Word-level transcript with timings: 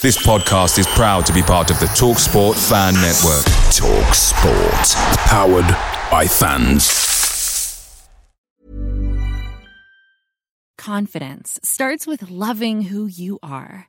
This 0.00 0.16
podcast 0.24 0.78
is 0.78 0.86
proud 0.86 1.26
to 1.26 1.32
be 1.32 1.42
part 1.42 1.72
of 1.72 1.80
the 1.80 1.86
Talk 1.86 2.20
Sport 2.20 2.56
Fan 2.56 2.94
Network. 2.94 3.44
Talk 3.72 4.14
Sport. 4.14 4.94
Powered 5.26 5.66
by 6.08 6.24
fans. 6.24 8.06
Confidence 10.78 11.58
starts 11.64 12.06
with 12.06 12.30
loving 12.30 12.82
who 12.82 13.06
you 13.06 13.40
are. 13.42 13.88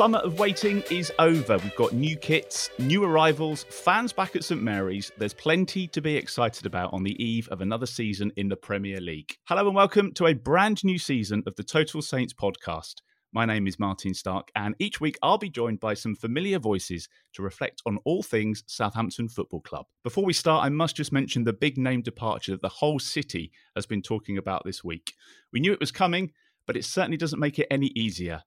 summer 0.00 0.20
of 0.20 0.38
waiting 0.38 0.82
is 0.90 1.12
over. 1.18 1.58
We've 1.58 1.76
got 1.76 1.92
new 1.92 2.16
kits, 2.16 2.70
new 2.78 3.04
arrivals, 3.04 3.64
fans 3.64 4.14
back 4.14 4.34
at 4.34 4.42
St 4.42 4.62
Mary's. 4.62 5.12
There's 5.18 5.34
plenty 5.34 5.86
to 5.88 6.00
be 6.00 6.16
excited 6.16 6.64
about 6.64 6.94
on 6.94 7.02
the 7.02 7.22
eve 7.22 7.46
of 7.48 7.60
another 7.60 7.84
season 7.84 8.32
in 8.36 8.48
the 8.48 8.56
Premier 8.56 8.98
League. 8.98 9.36
Hello 9.44 9.66
and 9.66 9.74
welcome 9.74 10.10
to 10.12 10.28
a 10.28 10.32
brand 10.32 10.82
new 10.84 10.98
season 10.98 11.42
of 11.46 11.54
the 11.56 11.62
Total 11.62 12.00
Saints 12.00 12.32
podcast. 12.32 12.94
My 13.34 13.44
name 13.44 13.66
is 13.66 13.78
Martin 13.78 14.14
Stark, 14.14 14.50
and 14.56 14.74
each 14.78 15.02
week 15.02 15.18
I'll 15.22 15.36
be 15.36 15.50
joined 15.50 15.80
by 15.80 15.92
some 15.92 16.14
familiar 16.14 16.58
voices 16.58 17.06
to 17.34 17.42
reflect 17.42 17.82
on 17.84 17.98
all 18.06 18.22
things 18.22 18.64
Southampton 18.66 19.28
Football 19.28 19.60
Club. 19.60 19.84
Before 20.02 20.24
we 20.24 20.32
start, 20.32 20.64
I 20.64 20.70
must 20.70 20.96
just 20.96 21.12
mention 21.12 21.44
the 21.44 21.52
big 21.52 21.76
name 21.76 22.00
departure 22.00 22.52
that 22.52 22.62
the 22.62 22.70
whole 22.70 23.00
city 23.00 23.52
has 23.76 23.84
been 23.84 24.00
talking 24.00 24.38
about 24.38 24.64
this 24.64 24.82
week. 24.82 25.12
We 25.52 25.60
knew 25.60 25.74
it 25.74 25.78
was 25.78 25.92
coming, 25.92 26.32
but 26.66 26.78
it 26.78 26.86
certainly 26.86 27.18
doesn't 27.18 27.38
make 27.38 27.58
it 27.58 27.66
any 27.70 27.88
easier. 27.94 28.44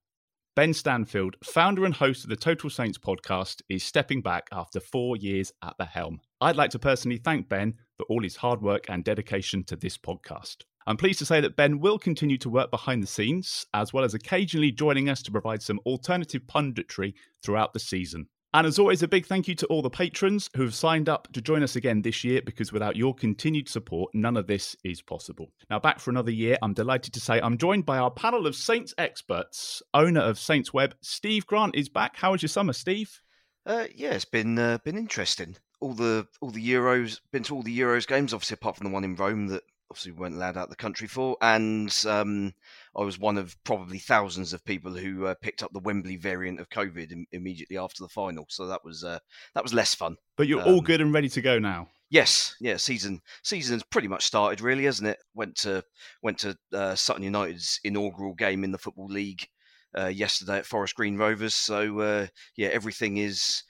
Ben 0.56 0.72
Stanfield, 0.72 1.36
founder 1.44 1.84
and 1.84 1.96
host 1.96 2.24
of 2.24 2.30
the 2.30 2.36
Total 2.36 2.69
Saints 2.69 3.00
podcast, 3.00 3.64
is 3.69 3.84
stepping 3.84 4.22
back 4.22 4.47
after 4.52 4.80
four 4.80 5.18
years 5.18 5.52
at 5.64 5.74
the 5.80 5.86
helm. 5.86 6.22
I'd 6.41 6.56
like 6.56 6.69
to 6.72 6.80
personally 6.80 7.18
thank 7.18 7.50
Ben 7.50 7.74
for 7.97 8.03
all 8.03 8.22
his 8.22 8.36
hard 8.36 8.62
work 8.62 8.86
and 8.88 9.03
dedication 9.03 9.63
to 9.63 9.75
this 9.75 9.97
podcast. 9.97 10.58
I'm 10.86 10.96
pleased 10.96 11.18
to 11.19 11.25
say 11.25 11.42
that 11.42 11.56
Ben 11.56 11.80
will 11.80 11.97
continue 11.97 12.38
to 12.38 12.52
work 12.52 12.69
behind 12.69 13.02
the 13.02 13.08
scenes, 13.08 13.66
as 13.74 13.94
well 13.94 14.03
as 14.03 14.13
occasionally 14.13 14.72
joining 14.72 15.09
us 15.09 15.24
to 15.24 15.31
provide 15.31 15.63
some 15.63 15.80
alternative 15.88 16.44
punditry 16.44 17.16
throughout 17.42 17.74
the 17.74 17.80
season. 17.80 18.28
And 18.56 18.68
as 18.68 18.78
always, 18.78 19.02
a 19.02 19.08
big 19.08 19.25
thank 19.25 19.47
you 19.47 19.56
to 19.56 19.66
all 19.66 19.81
the 19.81 19.90
patrons 19.90 20.47
who 20.56 20.62
have 20.62 20.75
signed 20.75 21.09
up 21.09 21.28
to 21.34 21.41
join 21.41 21.64
us 21.64 21.75
again 21.75 22.03
this 22.03 22.24
year 22.24 22.40
because 22.46 22.72
without 22.72 22.96
your 22.96 23.16
continued 23.16 23.68
support, 23.68 24.12
none 24.14 24.38
of 24.38 24.46
this 24.46 24.75
is 24.84 25.02
possible. 25.02 25.52
Now, 25.72 25.80
back 25.80 26.00
for 26.00 26.12
another 26.12 26.30
year, 26.30 26.59
I'm 26.62 26.75
delighted 26.75 27.13
to 27.13 27.19
say 27.19 27.42
I'm 27.42 27.58
joined 27.58 27.88
by 27.88 27.97
our 27.97 28.12
panel 28.12 28.46
of 28.46 28.56
Saints 28.56 28.94
experts. 29.00 29.81
Owner 29.96 30.22
of 30.22 30.38
Saints 30.38 30.72
Web, 30.72 30.94
Steve 31.02 31.47
Grant, 31.47 31.75
is 31.75 31.90
back. 31.90 32.16
How 32.16 32.34
was 32.34 32.44
your 32.44 32.50
summer, 32.50 32.74
Steve? 32.74 33.22
Uh, 33.66 33.86
yeah, 33.96 34.12
it's 34.12 34.25
been 34.25 34.59
uh, 34.59 34.78
been 34.84 34.97
interesting. 34.97 35.56
All 35.80 35.94
the 35.96 36.28
all 36.40 36.52
the 36.52 36.63
Euros, 36.63 37.22
been 37.31 37.44
to 37.44 37.56
all 37.56 37.63
the 37.63 37.78
Euros 37.78 38.06
games, 38.06 38.36
obviously 38.36 38.56
apart 38.56 38.78
from 38.78 38.88
the 38.88 38.94
one 38.94 39.03
in 39.03 39.16
Rome 39.16 39.47
that 39.47 39.63
obviously 39.94 40.12
we 40.12 40.18
weren't 40.18 40.34
allowed 40.34 40.58
out 40.58 40.72
the 40.72 40.76
country 40.76 41.08
for, 41.08 41.38
and 41.40 41.96
um, 42.09 42.52
I 42.98 43.04
was 43.04 43.20
one 43.20 43.38
of 43.38 43.56
probably 43.64 44.00
thousands 44.00 44.52
of 44.52 44.66
people 44.66 44.92
who 44.92 45.28
uh, 45.28 45.36
picked 45.40 45.62
up 45.62 45.72
the 45.72 45.80
Wembley 45.80 46.16
variant 46.16 46.59
of 46.59 46.72
COVID 46.72 47.12
Im- 47.12 47.28
immediately 47.31 47.78
after 47.78 48.02
the 48.02 48.09
final. 48.09 48.48
So 48.50 48.66
that 48.66 48.84
was 48.84 49.04
uh, 49.04 49.20
that 49.54 49.62
was 49.62 49.72
less 49.72 49.94
fun. 49.94 50.18
But 50.36 50.48
you're 50.48 50.64
all 50.64 50.81
good 50.81 51.00
and 51.00 51.14
ready 51.14 51.30
to 51.30 51.42
go 51.42 51.59
now. 51.59 51.90
Yes, 52.09 52.56
yeah, 52.59 52.78
season 52.78 53.22
season's 53.44 53.84
pretty 53.84 54.08
much 54.08 54.26
started, 54.26 54.62
really, 54.62 54.86
hasn't 54.86 55.09
it? 55.09 55.20
Went 55.36 55.58
to 55.58 55.84
went 56.24 56.40
to 56.40 56.58
uh, 56.74 56.96
Sutton 56.96 57.22
United's 57.24 57.80
inaugural 57.84 58.34
game 58.34 58.64
in 58.64 58.72
the 58.72 58.80
Football 58.80 59.10
League 59.10 59.48
uh, 59.96 60.08
yesterday 60.08 60.58
at 60.58 60.66
Forest 60.66 60.96
Green 60.96 61.18
Rovers. 61.18 61.54
So 61.54 62.00
uh, 62.00 62.28
yeah, 62.58 62.70
everything 62.70 63.18
is 63.18 63.62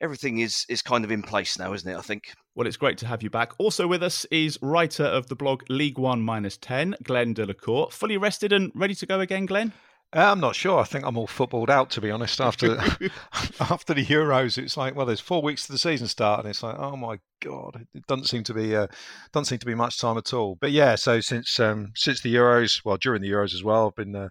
everything 0.00 0.38
is 0.38 0.64
is 0.68 0.82
kind 0.82 1.04
of 1.04 1.10
in 1.10 1.22
place 1.22 1.58
now, 1.58 1.72
isn't 1.72 1.90
it? 1.90 1.96
I 1.96 2.02
think. 2.02 2.32
Well, 2.54 2.66
it's 2.66 2.76
great 2.76 2.98
to 2.98 3.06
have 3.06 3.22
you 3.22 3.30
back. 3.30 3.52
Also 3.58 3.86
with 3.86 4.02
us 4.02 4.24
is 4.32 4.58
writer 4.60 5.04
of 5.04 5.28
the 5.28 5.36
blog 5.36 5.62
League 5.68 5.98
One 5.98 6.22
Minus 6.22 6.56
Ten, 6.56 6.96
Glenn 7.04 7.32
Delacour. 7.32 7.90
Fully 7.92 8.16
rested 8.16 8.52
and 8.52 8.72
ready 8.74 8.96
to 8.96 9.06
go 9.06 9.20
again, 9.20 9.46
Glenn. 9.46 9.72
Uh, 10.16 10.32
I'm 10.32 10.40
not 10.40 10.56
sure. 10.56 10.80
I 10.80 10.84
think 10.84 11.04
I'm 11.04 11.18
all 11.18 11.26
footballed 11.26 11.68
out, 11.68 11.90
to 11.90 12.00
be 12.00 12.10
honest. 12.10 12.40
After 12.40 12.78
after 13.60 13.92
the 13.92 14.04
Euros, 14.04 14.56
it's 14.56 14.76
like, 14.76 14.94
well, 14.94 15.06
there's 15.06 15.20
four 15.20 15.42
weeks 15.42 15.66
to 15.66 15.72
the 15.72 15.78
season 15.78 16.08
start, 16.08 16.40
and 16.40 16.48
it's 16.48 16.62
like, 16.62 16.76
oh 16.78 16.96
my 16.96 17.18
god, 17.42 17.86
it 17.94 18.06
doesn't 18.06 18.26
seem 18.26 18.42
to 18.44 18.54
be 18.54 18.74
uh, 18.74 18.86
doesn't 19.32 19.46
seem 19.46 19.58
to 19.58 19.66
be 19.66 19.74
much 19.74 20.00
time 20.00 20.16
at 20.16 20.32
all. 20.32 20.56
But 20.60 20.72
yeah, 20.72 20.94
so 20.94 21.20
since 21.20 21.60
um, 21.60 21.92
since 21.94 22.22
the 22.22 22.34
Euros, 22.34 22.80
well, 22.84 22.96
during 22.96 23.20
the 23.20 23.30
Euros 23.30 23.54
as 23.54 23.62
well, 23.62 23.88
I've 23.88 23.96
been 23.96 24.16
uh, 24.16 24.28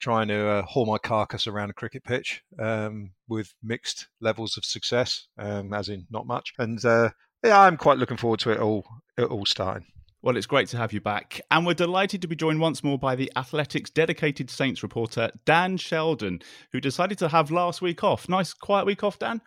trying 0.00 0.28
to 0.28 0.48
uh, 0.48 0.62
haul 0.62 0.86
my 0.86 0.98
carcass 0.98 1.46
around 1.46 1.70
a 1.70 1.74
cricket 1.74 2.04
pitch 2.04 2.42
um, 2.58 3.12
with 3.28 3.54
mixed 3.62 4.08
levels 4.20 4.56
of 4.56 4.64
success, 4.64 5.28
um, 5.38 5.72
as 5.72 5.88
in 5.88 6.06
not 6.10 6.26
much. 6.26 6.52
And 6.58 6.82
uh, 6.84 7.10
yeah, 7.44 7.60
I'm 7.60 7.76
quite 7.76 7.98
looking 7.98 8.16
forward 8.16 8.40
to 8.40 8.50
it 8.50 8.58
all 8.58 8.84
it 9.16 9.24
all 9.24 9.46
starting. 9.46 9.86
Well, 10.22 10.36
it's 10.36 10.46
great 10.46 10.68
to 10.68 10.76
have 10.76 10.92
you 10.92 11.00
back. 11.00 11.40
And 11.50 11.64
we're 11.64 11.72
delighted 11.74 12.20
to 12.22 12.28
be 12.28 12.36
joined 12.36 12.60
once 12.60 12.84
more 12.84 12.98
by 12.98 13.14
the 13.14 13.32
Athletic's 13.36 13.88
dedicated 13.88 14.50
Saints 14.50 14.82
reporter, 14.82 15.30
Dan 15.46 15.78
Sheldon, 15.78 16.42
who 16.72 16.80
decided 16.80 17.16
to 17.18 17.28
have 17.28 17.50
last 17.50 17.80
week 17.80 18.04
off. 18.04 18.28
Nice, 18.28 18.52
quiet 18.52 18.84
week 18.84 19.02
off, 19.02 19.18
Dan? 19.18 19.40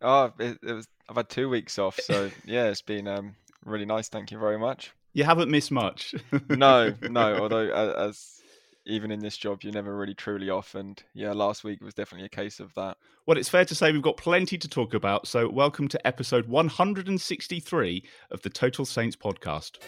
Oh, 0.00 0.32
it, 0.38 0.58
it 0.62 0.72
was, 0.72 0.88
I've 1.06 1.16
had 1.16 1.28
two 1.28 1.50
weeks 1.50 1.78
off. 1.78 2.00
So, 2.00 2.30
yeah, 2.46 2.68
it's 2.68 2.80
been 2.80 3.06
um, 3.06 3.36
really 3.66 3.84
nice. 3.84 4.08
Thank 4.08 4.30
you 4.30 4.38
very 4.38 4.58
much. 4.58 4.90
You 5.12 5.24
haven't 5.24 5.50
missed 5.50 5.70
much. 5.70 6.14
no, 6.48 6.94
no. 7.02 7.36
Although, 7.36 7.68
as 7.68 8.39
even 8.86 9.10
in 9.10 9.20
this 9.20 9.36
job, 9.36 9.62
you're 9.62 9.72
never 9.72 9.96
really 9.96 10.14
truly 10.14 10.50
off. 10.50 10.74
And 10.74 11.02
yeah, 11.14 11.32
last 11.32 11.64
week 11.64 11.82
was 11.82 11.94
definitely 11.94 12.26
a 12.26 12.30
case 12.30 12.60
of 12.60 12.74
that. 12.74 12.96
Well, 13.26 13.38
it's 13.38 13.48
fair 13.48 13.64
to 13.64 13.74
say 13.74 13.92
we've 13.92 14.02
got 14.02 14.16
plenty 14.16 14.58
to 14.58 14.68
talk 14.68 14.94
about. 14.94 15.26
So, 15.26 15.48
welcome 15.48 15.88
to 15.88 16.06
episode 16.06 16.48
163 16.48 18.04
of 18.30 18.42
the 18.42 18.50
Total 18.50 18.84
Saints 18.84 19.16
podcast. 19.16 19.78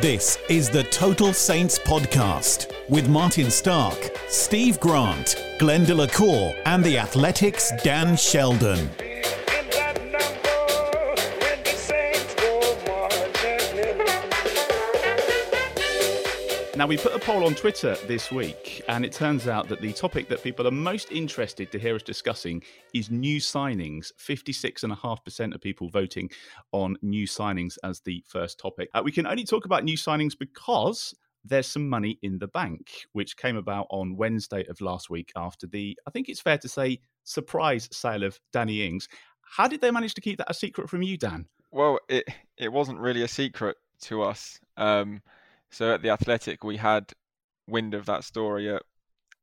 This 0.00 0.38
is 0.50 0.68
the 0.68 0.84
Total 0.84 1.32
Saints 1.32 1.78
podcast 1.78 2.70
with 2.88 3.08
Martin 3.08 3.50
Stark, 3.50 4.16
Steve 4.28 4.78
Grant, 4.78 5.42
Glenn 5.58 5.84
Delacour, 5.84 6.54
and 6.66 6.84
the 6.84 6.98
Athletic's 6.98 7.72
Dan 7.82 8.16
Sheldon. 8.16 8.90
Now, 16.76 16.86
we 16.86 16.98
put 16.98 17.14
a 17.14 17.18
poll 17.18 17.46
on 17.46 17.54
Twitter 17.54 17.96
this 18.06 18.30
week, 18.30 18.82
and 18.86 19.02
it 19.02 19.10
turns 19.10 19.48
out 19.48 19.66
that 19.68 19.80
the 19.80 19.94
topic 19.94 20.28
that 20.28 20.42
people 20.42 20.68
are 20.68 20.70
most 20.70 21.10
interested 21.10 21.72
to 21.72 21.78
hear 21.78 21.94
us 21.94 22.02
discussing 22.02 22.62
is 22.92 23.10
new 23.10 23.40
signings. 23.40 24.12
56.5% 24.20 25.54
of 25.54 25.60
people 25.62 25.88
voting 25.88 26.28
on 26.72 26.98
new 27.00 27.26
signings 27.26 27.78
as 27.82 28.00
the 28.00 28.22
first 28.26 28.58
topic. 28.58 28.90
Uh, 28.92 29.00
we 29.02 29.10
can 29.10 29.26
only 29.26 29.44
talk 29.44 29.64
about 29.64 29.84
new 29.84 29.96
signings 29.96 30.38
because 30.38 31.14
there's 31.46 31.66
some 31.66 31.88
money 31.88 32.18
in 32.20 32.38
the 32.38 32.48
bank, 32.48 33.06
which 33.12 33.38
came 33.38 33.56
about 33.56 33.86
on 33.88 34.14
Wednesday 34.14 34.66
of 34.68 34.78
last 34.82 35.08
week 35.08 35.32
after 35.34 35.66
the, 35.66 35.98
I 36.06 36.10
think 36.10 36.28
it's 36.28 36.42
fair 36.42 36.58
to 36.58 36.68
say, 36.68 37.00
surprise 37.24 37.88
sale 37.90 38.22
of 38.22 38.38
Danny 38.52 38.86
Ings. 38.86 39.08
How 39.40 39.66
did 39.66 39.80
they 39.80 39.90
manage 39.90 40.12
to 40.12 40.20
keep 40.20 40.36
that 40.36 40.50
a 40.50 40.54
secret 40.54 40.90
from 40.90 41.00
you, 41.00 41.16
Dan? 41.16 41.46
Well, 41.70 42.00
it 42.10 42.28
it 42.58 42.70
wasn't 42.70 42.98
really 42.98 43.22
a 43.22 43.28
secret 43.28 43.78
to 44.02 44.22
us. 44.22 44.60
Um, 44.76 45.22
so 45.70 45.92
at 45.92 46.02
the 46.02 46.10
Athletic, 46.10 46.64
we 46.64 46.76
had 46.76 47.12
wind 47.68 47.94
of 47.94 48.06
that 48.06 48.24
story 48.24 48.72
at 48.72 48.82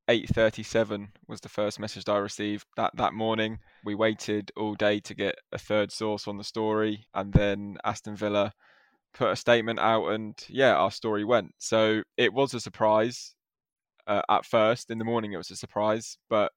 8:37 0.10 1.10
was 1.28 1.42
the 1.42 1.50
first 1.50 1.80
message 1.80 2.10
I 2.10 2.18
received 2.18 2.66
that 2.76 2.92
that 2.96 3.14
morning. 3.14 3.60
We 3.86 3.96
waited 3.96 4.52
all 4.58 4.76
day 4.76 5.00
to 5.00 5.14
get 5.14 5.36
a 5.52 5.58
third 5.58 5.92
source 5.92 6.28
on 6.28 6.38
the 6.38 6.44
story, 6.44 7.06
and 7.14 7.32
then 7.32 7.78
Aston 7.86 8.16
Villa 8.16 8.54
put 9.14 9.32
a 9.32 9.36
statement 9.36 9.80
out, 9.80 10.08
and 10.10 10.36
yeah, 10.50 10.76
our 10.76 10.92
story 10.92 11.24
went. 11.24 11.54
So 11.60 12.04
it 12.18 12.34
was 12.34 12.54
a 12.54 12.60
surprise 12.60 13.36
uh, 14.08 14.24
at 14.30 14.46
first. 14.46 14.90
In 14.90 14.98
the 14.98 15.06
morning, 15.06 15.34
it 15.34 15.38
was 15.38 15.52
a 15.52 15.56
surprise, 15.56 16.18
but 16.30 16.52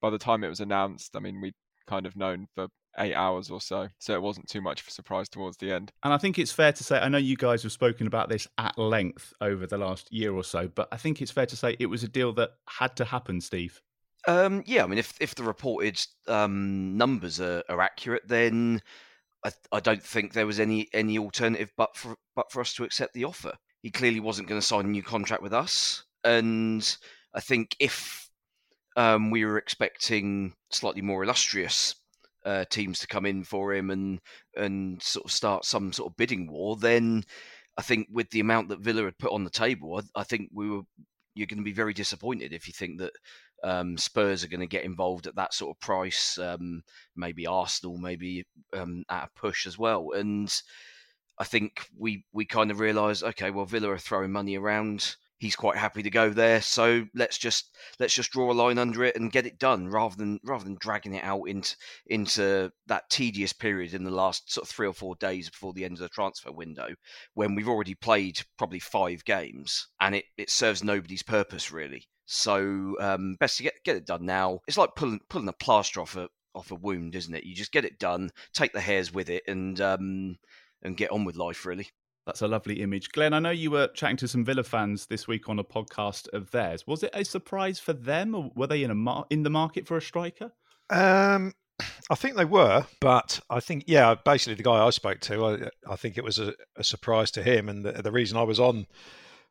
by 0.00 0.10
the 0.10 0.18
time 0.18 0.44
it 0.44 0.48
was 0.48 0.60
announced, 0.60 1.16
I 1.16 1.20
mean, 1.20 1.40
we'd 1.40 1.54
kind 1.86 2.06
of 2.06 2.16
known 2.16 2.48
for 2.54 2.68
eight 2.98 3.14
hours 3.14 3.50
or 3.50 3.60
so. 3.60 3.88
So 3.98 4.14
it 4.14 4.22
wasn't 4.22 4.48
too 4.48 4.60
much 4.60 4.80
of 4.80 4.88
a 4.88 4.90
surprise 4.90 5.28
towards 5.28 5.56
the 5.58 5.72
end. 5.72 5.92
And 6.02 6.12
I 6.12 6.18
think 6.18 6.38
it's 6.38 6.52
fair 6.52 6.72
to 6.72 6.84
say, 6.84 6.98
I 6.98 7.08
know 7.08 7.18
you 7.18 7.36
guys 7.36 7.62
have 7.62 7.72
spoken 7.72 8.06
about 8.06 8.28
this 8.28 8.46
at 8.58 8.78
length 8.78 9.32
over 9.40 9.66
the 9.66 9.78
last 9.78 10.12
year 10.12 10.32
or 10.32 10.44
so, 10.44 10.68
but 10.68 10.88
I 10.92 10.96
think 10.96 11.20
it's 11.20 11.30
fair 11.30 11.46
to 11.46 11.56
say 11.56 11.76
it 11.78 11.86
was 11.86 12.02
a 12.02 12.08
deal 12.08 12.32
that 12.34 12.50
had 12.68 12.96
to 12.96 13.04
happen, 13.04 13.40
Steve. 13.40 13.80
Um, 14.26 14.64
yeah, 14.66 14.82
I 14.82 14.86
mean, 14.88 14.98
if 14.98 15.14
if 15.20 15.36
the 15.36 15.44
reported 15.44 16.04
um, 16.26 16.96
numbers 16.96 17.40
are, 17.40 17.62
are, 17.68 17.80
accurate, 17.80 18.26
then 18.26 18.82
I, 19.44 19.52
I, 19.70 19.78
don't 19.78 20.02
think 20.02 20.32
there 20.32 20.48
was 20.48 20.58
any 20.58 20.88
any 20.92 21.16
alternative 21.16 21.70
but 21.76 21.96
for 21.96 22.16
but 22.34 22.50
for 22.50 22.60
us 22.60 22.74
to 22.74 22.84
accept 22.84 23.14
the 23.14 23.22
offer. 23.22 23.52
He 23.82 23.90
clearly 23.92 24.18
wasn't 24.18 24.48
going 24.48 24.60
to 24.60 24.66
sign 24.66 24.84
a 24.84 24.88
new 24.88 25.02
contract 25.02 25.44
with 25.44 25.52
us, 25.52 26.02
and 26.24 26.96
I 27.34 27.40
think 27.40 27.76
if 27.78 28.25
um, 28.96 29.30
we 29.30 29.44
were 29.44 29.58
expecting 29.58 30.54
slightly 30.70 31.02
more 31.02 31.22
illustrious 31.22 31.94
uh, 32.44 32.64
teams 32.70 33.00
to 33.00 33.06
come 33.06 33.26
in 33.26 33.44
for 33.44 33.74
him 33.74 33.90
and 33.90 34.20
and 34.56 35.02
sort 35.02 35.26
of 35.26 35.32
start 35.32 35.64
some 35.64 35.92
sort 35.92 36.10
of 36.10 36.16
bidding 36.16 36.50
war, 36.50 36.76
then 36.76 37.24
I 37.76 37.82
think 37.82 38.08
with 38.10 38.30
the 38.30 38.40
amount 38.40 38.68
that 38.70 38.80
Villa 38.80 39.04
had 39.04 39.18
put 39.18 39.32
on 39.32 39.44
the 39.44 39.50
table, 39.50 40.00
I, 40.00 40.20
I 40.20 40.24
think 40.24 40.50
we 40.52 40.70
were 40.70 40.82
you're 41.34 41.46
going 41.46 41.58
to 41.58 41.64
be 41.64 41.72
very 41.72 41.92
disappointed 41.92 42.52
if 42.52 42.66
you 42.66 42.72
think 42.72 42.98
that 42.98 43.12
um, 43.62 43.98
Spurs 43.98 44.42
are 44.42 44.48
going 44.48 44.60
to 44.60 44.66
get 44.66 44.84
involved 44.84 45.26
at 45.26 45.36
that 45.36 45.52
sort 45.52 45.76
of 45.76 45.80
price. 45.80 46.38
Um, 46.38 46.82
maybe 47.14 47.46
Arsenal, 47.46 47.98
maybe 47.98 48.46
um, 48.72 49.04
at 49.10 49.24
a 49.24 49.38
push 49.38 49.66
as 49.66 49.76
well. 49.78 50.12
And 50.14 50.50
I 51.38 51.44
think 51.44 51.88
we 51.98 52.24
we 52.32 52.46
kind 52.46 52.70
of 52.70 52.80
realised, 52.80 53.22
okay, 53.22 53.50
well 53.50 53.66
Villa 53.66 53.90
are 53.90 53.98
throwing 53.98 54.32
money 54.32 54.56
around 54.56 55.16
he's 55.38 55.56
quite 55.56 55.76
happy 55.76 56.02
to 56.02 56.10
go 56.10 56.30
there. 56.30 56.60
So 56.62 57.06
let's 57.14 57.38
just 57.38 57.76
let's 57.98 58.14
just 58.14 58.30
draw 58.32 58.50
a 58.50 58.54
line 58.54 58.78
under 58.78 59.04
it 59.04 59.16
and 59.16 59.32
get 59.32 59.46
it 59.46 59.58
done, 59.58 59.88
rather 59.88 60.16
than 60.16 60.40
rather 60.44 60.64
than 60.64 60.76
dragging 60.80 61.14
it 61.14 61.24
out 61.24 61.44
into 61.44 61.76
into 62.06 62.72
that 62.86 63.10
tedious 63.10 63.52
period 63.52 63.94
in 63.94 64.04
the 64.04 64.10
last 64.10 64.52
sort 64.52 64.66
of 64.66 64.70
three 64.70 64.86
or 64.86 64.92
four 64.92 65.14
days 65.16 65.50
before 65.50 65.72
the 65.72 65.84
end 65.84 65.94
of 65.94 66.00
the 66.00 66.08
transfer 66.08 66.52
window, 66.52 66.88
when 67.34 67.54
we've 67.54 67.68
already 67.68 67.94
played 67.94 68.40
probably 68.58 68.80
five 68.80 69.24
games 69.24 69.88
and 70.00 70.14
it, 70.14 70.24
it 70.36 70.50
serves 70.50 70.82
nobody's 70.82 71.22
purpose 71.22 71.70
really. 71.70 72.06
So 72.26 72.96
um, 73.00 73.36
best 73.38 73.56
to 73.58 73.62
get 73.62 73.74
get 73.84 73.96
it 73.96 74.06
done 74.06 74.26
now. 74.26 74.60
It's 74.66 74.78
like 74.78 74.94
pulling 74.96 75.20
pulling 75.28 75.48
a 75.48 75.52
plaster 75.52 76.00
off 76.00 76.16
a 76.16 76.28
off 76.54 76.70
a 76.70 76.74
wound, 76.74 77.14
isn't 77.14 77.34
it? 77.34 77.44
You 77.44 77.54
just 77.54 77.72
get 77.72 77.84
it 77.84 77.98
done, 77.98 78.30
take 78.52 78.72
the 78.72 78.80
hairs 78.80 79.12
with 79.12 79.28
it, 79.30 79.44
and 79.46 79.80
um, 79.80 80.36
and 80.82 80.96
get 80.96 81.10
on 81.10 81.24
with 81.24 81.36
life 81.36 81.66
really. 81.66 81.88
That's 82.26 82.42
a 82.42 82.48
lovely 82.48 82.82
image. 82.82 83.12
Glenn, 83.12 83.32
I 83.32 83.38
know 83.38 83.50
you 83.50 83.70
were 83.70 83.86
chatting 83.88 84.16
to 84.18 84.28
some 84.28 84.44
Villa 84.44 84.64
fans 84.64 85.06
this 85.06 85.28
week 85.28 85.48
on 85.48 85.60
a 85.60 85.64
podcast 85.64 86.28
of 86.32 86.50
theirs. 86.50 86.84
Was 86.84 87.04
it 87.04 87.10
a 87.14 87.24
surprise 87.24 87.78
for 87.78 87.92
them, 87.92 88.34
or 88.34 88.50
were 88.56 88.66
they 88.66 88.82
in 88.82 88.90
a 88.90 88.96
mar- 88.96 89.26
in 89.30 89.44
the 89.44 89.50
market 89.50 89.86
for 89.86 89.96
a 89.96 90.02
striker? 90.02 90.50
Um, 90.90 91.54
I 92.10 92.16
think 92.16 92.36
they 92.36 92.44
were, 92.44 92.84
but 93.00 93.38
I 93.48 93.60
think 93.60 93.84
yeah, 93.86 94.16
basically 94.24 94.54
the 94.54 94.64
guy 94.64 94.84
I 94.84 94.90
spoke 94.90 95.20
to, 95.20 95.46
I, 95.46 95.92
I 95.92 95.94
think 95.94 96.18
it 96.18 96.24
was 96.24 96.40
a, 96.40 96.54
a, 96.76 96.82
surprise 96.82 97.30
to 97.32 97.44
him, 97.44 97.68
and 97.68 97.84
the, 97.84 97.92
the, 97.92 98.12
reason 98.12 98.36
I 98.36 98.42
was 98.42 98.58
on 98.58 98.86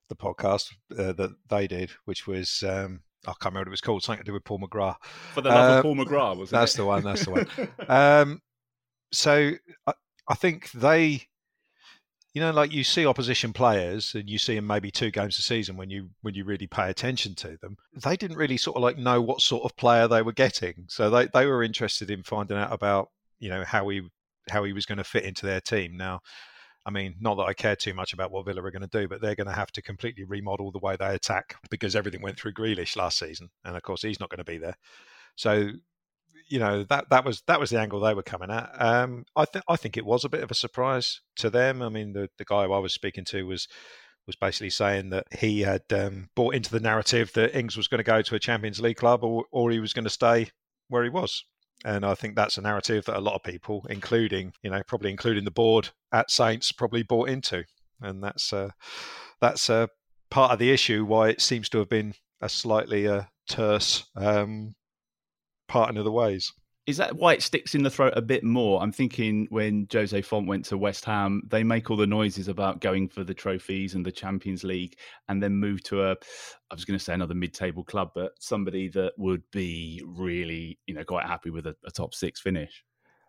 the 0.10 0.16
podcast 0.16 0.74
uh, 0.98 1.14
that 1.14 1.34
they 1.50 1.68
did, 1.68 1.92
which 2.04 2.28
was 2.28 2.62
um, 2.68 3.02
I 3.26 3.32
can't 3.32 3.54
remember 3.54 3.60
what 3.60 3.68
it 3.68 3.72
was 3.72 3.82
called, 3.82 4.04
something 4.04 4.24
to 4.24 4.30
do 4.30 4.34
with 4.34 4.44
Paul 4.44 4.60
McGrath. 4.60 4.98
For 5.34 5.42
the 5.42 5.50
love 5.50 5.72
uh, 5.72 5.78
of 5.78 5.84
Paul 5.84 5.96
McGrath, 5.96 6.38
was 6.38 6.50
that's 6.50 6.74
it? 6.74 6.78
the 6.78 6.86
one. 6.86 7.04
That's 7.04 7.24
the 7.24 7.32
one. 7.32 7.48
um, 7.88 8.42
so 9.14 9.52
I, 9.88 9.94
I 10.28 10.36
think 10.36 10.72
they 10.72 11.28
you 12.36 12.42
know, 12.42 12.52
like 12.52 12.74
you 12.74 12.84
see 12.84 13.06
opposition 13.06 13.54
players 13.54 14.14
and 14.14 14.30
you 14.30 14.38
see 14.38 14.56
them 14.56 14.68
maybe 14.68 14.92
two 14.92 15.10
games 15.10 15.40
a 15.40 15.42
season 15.42 15.78
when 15.78 15.90
you 15.90 16.10
when 16.22 16.36
you 16.36 16.44
really 16.44 16.68
pay 16.68 16.90
attention 16.90 17.34
to 17.36 17.58
them. 17.62 17.78
They 17.96 18.18
didn't 18.18 18.36
really 18.36 18.58
sort 18.58 18.76
of 18.76 18.84
like 18.84 18.98
know 18.98 19.22
what 19.22 19.40
sort 19.40 19.64
of 19.64 19.78
player 19.78 20.06
they 20.10 20.22
were 20.22 20.34
getting, 20.34 20.84
so 20.90 21.10
they 21.10 21.28
they 21.34 21.46
were 21.46 21.64
interested 21.64 22.12
in 22.12 22.24
finding 22.24 22.58
out 22.58 22.74
about 22.74 23.10
you 23.40 23.48
know 23.48 23.64
how 23.64 23.88
he 23.88 24.02
how 24.50 24.66
he 24.66 24.74
was 24.74 24.86
going 24.86 24.98
to 24.98 25.06
fit 25.06 25.24
into 25.24 25.46
their 25.46 25.62
team. 25.62 25.96
Now, 25.96 26.20
I 26.86 26.92
mean, 26.92 27.16
not 27.22 27.36
that 27.36 27.44
I 27.44 27.54
care 27.54 27.78
too 27.78 27.94
much 27.94 28.12
about 28.12 28.32
what 28.32 28.46
Villa 28.46 28.62
are 28.62 28.72
going 28.72 28.88
to 28.88 29.00
do, 29.00 29.08
but 29.08 29.22
they're 29.22 29.36
going 29.36 29.48
to 29.48 29.54
have 29.54 29.72
to 29.72 29.82
completely 29.82 30.26
remodel 30.26 30.72
the 30.72 30.80
way 30.80 30.98
they 30.98 31.16
attack 31.16 31.56
because 31.72 31.96
everything 31.96 32.22
went 32.22 32.38
through 32.38 32.52
Grealish 32.52 32.98
last 32.98 33.18
season, 33.18 33.50
and 33.64 33.78
of 33.78 33.82
course 33.84 34.02
he's 34.02 34.20
not 34.20 34.30
going 34.30 34.40
to 34.40 34.44
be 34.44 34.58
there. 34.58 34.76
So 35.38 35.70
you 36.48 36.60
know 36.60 36.84
that 36.84 37.10
that 37.10 37.26
was 37.26 37.42
that 37.48 37.60
was 37.60 37.70
the 37.70 37.80
angle 37.80 38.00
they 38.00 38.14
were 38.14 38.24
coming 38.24 38.52
at. 38.52 38.70
Um, 38.80 39.26
I 39.36 39.46
think 39.46 39.66
I 39.68 39.76
think 39.76 39.98
it 39.98 40.06
was 40.06 40.24
a 40.24 40.30
bit 40.30 40.44
of 40.44 40.52
a 40.52 40.56
surprise 40.56 41.22
to 41.38 41.50
them. 41.50 41.82
I 41.82 41.90
mean, 41.90 42.14
the 42.14 42.30
the 42.38 42.46
guy 42.46 42.64
I 42.64 42.80
was 42.80 42.94
speaking 42.94 43.26
to 43.26 43.46
was 43.46 43.68
was 44.28 44.36
basically 44.36 44.72
saying 44.72 45.10
that 45.10 45.28
he 45.40 45.62
had 45.62 45.84
um, 45.92 46.30
bought 46.36 46.56
into 46.56 46.72
the 46.72 46.80
narrative 46.80 47.32
that 47.34 47.56
Ings 47.56 47.78
was 47.78 47.88
going 47.88 48.00
to 48.00 48.04
go 48.04 48.22
to 48.22 48.36
a 48.36 48.40
Champions 48.40 48.80
League 48.80 48.98
club 48.98 49.24
or 49.24 49.46
or 49.52 49.72
he 49.72 49.80
was 49.80 49.94
going 49.94 50.06
to 50.06 50.10
stay 50.10 50.50
where 50.90 51.04
he 51.04 51.10
was. 51.10 51.44
And 51.84 52.06
I 52.06 52.16
think 52.16 52.36
that's 52.36 52.58
a 52.58 52.62
narrative 52.62 53.06
that 53.06 53.18
a 53.18 53.20
lot 53.20 53.36
of 53.36 53.44
people, 53.44 53.86
including 53.90 54.54
you 54.62 54.70
know 54.70 54.82
probably 54.88 55.12
including 55.12 55.46
the 55.46 55.52
board 55.52 55.90
at 56.12 56.32
Saints, 56.32 56.72
probably 56.72 57.04
bought 57.04 57.30
into, 57.30 57.66
and 58.02 58.24
that's 58.24 58.54
uh, 58.54 58.70
that's 59.42 59.70
uh, 59.70 59.88
part 60.30 60.52
of 60.52 60.60
the 60.60 60.72
issue 60.72 61.06
why 61.06 61.30
it 61.30 61.42
seems 61.42 61.70
to 61.70 61.80
have 61.80 61.90
been 61.90 62.14
a 62.42 62.50
slightly 62.50 63.08
uh, 63.08 63.24
terse 63.50 64.06
um, 64.16 64.76
parting 65.68 65.98
of 65.98 66.06
the 66.06 66.12
ways. 66.12 66.52
Is 66.88 66.98
that 66.98 67.16
why 67.16 67.34
it 67.34 67.42
sticks 67.42 67.74
in 67.74 67.82
the 67.82 67.90
throat 67.90 68.14
a 68.16 68.22
bit 68.22 68.44
more? 68.44 68.80
I'm 68.80 68.92
thinking 68.92 69.48
when 69.50 69.88
Jose 69.92 70.22
Fonte 70.22 70.48
went 70.48 70.66
to 70.66 70.78
West 70.78 71.04
Ham, 71.06 71.42
they 71.48 71.64
make 71.64 71.90
all 71.90 71.98
the 71.98 72.06
noises 72.06 72.48
about 72.48 72.80
going 72.80 73.08
for 73.10 73.24
the 73.24 73.34
trophies 73.34 73.96
and 73.96 74.06
the 74.06 74.12
Champions 74.12 74.64
League, 74.64 74.96
and 75.28 75.42
then 75.42 75.56
move 75.56 75.82
to 75.86 76.04
a, 76.04 76.12
I 76.12 76.76
was 76.76 76.86
going 76.86 77.00
to 77.00 77.04
say 77.04 77.16
another 77.16 77.34
mid-table 77.34 77.84
club, 77.84 78.12
but 78.14 78.34
somebody 78.40 78.88
that 78.90 79.14
would 79.18 79.42
be 79.52 80.00
really, 80.06 80.78
you 80.86 80.94
know, 80.94 81.04
quite 81.04 81.26
happy 81.26 81.50
with 81.50 81.66
a, 81.66 81.76
a 81.86 81.90
top 81.90 82.14
six 82.14 82.40
finish. 82.40 82.84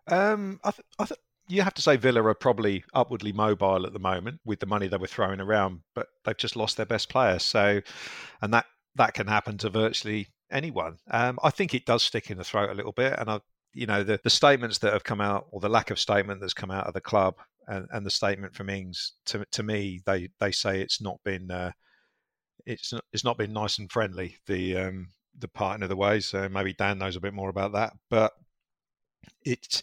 Um, 0.07 0.59
I, 0.63 0.69
th- 0.69 0.85
I 0.99 1.05
th- 1.05 1.19
you 1.47 1.63
have 1.63 1.73
to 1.73 1.81
say 1.81 1.97
Villa 1.97 2.21
are 2.23 2.35
probably 2.35 2.83
upwardly 2.93 3.31
mobile 3.33 3.87
at 3.87 3.93
the 3.93 3.99
moment 3.99 4.39
with 4.45 4.59
the 4.59 4.67
money 4.67 4.87
they 4.87 4.97
were 4.97 5.07
throwing 5.07 5.39
around, 5.39 5.79
but 5.95 6.09
they've 6.25 6.37
just 6.37 6.55
lost 6.55 6.77
their 6.77 6.85
best 6.85 7.09
player. 7.09 7.39
So, 7.39 7.81
and 8.39 8.53
that 8.53 8.65
that 8.95 9.15
can 9.15 9.25
happen 9.25 9.57
to 9.59 9.69
virtually 9.71 10.27
anyone. 10.51 10.97
Um, 11.09 11.39
I 11.43 11.49
think 11.49 11.73
it 11.73 11.85
does 11.85 12.03
stick 12.03 12.29
in 12.29 12.37
the 12.37 12.43
throat 12.43 12.69
a 12.69 12.73
little 12.75 12.91
bit, 12.91 13.13
and 13.17 13.29
I, 13.29 13.39
you 13.73 13.85
know, 13.85 14.03
the 14.03 14.19
the 14.23 14.29
statements 14.29 14.79
that 14.79 14.93
have 14.93 15.03
come 15.03 15.21
out, 15.21 15.47
or 15.51 15.59
the 15.59 15.69
lack 15.69 15.91
of 15.91 15.99
statement 15.99 16.41
that's 16.41 16.53
come 16.53 16.71
out 16.71 16.87
of 16.87 16.93
the 16.93 17.01
club, 17.01 17.35
and, 17.67 17.87
and 17.91 18.05
the 18.05 18.11
statement 18.11 18.55
from 18.55 18.69
Ings, 18.69 19.13
to 19.27 19.45
to 19.51 19.63
me, 19.63 20.01
they 20.05 20.29
they 20.39 20.51
say 20.51 20.81
it's 20.81 21.01
not 21.01 21.19
been 21.23 21.51
uh, 21.51 21.71
it's 22.65 22.93
not, 22.93 23.03
it's 23.13 23.23
not 23.23 23.37
been 23.37 23.53
nice 23.53 23.79
and 23.79 23.91
friendly. 23.91 24.37
The 24.47 24.77
um, 24.77 25.09
the 25.39 25.47
parting 25.47 25.83
of 25.83 25.89
the 25.89 25.95
ways. 25.95 26.25
So 26.25 26.49
maybe 26.49 26.73
Dan 26.73 26.97
knows 26.97 27.15
a 27.15 27.21
bit 27.21 27.33
more 27.33 27.49
about 27.49 27.73
that, 27.73 27.93
but 28.09 28.33
it 29.45 29.81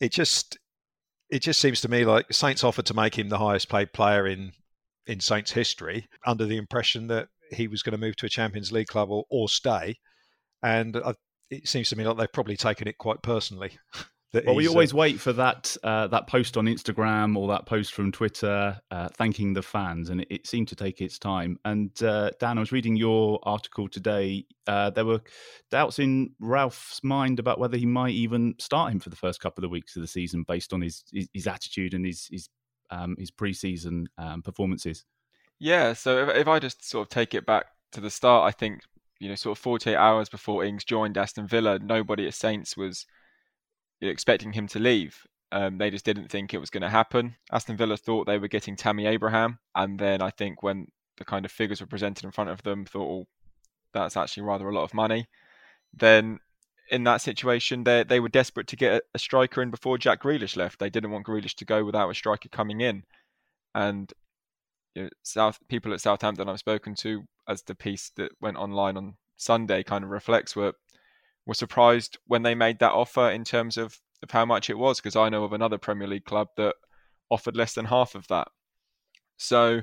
it 0.00 0.12
just 0.12 0.58
it 1.30 1.40
just 1.40 1.60
seems 1.60 1.80
to 1.80 1.88
me 1.88 2.04
like 2.04 2.32
Saints 2.32 2.64
offered 2.64 2.86
to 2.86 2.94
make 2.94 3.18
him 3.18 3.28
the 3.28 3.38
highest 3.38 3.68
paid 3.68 3.92
player 3.92 4.26
in 4.26 4.52
in 5.06 5.20
Saints 5.20 5.52
history 5.52 6.08
under 6.26 6.46
the 6.46 6.56
impression 6.56 7.06
that 7.08 7.28
he 7.52 7.68
was 7.68 7.82
going 7.82 7.92
to 7.92 7.98
move 7.98 8.16
to 8.16 8.26
a 8.26 8.30
Champions 8.30 8.72
League 8.72 8.88
club 8.88 9.10
or, 9.10 9.24
or 9.30 9.48
stay. 9.48 9.96
And 10.62 10.96
I, 10.96 11.14
it 11.50 11.68
seems 11.68 11.88
to 11.90 11.96
me 11.96 12.04
like 12.04 12.16
they've 12.16 12.32
probably 12.32 12.56
taken 12.56 12.88
it 12.88 12.98
quite 12.98 13.22
personally. 13.22 13.78
well, 14.44 14.54
we 14.54 14.66
always 14.66 14.92
uh, 14.92 14.96
wait 14.96 15.20
for 15.20 15.32
that 15.34 15.76
uh, 15.84 16.08
that 16.08 16.26
post 16.26 16.56
on 16.56 16.66
Instagram 16.66 17.36
or 17.36 17.48
that 17.48 17.66
post 17.66 17.92
from 17.92 18.10
Twitter 18.10 18.80
uh, 18.90 19.08
thanking 19.16 19.52
the 19.52 19.62
fans, 19.62 20.10
and 20.10 20.22
it, 20.22 20.28
it, 20.30 20.46
seemed 20.46 20.68
to 20.68 20.76
take 20.76 21.00
its 21.00 21.18
time. 21.18 21.58
And 21.64 21.90
uh, 22.02 22.30
Dan, 22.40 22.58
I 22.58 22.60
was 22.60 22.72
reading 22.72 22.96
your 22.96 23.38
article 23.44 23.88
today. 23.88 24.46
Uh, 24.66 24.90
there 24.90 25.04
were 25.04 25.20
doubts 25.70 25.98
in 25.98 26.32
Ralph's 26.40 27.04
mind 27.04 27.38
about 27.38 27.60
whether 27.60 27.76
he 27.76 27.86
might 27.86 28.14
even 28.14 28.54
start 28.58 28.92
him 28.92 29.00
for 29.00 29.10
the 29.10 29.16
first 29.16 29.40
couple 29.40 29.64
of 29.64 29.70
weeks 29.70 29.94
of 29.94 30.02
the 30.02 30.08
season, 30.08 30.44
based 30.46 30.72
on 30.72 30.80
his 30.80 31.04
his, 31.12 31.28
his 31.32 31.46
attitude 31.46 31.94
and 31.94 32.04
his 32.04 32.26
his 32.30 32.48
um, 32.90 33.14
his 33.18 33.30
preseason 33.30 34.06
um, 34.18 34.42
performances. 34.42 35.04
Yeah, 35.58 35.92
so 35.92 36.28
if, 36.28 36.36
if 36.36 36.48
I 36.48 36.58
just 36.58 36.88
sort 36.88 37.06
of 37.06 37.08
take 37.10 37.34
it 37.34 37.46
back 37.46 37.66
to 37.92 38.00
the 38.00 38.10
start, 38.10 38.46
I 38.46 38.56
think 38.56 38.80
you 39.20 39.28
know, 39.28 39.34
sort 39.34 39.56
of 39.56 39.62
48 39.62 39.96
hours 39.96 40.28
before 40.28 40.64
Ings 40.64 40.84
joined 40.84 41.16
Aston 41.16 41.46
Villa, 41.46 41.78
nobody 41.78 42.26
at 42.26 42.34
Saints 42.34 42.76
was 42.76 43.06
expecting 44.00 44.52
him 44.52 44.66
to 44.68 44.78
leave. 44.78 45.26
Um, 45.52 45.78
they 45.78 45.90
just 45.90 46.04
didn't 46.04 46.30
think 46.30 46.52
it 46.52 46.58
was 46.58 46.70
going 46.70 46.82
to 46.82 46.90
happen. 46.90 47.36
Aston 47.52 47.76
Villa 47.76 47.96
thought 47.96 48.26
they 48.26 48.38
were 48.38 48.48
getting 48.48 48.76
Tammy 48.76 49.06
Abraham, 49.06 49.58
and 49.74 49.98
then 49.98 50.20
I 50.20 50.30
think 50.30 50.62
when 50.62 50.88
the 51.16 51.24
kind 51.24 51.44
of 51.44 51.52
figures 51.52 51.80
were 51.80 51.86
presented 51.86 52.24
in 52.24 52.32
front 52.32 52.50
of 52.50 52.62
them, 52.62 52.84
thought, 52.84 53.24
"Oh, 53.24 53.26
that's 53.92 54.16
actually 54.16 54.42
rather 54.42 54.68
a 54.68 54.74
lot 54.74 54.82
of 54.82 54.94
money." 54.94 55.28
Then 55.92 56.40
in 56.90 57.04
that 57.04 57.20
situation, 57.22 57.84
they 57.84 58.02
they 58.02 58.20
were 58.20 58.28
desperate 58.28 58.66
to 58.68 58.76
get 58.76 58.94
a, 58.94 59.02
a 59.14 59.18
striker 59.18 59.62
in 59.62 59.70
before 59.70 59.96
Jack 59.96 60.22
Grealish 60.22 60.56
left. 60.56 60.80
They 60.80 60.90
didn't 60.90 61.12
want 61.12 61.26
Grealish 61.26 61.54
to 61.56 61.64
go 61.64 61.84
without 61.84 62.10
a 62.10 62.14
striker 62.14 62.48
coming 62.48 62.80
in, 62.80 63.04
and 63.74 64.12
you 64.94 65.04
know, 65.04 65.08
South 65.22 65.58
people 65.68 65.92
at 65.92 66.00
Southampton 66.00 66.48
I've 66.48 66.58
spoken 66.58 66.94
to, 66.96 67.24
as 67.48 67.62
the 67.62 67.74
piece 67.74 68.10
that 68.16 68.32
went 68.40 68.56
online 68.56 68.96
on 68.96 69.14
Sunday 69.36 69.82
kind 69.82 70.04
of 70.04 70.10
reflects, 70.10 70.54
were 70.54 70.74
were 71.46 71.54
surprised 71.54 72.18
when 72.26 72.42
they 72.42 72.54
made 72.54 72.78
that 72.78 72.92
offer 72.92 73.30
in 73.30 73.44
terms 73.44 73.76
of 73.76 73.98
of 74.22 74.30
how 74.30 74.44
much 74.44 74.70
it 74.70 74.78
was 74.78 74.98
because 74.98 75.16
I 75.16 75.28
know 75.28 75.44
of 75.44 75.52
another 75.52 75.78
Premier 75.78 76.08
League 76.08 76.24
club 76.24 76.48
that 76.56 76.74
offered 77.30 77.56
less 77.56 77.74
than 77.74 77.86
half 77.86 78.14
of 78.14 78.26
that. 78.28 78.48
So 79.36 79.82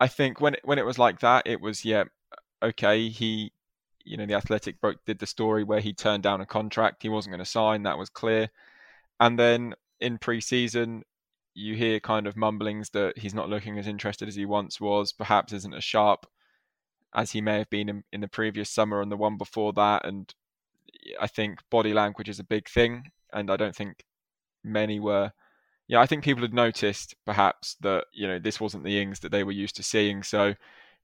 I 0.00 0.08
think 0.08 0.40
when 0.40 0.56
when 0.64 0.78
it 0.78 0.86
was 0.86 0.98
like 0.98 1.20
that, 1.20 1.46
it 1.46 1.60
was 1.60 1.84
yeah 1.84 2.04
okay. 2.62 3.08
He 3.08 3.52
you 4.04 4.16
know 4.16 4.26
the 4.26 4.34
Athletic 4.34 4.80
broke 4.80 5.04
did 5.04 5.18
the 5.18 5.26
story 5.26 5.64
where 5.64 5.80
he 5.80 5.92
turned 5.92 6.22
down 6.22 6.40
a 6.40 6.46
contract 6.46 7.02
he 7.02 7.08
wasn't 7.08 7.32
going 7.32 7.44
to 7.44 7.50
sign. 7.50 7.82
That 7.84 7.98
was 7.98 8.10
clear. 8.10 8.50
And 9.18 9.38
then 9.38 9.74
in 10.00 10.18
pre-season, 10.18 11.02
you 11.56 11.74
hear 11.74 11.98
kind 11.98 12.26
of 12.26 12.36
mumblings 12.36 12.90
that 12.90 13.16
he's 13.16 13.32
not 13.32 13.48
looking 13.48 13.78
as 13.78 13.86
interested 13.86 14.28
as 14.28 14.34
he 14.34 14.44
once 14.44 14.78
was. 14.78 15.10
Perhaps 15.12 15.54
isn't 15.54 15.74
as 15.74 15.82
sharp 15.82 16.26
as 17.14 17.32
he 17.32 17.40
may 17.40 17.56
have 17.56 17.70
been 17.70 17.88
in, 17.88 18.04
in 18.12 18.20
the 18.20 18.28
previous 18.28 18.68
summer 18.68 19.00
and 19.00 19.10
the 19.10 19.16
one 19.16 19.38
before 19.38 19.72
that. 19.72 20.04
And 20.04 20.32
I 21.18 21.26
think 21.26 21.60
body 21.70 21.94
language 21.94 22.28
is 22.28 22.38
a 22.38 22.44
big 22.44 22.68
thing 22.68 23.04
and 23.32 23.50
I 23.50 23.56
don't 23.56 23.74
think 23.74 24.04
many 24.62 25.00
were. 25.00 25.32
Yeah, 25.88 26.00
I 26.00 26.06
think 26.06 26.24
people 26.24 26.42
had 26.42 26.52
noticed 26.52 27.14
perhaps 27.24 27.76
that 27.80 28.04
you 28.12 28.28
know 28.28 28.38
this 28.38 28.60
wasn't 28.60 28.84
the 28.84 29.00
Ings 29.00 29.20
that 29.20 29.32
they 29.32 29.42
were 29.42 29.52
used 29.52 29.76
to 29.76 29.82
seeing. 29.82 30.22
So 30.22 30.54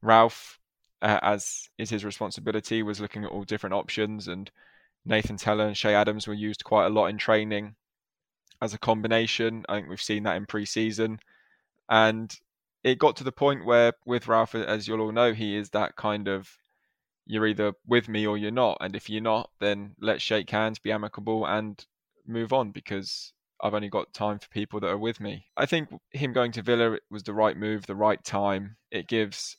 Ralph, 0.03 0.59
uh, 1.01 1.19
as 1.23 1.71
is 1.79 1.89
his 1.89 2.05
responsibility, 2.05 2.83
was 2.83 3.01
looking 3.01 3.25
at 3.25 3.31
all 3.31 3.45
different 3.45 3.75
options, 3.75 4.29
and 4.29 4.51
Nathan 5.07 5.37
Tella 5.37 5.67
and 5.69 5.77
Che 5.77 5.95
Adams 5.95 6.27
were 6.27 6.35
used 6.35 6.65
quite 6.65 6.87
a 6.87 6.91
lot 6.91 7.07
in 7.07 7.17
training 7.17 7.77
as 8.63 8.73
a 8.73 8.79
combination. 8.79 9.65
I 9.69 9.75
think 9.75 9.91
we've 9.91 10.01
seen 10.01 10.23
that 10.23 10.37
in 10.37 10.47
pre-season, 10.47 11.19
and 11.91 12.35
it 12.85 12.99
got 12.99 13.17
to 13.17 13.25
the 13.25 13.33
point 13.33 13.67
where 13.67 13.93
with 14.07 14.29
Ralph, 14.29 14.55
as 14.55 14.89
you'll 14.89 15.01
all 15.01 15.13
know, 15.13 15.35
he 15.35 15.57
is 15.57 15.71
that 15.71 15.97
kind 15.97 16.29
of 16.29 16.49
you're 17.27 17.47
either 17.47 17.73
with 17.87 18.09
me 18.09 18.27
or 18.27 18.39
you're 18.39 18.51
not, 18.51 18.79
and 18.81 18.97
if 18.97 19.11
you're 19.11 19.21
not, 19.21 19.51
then 19.61 19.95
let's 20.01 20.23
shake 20.23 20.49
hands, 20.51 20.79
be 20.79 20.93
amicable, 20.93 21.45
and 21.47 21.85
move 22.27 22.53
on 22.53 22.71
because 22.71 23.33
I've 23.61 23.75
only 23.75 23.89
got 23.89 24.13
time 24.13 24.39
for 24.39 24.49
people 24.49 24.81
that 24.81 24.91
are 24.91 24.99
with 24.99 25.21
me. 25.21 25.47
I 25.57 25.67
think 25.67 25.89
him 26.11 26.33
going 26.33 26.53
to 26.53 26.63
Villa 26.63 26.99
was 27.11 27.23
the 27.23 27.33
right 27.33 27.57
move, 27.57 27.87
the 27.87 27.95
right 27.95 28.23
time. 28.25 28.77
It 28.91 29.07
gives, 29.09 29.57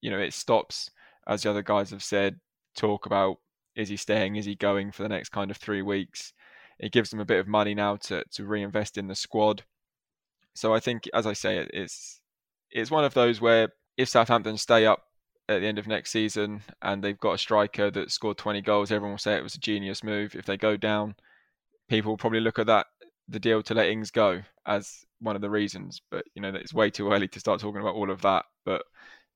you 0.00 0.10
know, 0.10 0.18
it 0.18 0.32
stops, 0.32 0.90
as 1.26 1.42
the 1.42 1.50
other 1.50 1.62
guys 1.62 1.90
have 1.90 2.02
said, 2.02 2.40
talk 2.76 3.06
about 3.06 3.38
is 3.76 3.88
he 3.88 3.96
staying, 3.96 4.36
is 4.36 4.44
he 4.44 4.54
going 4.54 4.92
for 4.92 5.02
the 5.02 5.08
next 5.08 5.30
kind 5.30 5.50
of 5.50 5.56
three 5.56 5.82
weeks. 5.82 6.32
It 6.78 6.92
gives 6.92 7.10
them 7.10 7.20
a 7.20 7.24
bit 7.24 7.40
of 7.40 7.48
money 7.48 7.74
now 7.74 7.96
to 7.96 8.24
to 8.32 8.44
reinvest 8.44 8.98
in 8.98 9.08
the 9.08 9.14
squad. 9.14 9.64
So 10.54 10.74
I 10.74 10.80
think, 10.80 11.08
as 11.14 11.26
I 11.26 11.32
say, 11.32 11.58
it's 11.72 12.20
it's 12.70 12.90
one 12.90 13.04
of 13.04 13.14
those 13.14 13.40
where 13.40 13.68
if 13.96 14.08
Southampton 14.08 14.56
stay 14.58 14.86
up 14.86 15.04
at 15.48 15.60
the 15.60 15.66
end 15.66 15.78
of 15.78 15.86
next 15.86 16.10
season 16.10 16.62
and 16.82 17.02
they've 17.02 17.18
got 17.18 17.34
a 17.34 17.38
striker 17.38 17.90
that 17.90 18.10
scored 18.10 18.38
20 18.38 18.62
goals, 18.62 18.90
everyone 18.90 19.12
will 19.12 19.18
say 19.18 19.36
it 19.36 19.42
was 19.42 19.54
a 19.54 19.60
genius 19.60 20.02
move. 20.02 20.34
If 20.34 20.46
they 20.46 20.56
go 20.56 20.76
down, 20.76 21.14
people 21.88 22.12
will 22.12 22.16
probably 22.16 22.40
look 22.40 22.58
at 22.58 22.66
that 22.66 22.86
the 23.28 23.40
deal 23.40 23.62
to 23.62 23.74
let 23.74 23.88
Ings 23.88 24.10
go 24.10 24.42
as 24.66 25.04
one 25.20 25.36
of 25.36 25.42
the 25.42 25.50
reasons. 25.50 26.00
But 26.10 26.24
you 26.34 26.42
know, 26.42 26.50
it's 26.50 26.74
way 26.74 26.90
too 26.90 27.10
early 27.12 27.28
to 27.28 27.40
start 27.40 27.60
talking 27.60 27.80
about 27.80 27.94
all 27.94 28.10
of 28.10 28.22
that. 28.22 28.44
But 28.64 28.82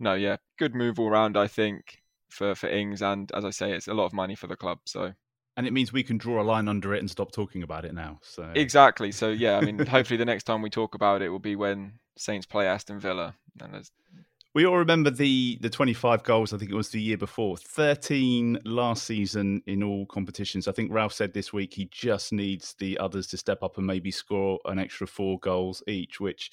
no, 0.00 0.14
yeah, 0.14 0.37
good 0.59 0.75
move 0.75 0.99
all 1.00 1.11
round, 1.11 1.37
I 1.37 1.47
think, 1.47 2.02
for 2.30 2.54
for 2.54 2.68
Ings, 2.68 3.02
and 3.02 3.30
as 3.35 3.45
I 3.45 3.50
say, 3.50 3.73
it's 3.73 3.88
a 3.88 3.95
lot 3.95 4.07
of 4.07 4.12
money 4.12 4.35
for 4.35 4.47
the 4.47 4.57
club. 4.57 4.80
So. 4.85 5.14
And 5.59 5.67
it 5.67 5.73
means 5.73 5.93
we 5.93 6.05
can 6.05 6.19
draw 6.19 6.41
a 6.41 6.45
line 6.45 6.69
under 6.69 6.95
it 6.95 7.00
and 7.00 7.11
stop 7.11 7.33
talking 7.33 7.65
about 7.65 7.85
it 7.85 7.93
now. 7.93 8.21
So 8.23 8.49
exactly. 8.55 9.11
So 9.11 9.31
yeah, 9.31 9.59
I 9.59 9.61
mean, 9.61 9.85
hopefully 9.87 10.17
the 10.17 10.25
next 10.25 10.45
time 10.45 10.62
we 10.62 10.71
talk 10.71 10.95
about 10.95 11.21
it 11.21 11.31
will 11.31 11.41
be 11.41 11.57
when 11.57 11.95
Saints 12.17 12.47
play 12.47 12.69
Aston 12.69 13.00
Villa, 13.00 13.35
and 13.61 13.75
there's 13.75 13.91
we 14.59 14.67
all 14.67 14.79
remember 14.79 15.09
the 15.09 15.57
the 15.61 15.71
25 15.71 16.25
goals. 16.25 16.53
I 16.53 16.59
think 16.59 16.73
it 16.73 16.75
was 16.75 16.88
the 16.88 17.00
year 17.00 17.17
before, 17.17 17.57
13 17.57 18.59
last 18.65 19.05
season 19.05 19.62
in 19.69 19.85
all 19.85 20.05
competitions. 20.07 20.67
I 20.67 20.73
think 20.73 20.91
Ralph 20.93 21.12
said 21.12 21.33
this 21.33 21.53
week 21.53 21.75
he 21.75 21.88
just 21.93 22.33
needs 22.33 22.75
the 22.81 22.99
others 22.99 23.29
to 23.29 23.37
step 23.37 23.62
up 23.62 23.79
and 23.79 23.87
maybe 23.87 24.11
score 24.11 24.59
an 24.65 24.81
extra 24.81 25.07
four 25.07 25.38
goals 25.38 25.81
each, 25.87 26.19
which 26.19 26.50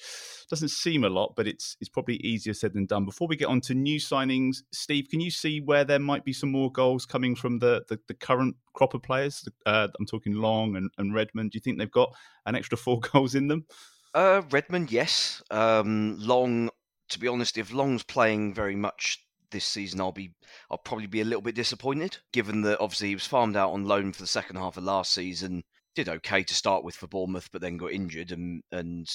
doesn't 0.48 0.68
seem 0.68 1.02
a 1.02 1.08
lot, 1.08 1.34
but 1.34 1.48
it's 1.48 1.76
it's 1.80 1.88
probably 1.88 2.14
easier 2.18 2.54
said 2.54 2.74
than 2.74 2.86
done. 2.86 3.06
Before 3.06 3.26
we 3.26 3.34
get 3.34 3.48
on 3.48 3.60
to 3.62 3.74
new 3.74 3.98
signings, 3.98 4.58
Steve, 4.70 5.08
can 5.10 5.18
you 5.18 5.32
see 5.32 5.60
where 5.60 5.84
there 5.84 5.98
might 5.98 6.24
be 6.24 6.32
some 6.32 6.52
more 6.52 6.70
goals 6.70 7.06
coming 7.06 7.34
from 7.34 7.58
the 7.58 7.82
the, 7.88 7.98
the 8.06 8.14
current 8.14 8.54
crop 8.72 8.94
of 8.94 9.02
players? 9.02 9.48
Uh, 9.66 9.88
I'm 9.98 10.06
talking 10.06 10.34
Long 10.34 10.76
and, 10.76 10.92
and 10.96 11.12
Redmond. 11.12 11.50
Do 11.50 11.56
you 11.56 11.60
think 11.60 11.80
they've 11.80 11.90
got 11.90 12.14
an 12.46 12.54
extra 12.54 12.78
four 12.78 13.00
goals 13.12 13.34
in 13.34 13.48
them? 13.48 13.66
Uh, 14.14 14.42
Redmond, 14.52 14.92
yes. 14.92 15.42
Um, 15.50 16.16
Long, 16.20 16.70
to 17.08 17.18
be 17.18 17.28
honest, 17.28 17.58
if 17.58 17.72
Long's 17.72 18.02
playing 18.02 18.54
very 18.54 18.76
much 18.76 19.24
this 19.50 19.64
season, 19.64 20.00
I'll 20.00 20.12
be 20.12 20.32
I'll 20.70 20.78
probably 20.78 21.06
be 21.06 21.20
a 21.20 21.24
little 21.24 21.42
bit 21.42 21.54
disappointed, 21.54 22.18
given 22.32 22.62
that 22.62 22.80
obviously 22.80 23.08
he 23.08 23.14
was 23.14 23.26
farmed 23.26 23.56
out 23.56 23.72
on 23.72 23.84
loan 23.84 24.12
for 24.12 24.22
the 24.22 24.26
second 24.26 24.56
half 24.56 24.76
of 24.76 24.84
last 24.84 25.12
season. 25.12 25.64
Did 25.94 26.08
okay 26.08 26.42
to 26.42 26.54
start 26.54 26.84
with 26.84 26.94
for 26.94 27.06
Bournemouth, 27.06 27.48
but 27.52 27.62
then 27.62 27.76
got 27.76 27.92
injured, 27.92 28.32
and 28.32 28.62
and 28.72 29.08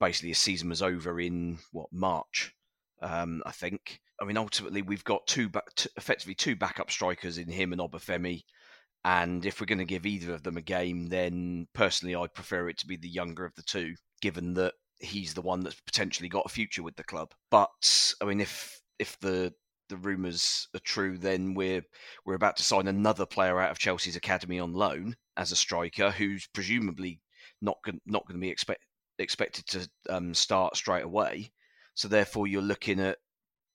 basically 0.00 0.30
his 0.30 0.38
season 0.38 0.68
was 0.68 0.82
over 0.82 1.20
in 1.20 1.58
what 1.72 1.92
March, 1.92 2.52
um, 3.02 3.42
I 3.44 3.52
think. 3.52 4.00
I 4.20 4.24
mean, 4.24 4.36
ultimately 4.36 4.82
we've 4.82 5.04
got 5.04 5.26
two, 5.26 5.50
t- 5.74 5.90
effectively 5.96 6.34
two 6.34 6.56
backup 6.56 6.90
strikers 6.90 7.36
in 7.36 7.48
him 7.48 7.72
and 7.72 7.80
Obafemi. 7.80 8.44
And 9.04 9.44
if 9.44 9.60
we're 9.60 9.66
going 9.66 9.78
to 9.78 9.84
give 9.84 10.06
either 10.06 10.32
of 10.32 10.42
them 10.42 10.56
a 10.56 10.62
game, 10.62 11.08
then 11.08 11.66
personally, 11.74 12.14
I'd 12.14 12.32
prefer 12.32 12.68
it 12.68 12.78
to 12.78 12.86
be 12.86 12.96
the 12.96 13.08
younger 13.08 13.44
of 13.44 13.54
the 13.54 13.62
two, 13.62 13.94
given 14.22 14.54
that 14.54 14.72
he's 15.04 15.34
the 15.34 15.42
one 15.42 15.60
that's 15.60 15.80
potentially 15.80 16.28
got 16.28 16.46
a 16.46 16.50
future 16.50 16.82
with 16.82 16.96
the 16.96 17.04
club. 17.04 17.32
But 17.50 18.14
I 18.20 18.24
mean, 18.24 18.40
if 18.40 18.80
if 18.98 19.18
the 19.20 19.52
the 19.88 19.96
rumours 19.96 20.68
are 20.74 20.80
true, 20.80 21.18
then 21.18 21.54
we're 21.54 21.82
we're 22.24 22.34
about 22.34 22.56
to 22.56 22.62
sign 22.62 22.88
another 22.88 23.26
player 23.26 23.60
out 23.60 23.70
of 23.70 23.78
Chelsea's 23.78 24.16
academy 24.16 24.58
on 24.58 24.72
loan 24.72 25.16
as 25.36 25.52
a 25.52 25.56
striker, 25.56 26.10
who's 26.10 26.48
presumably 26.52 27.20
not 27.60 27.76
not 28.06 28.26
going 28.26 28.40
to 28.40 28.44
be 28.44 28.50
expect, 28.50 28.84
expected 29.18 29.66
to 29.68 29.88
um, 30.08 30.34
start 30.34 30.76
straight 30.76 31.04
away. 31.04 31.52
So 31.94 32.08
therefore, 32.08 32.46
you're 32.46 32.62
looking 32.62 33.00
at 33.00 33.18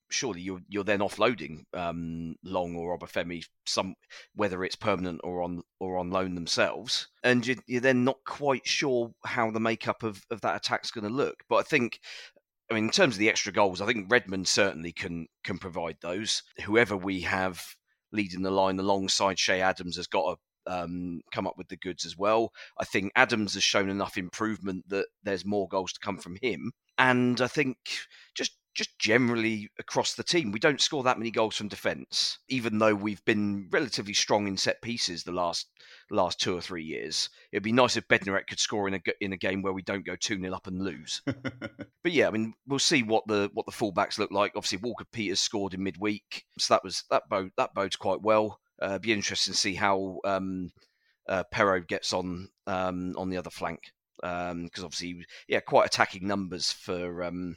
surely 0.09 0.41
you're 0.41 0.61
you're 0.67 0.83
then 0.83 0.99
offloading 0.99 1.63
um, 1.73 2.35
Long 2.43 2.75
or 2.75 2.97
Obafemi 2.97 3.45
some 3.65 3.95
whether 4.35 4.63
it's 4.63 4.75
permanent 4.75 5.21
or 5.23 5.41
on 5.41 5.61
or 5.79 5.97
on 5.97 6.11
loan 6.11 6.35
themselves, 6.35 7.07
and 7.23 7.45
you, 7.45 7.55
you're 7.67 7.81
then 7.81 8.03
not 8.03 8.17
quite 8.25 8.67
sure 8.67 9.11
how 9.25 9.51
the 9.51 9.59
makeup 9.59 10.03
of, 10.03 10.21
of 10.31 10.41
that 10.41 10.55
attack's 10.55 10.91
going 10.91 11.07
to 11.07 11.13
look. 11.13 11.43
But 11.49 11.57
I 11.57 11.63
think. 11.63 11.99
I 12.71 12.75
mean, 12.75 12.83
in 12.83 12.91
terms 12.91 13.15
of 13.15 13.19
the 13.19 13.29
extra 13.29 13.51
goals, 13.51 13.81
I 13.81 13.87
think 13.87 14.11
Redmond 14.11 14.47
certainly 14.47 14.91
can 14.91 15.25
can 15.43 15.57
provide 15.57 15.97
those. 16.01 16.43
Whoever 16.65 16.95
we 16.95 17.21
have 17.21 17.63
leading 18.11 18.43
the 18.43 18.51
line 18.51 18.77
alongside 18.77 19.37
Che 19.37 19.59
Adams 19.59 19.95
has 19.97 20.05
got 20.05 20.35
to 20.35 20.37
um, 20.69 21.21
come 21.31 21.47
up 21.47 21.57
with 21.57 21.67
the 21.69 21.77
goods 21.77 22.05
as 22.05 22.17
well. 22.17 22.51
I 22.77 22.85
think 22.85 23.11
Adams 23.15 23.55
has 23.55 23.63
shown 23.63 23.89
enough 23.89 24.17
improvement 24.17 24.85
that 24.89 25.07
there's 25.23 25.45
more 25.45 25.67
goals 25.67 25.93
to 25.93 25.99
come 25.99 26.19
from 26.19 26.37
him. 26.41 26.71
And 26.97 27.41
I 27.41 27.47
think 27.47 27.77
just 28.35 28.58
just 28.73 28.97
generally 28.99 29.69
across 29.79 30.13
the 30.13 30.23
team, 30.23 30.51
we 30.51 30.59
don't 30.59 30.81
score 30.81 31.03
that 31.03 31.17
many 31.17 31.31
goals 31.31 31.55
from 31.55 31.67
defence, 31.67 32.39
even 32.47 32.77
though 32.77 32.95
we've 32.95 33.23
been 33.25 33.67
relatively 33.71 34.13
strong 34.13 34.47
in 34.47 34.57
set 34.57 34.81
pieces 34.81 35.23
the 35.23 35.31
last 35.31 35.67
last 36.11 36.39
two 36.39 36.55
or 36.55 36.61
three 36.61 36.83
years. 36.83 37.29
It'd 37.51 37.63
be 37.63 37.71
nice 37.71 37.97
if 37.97 38.07
Bednarek 38.07 38.47
could 38.47 38.59
score 38.59 38.87
in 38.87 38.95
a 38.95 39.01
in 39.21 39.33
a 39.33 39.37
game 39.37 39.61
where 39.61 39.73
we 39.73 39.81
don't 39.81 40.05
go 40.05 40.15
two 40.15 40.39
0 40.39 40.53
up 40.53 40.67
and 40.67 40.81
lose. 40.81 41.21
but 41.25 42.11
yeah, 42.11 42.27
I 42.27 42.31
mean, 42.31 42.53
we'll 42.67 42.79
see 42.79 43.03
what 43.03 43.27
the 43.27 43.49
what 43.53 43.65
the 43.65 43.71
fullbacks 43.71 44.19
look 44.19 44.31
like. 44.31 44.53
Obviously, 44.55 44.79
Walker 44.79 45.05
Peters 45.11 45.39
scored 45.39 45.73
in 45.73 45.83
midweek, 45.83 46.45
so 46.57 46.73
that 46.73 46.83
was 46.83 47.03
that 47.09 47.27
bode 47.29 47.51
that 47.57 47.73
bodes 47.73 47.95
quite 47.95 48.21
well. 48.21 48.59
Uh, 48.81 48.97
be 48.97 49.11
interesting 49.11 49.53
to 49.53 49.57
see 49.57 49.75
how 49.75 50.19
um, 50.23 50.71
uh, 51.27 51.43
Perraud 51.53 51.87
gets 51.87 52.13
on 52.13 52.49
um, 52.67 53.13
on 53.17 53.29
the 53.29 53.37
other 53.37 53.49
flank 53.49 53.91
because 54.21 54.51
um, 54.51 54.69
obviously, 54.83 55.25
yeah, 55.47 55.59
quite 55.61 55.85
attacking 55.85 56.27
numbers 56.27 56.71
for 56.71 57.23
um, 57.23 57.55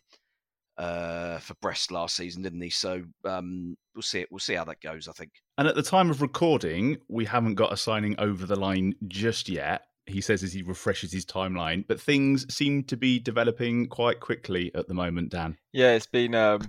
uh, 0.79 1.39
for 1.39 1.55
Brest 1.61 1.91
last 1.91 2.17
season, 2.17 2.43
didn't 2.43 2.61
he? 2.61 2.71
So 2.71 3.03
um, 3.25 3.77
we'll 3.95 4.03
see 4.03 4.21
it. 4.21 4.29
We'll 4.31 4.39
see 4.39 4.55
how 4.55 4.65
that 4.65 4.81
goes. 4.81 5.09
I 5.09 5.13
think. 5.13 5.33
And 5.59 5.69
at 5.69 5.75
the 5.75 5.83
time 5.83 6.11
of 6.11 6.23
recording, 6.23 6.99
we 7.09 7.25
haven't 7.25 7.55
got 7.55 7.73
a 7.73 7.77
signing 7.77 8.15
over 8.19 8.47
the 8.47 8.59
line 8.59 8.95
just 9.09 9.49
yet. 9.49 9.83
He 10.07 10.21
says 10.21 10.43
as 10.43 10.53
he 10.53 10.63
refreshes 10.63 11.13
his 11.13 11.25
timeline, 11.25 11.87
but 11.87 12.01
things 12.01 12.53
seem 12.53 12.83
to 12.85 12.97
be 12.97 13.21
developing 13.21 13.87
quite 13.87 14.19
quickly 14.19 14.73
at 14.75 14.89
the 14.89 14.95
moment. 14.95 15.31
Dan. 15.31 15.57
Yeah, 15.73 15.93
it's 15.93 16.09
been 16.09 16.35
um, 16.35 16.63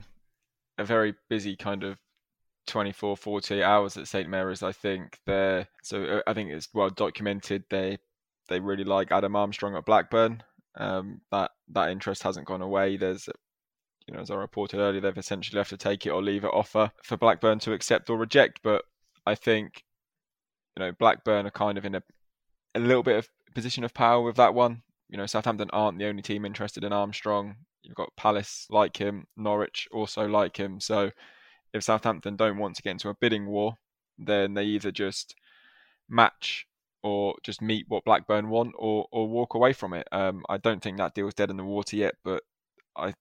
a 0.77 0.85
very 0.85 1.15
busy 1.29 1.55
kind 1.55 1.83
of 1.83 1.97
24, 2.67 3.17
48 3.17 3.63
hours 3.63 3.97
at 3.97 4.07
St 4.07 4.29
Mary's. 4.29 4.63
I 4.63 4.71
think 4.71 5.17
they're 5.25 5.67
so 5.81 6.03
uh, 6.03 6.21
I 6.27 6.33
think 6.33 6.51
it's 6.51 6.69
well 6.73 6.89
documented. 6.89 7.63
They 7.69 7.97
they 8.49 8.59
really 8.59 8.83
like 8.83 9.11
Adam 9.11 9.35
Armstrong 9.35 9.75
at 9.75 9.85
Blackburn. 9.85 10.43
Um, 10.75 11.21
that 11.31 11.51
that 11.69 11.89
interest 11.89 12.23
hasn't 12.23 12.47
gone 12.47 12.61
away. 12.61 12.97
There's 12.97 13.29
you 14.07 14.13
know, 14.13 14.21
as 14.21 14.31
I 14.31 14.35
reported 14.35 14.79
earlier, 14.79 15.01
they've 15.01 15.17
essentially 15.17 15.57
left 15.57 15.69
to 15.69 15.77
take 15.77 16.05
it 16.05 16.09
or 16.09 16.21
leave 16.21 16.43
it 16.43 16.51
offer 16.53 16.91
for 17.03 17.17
Blackburn 17.17 17.59
to 17.59 17.73
accept 17.73 18.09
or 18.09 18.17
reject. 18.17 18.59
But 18.63 18.83
I 19.25 19.35
think, 19.35 19.83
you 20.75 20.83
know, 20.83 20.91
Blackburn 20.91 21.45
are 21.45 21.51
kind 21.51 21.77
of 21.77 21.85
in 21.85 21.95
a 21.95 22.03
a 22.75 22.79
little 22.79 23.03
bit 23.03 23.17
of 23.17 23.29
position 23.53 23.83
of 23.83 23.93
power 23.93 24.21
with 24.21 24.35
that 24.37 24.53
one. 24.53 24.81
You 25.09 25.17
know, 25.17 25.25
Southampton 25.25 25.69
aren't 25.71 25.99
the 25.99 26.07
only 26.07 26.21
team 26.21 26.45
interested 26.45 26.83
in 26.83 26.91
Armstrong. 26.91 27.55
You've 27.83 27.95
got 27.95 28.15
Palace 28.15 28.65
like 28.69 28.97
him, 28.97 29.27
Norwich 29.37 29.87
also 29.91 30.25
like 30.27 30.57
him. 30.57 30.79
So 30.79 31.11
if 31.73 31.83
Southampton 31.83 32.35
don't 32.35 32.57
want 32.57 32.75
to 32.75 32.81
get 32.81 32.91
into 32.91 33.09
a 33.09 33.15
bidding 33.15 33.45
war, 33.45 33.77
then 34.17 34.53
they 34.53 34.63
either 34.63 34.91
just 34.91 35.35
match 36.09 36.67
or 37.03 37.35
just 37.43 37.61
meet 37.61 37.85
what 37.89 38.05
Blackburn 38.05 38.49
want 38.49 38.73
or 38.77 39.07
or 39.11 39.27
walk 39.27 39.53
away 39.53 39.73
from 39.73 39.93
it. 39.93 40.07
Um, 40.11 40.43
I 40.49 40.57
don't 40.57 40.81
think 40.81 40.97
that 40.97 41.13
deal's 41.13 41.33
dead 41.33 41.49
in 41.49 41.57
the 41.57 41.63
water 41.63 41.95
yet, 41.95 42.15
but 42.23 42.43
I 42.95 43.13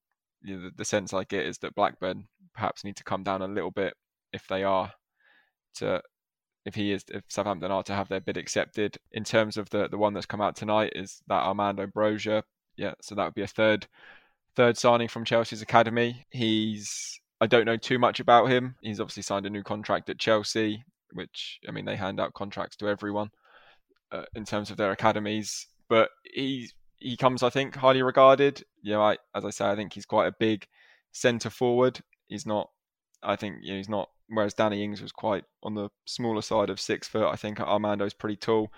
you 0.44 0.56
know, 0.56 0.64
the, 0.64 0.72
the 0.76 0.84
sense 0.84 1.12
I 1.12 1.24
get 1.24 1.46
is 1.46 1.58
that 1.58 1.74
Blackburn 1.74 2.26
perhaps 2.54 2.84
need 2.84 2.96
to 2.96 3.04
come 3.04 3.22
down 3.22 3.42
a 3.42 3.48
little 3.48 3.70
bit 3.70 3.94
if 4.32 4.46
they 4.48 4.64
are 4.64 4.92
to 5.74 6.02
if 6.64 6.74
he 6.74 6.92
is 6.92 7.04
if 7.08 7.22
Southampton 7.28 7.72
are 7.72 7.82
to 7.84 7.94
have 7.94 8.08
their 8.08 8.20
bid 8.20 8.36
accepted. 8.36 8.98
In 9.12 9.24
terms 9.24 9.56
of 9.56 9.68
the 9.70 9.88
the 9.88 9.98
one 9.98 10.14
that's 10.14 10.26
come 10.26 10.40
out 10.40 10.56
tonight 10.56 10.92
is 10.94 11.22
that 11.28 11.42
Armando 11.42 11.86
Broja. 11.86 12.42
Yeah, 12.76 12.94
so 13.02 13.14
that 13.14 13.24
would 13.24 13.34
be 13.34 13.42
a 13.42 13.46
third 13.46 13.86
third 14.56 14.76
signing 14.76 15.08
from 15.08 15.24
Chelsea's 15.24 15.62
academy. 15.62 16.24
He's 16.30 17.20
I 17.40 17.46
don't 17.46 17.66
know 17.66 17.76
too 17.76 17.98
much 17.98 18.20
about 18.20 18.46
him. 18.50 18.76
He's 18.82 19.00
obviously 19.00 19.24
signed 19.24 19.46
a 19.46 19.50
new 19.50 19.62
contract 19.62 20.08
at 20.10 20.18
Chelsea, 20.18 20.84
which 21.12 21.60
I 21.68 21.72
mean 21.72 21.84
they 21.84 21.96
hand 21.96 22.20
out 22.20 22.34
contracts 22.34 22.76
to 22.76 22.88
everyone 22.88 23.30
uh, 24.12 24.24
in 24.34 24.44
terms 24.44 24.70
of 24.70 24.76
their 24.76 24.92
academies. 24.92 25.66
But 25.88 26.10
he's 26.24 26.74
he 27.02 27.16
comes, 27.16 27.42
I 27.42 27.50
think, 27.50 27.76
highly 27.76 28.02
regarded. 28.02 28.62
You 28.82 28.92
know, 28.92 29.02
I, 29.02 29.18
as 29.34 29.44
I 29.44 29.50
say, 29.50 29.66
I 29.66 29.76
think 29.76 29.92
he's 29.92 30.06
quite 30.06 30.28
a 30.28 30.34
big 30.38 30.66
centre 31.12 31.50
forward. 31.50 32.00
He's 32.28 32.46
not, 32.46 32.70
I 33.22 33.36
think, 33.36 33.56
you 33.62 33.72
know, 33.72 33.76
he's 33.76 33.88
not. 33.88 34.08
Whereas 34.28 34.54
Danny 34.54 34.82
Ings 34.82 35.02
was 35.02 35.12
quite 35.12 35.44
on 35.62 35.74
the 35.74 35.90
smaller 36.06 36.40
side 36.40 36.70
of 36.70 36.80
six 36.80 37.06
foot. 37.06 37.30
I 37.30 37.36
think 37.36 37.60
Armando's 37.60 38.14
pretty 38.14 38.36
tall, 38.36 38.72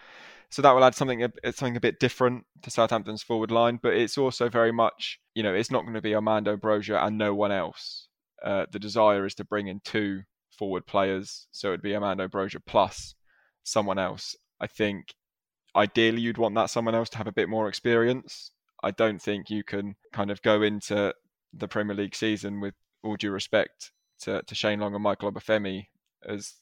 so 0.50 0.62
that 0.62 0.72
will 0.72 0.82
add 0.82 0.96
something 0.96 1.24
something 1.44 1.76
a 1.76 1.80
bit 1.80 2.00
different 2.00 2.44
to 2.62 2.70
Southampton's 2.70 3.22
forward 3.22 3.52
line. 3.52 3.78
But 3.80 3.94
it's 3.94 4.18
also 4.18 4.48
very 4.48 4.72
much, 4.72 5.20
you 5.34 5.44
know, 5.44 5.54
it's 5.54 5.70
not 5.70 5.82
going 5.82 5.94
to 5.94 6.00
be 6.00 6.14
Armando 6.14 6.56
Broja 6.56 7.04
and 7.06 7.18
no 7.18 7.34
one 7.34 7.52
else. 7.52 8.08
Uh, 8.42 8.66
the 8.72 8.80
desire 8.80 9.24
is 9.26 9.34
to 9.36 9.44
bring 9.44 9.68
in 9.68 9.80
two 9.84 10.22
forward 10.50 10.86
players, 10.86 11.46
so 11.52 11.68
it'd 11.68 11.82
be 11.82 11.94
Armando 11.94 12.26
Broja 12.26 12.58
plus 12.66 13.14
someone 13.62 13.98
else. 13.98 14.34
I 14.60 14.66
think 14.66 15.14
ideally 15.76 16.20
you'd 16.20 16.38
want 16.38 16.54
that 16.54 16.70
someone 16.70 16.94
else 16.94 17.08
to 17.10 17.18
have 17.18 17.26
a 17.26 17.32
bit 17.32 17.48
more 17.48 17.68
experience. 17.68 18.50
I 18.82 18.90
don't 18.90 19.20
think 19.20 19.50
you 19.50 19.64
can 19.64 19.96
kind 20.12 20.30
of 20.30 20.42
go 20.42 20.62
into 20.62 21.14
the 21.52 21.68
Premier 21.68 21.96
League 21.96 22.14
season 22.14 22.60
with 22.60 22.74
all 23.02 23.16
due 23.16 23.30
respect 23.30 23.92
to, 24.20 24.42
to 24.42 24.54
Shane 24.54 24.80
Long 24.80 24.94
and 24.94 25.02
Michael 25.02 25.32
Obafemi 25.32 25.86
as 26.26 26.54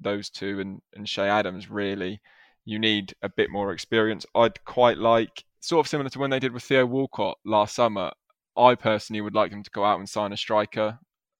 those 0.00 0.30
two 0.30 0.60
and, 0.60 0.80
and 0.94 1.06
Che 1.06 1.22
Adams 1.22 1.70
really 1.70 2.20
you 2.66 2.78
need 2.78 3.14
a 3.22 3.28
bit 3.28 3.48
more 3.48 3.72
experience. 3.72 4.26
I'd 4.34 4.62
quite 4.64 4.98
like 4.98 5.44
sort 5.60 5.86
of 5.86 5.88
similar 5.88 6.10
to 6.10 6.18
when 6.18 6.30
they 6.30 6.40
did 6.40 6.52
with 6.52 6.64
Theo 6.64 6.84
Walcott 6.84 7.38
last 7.46 7.74
summer. 7.74 8.10
I 8.56 8.74
personally 8.74 9.20
would 9.20 9.34
like 9.34 9.52
them 9.52 9.62
to 9.62 9.70
go 9.70 9.84
out 9.84 9.98
and 9.98 10.08
sign 10.08 10.32
a 10.32 10.36
striker 10.36 10.98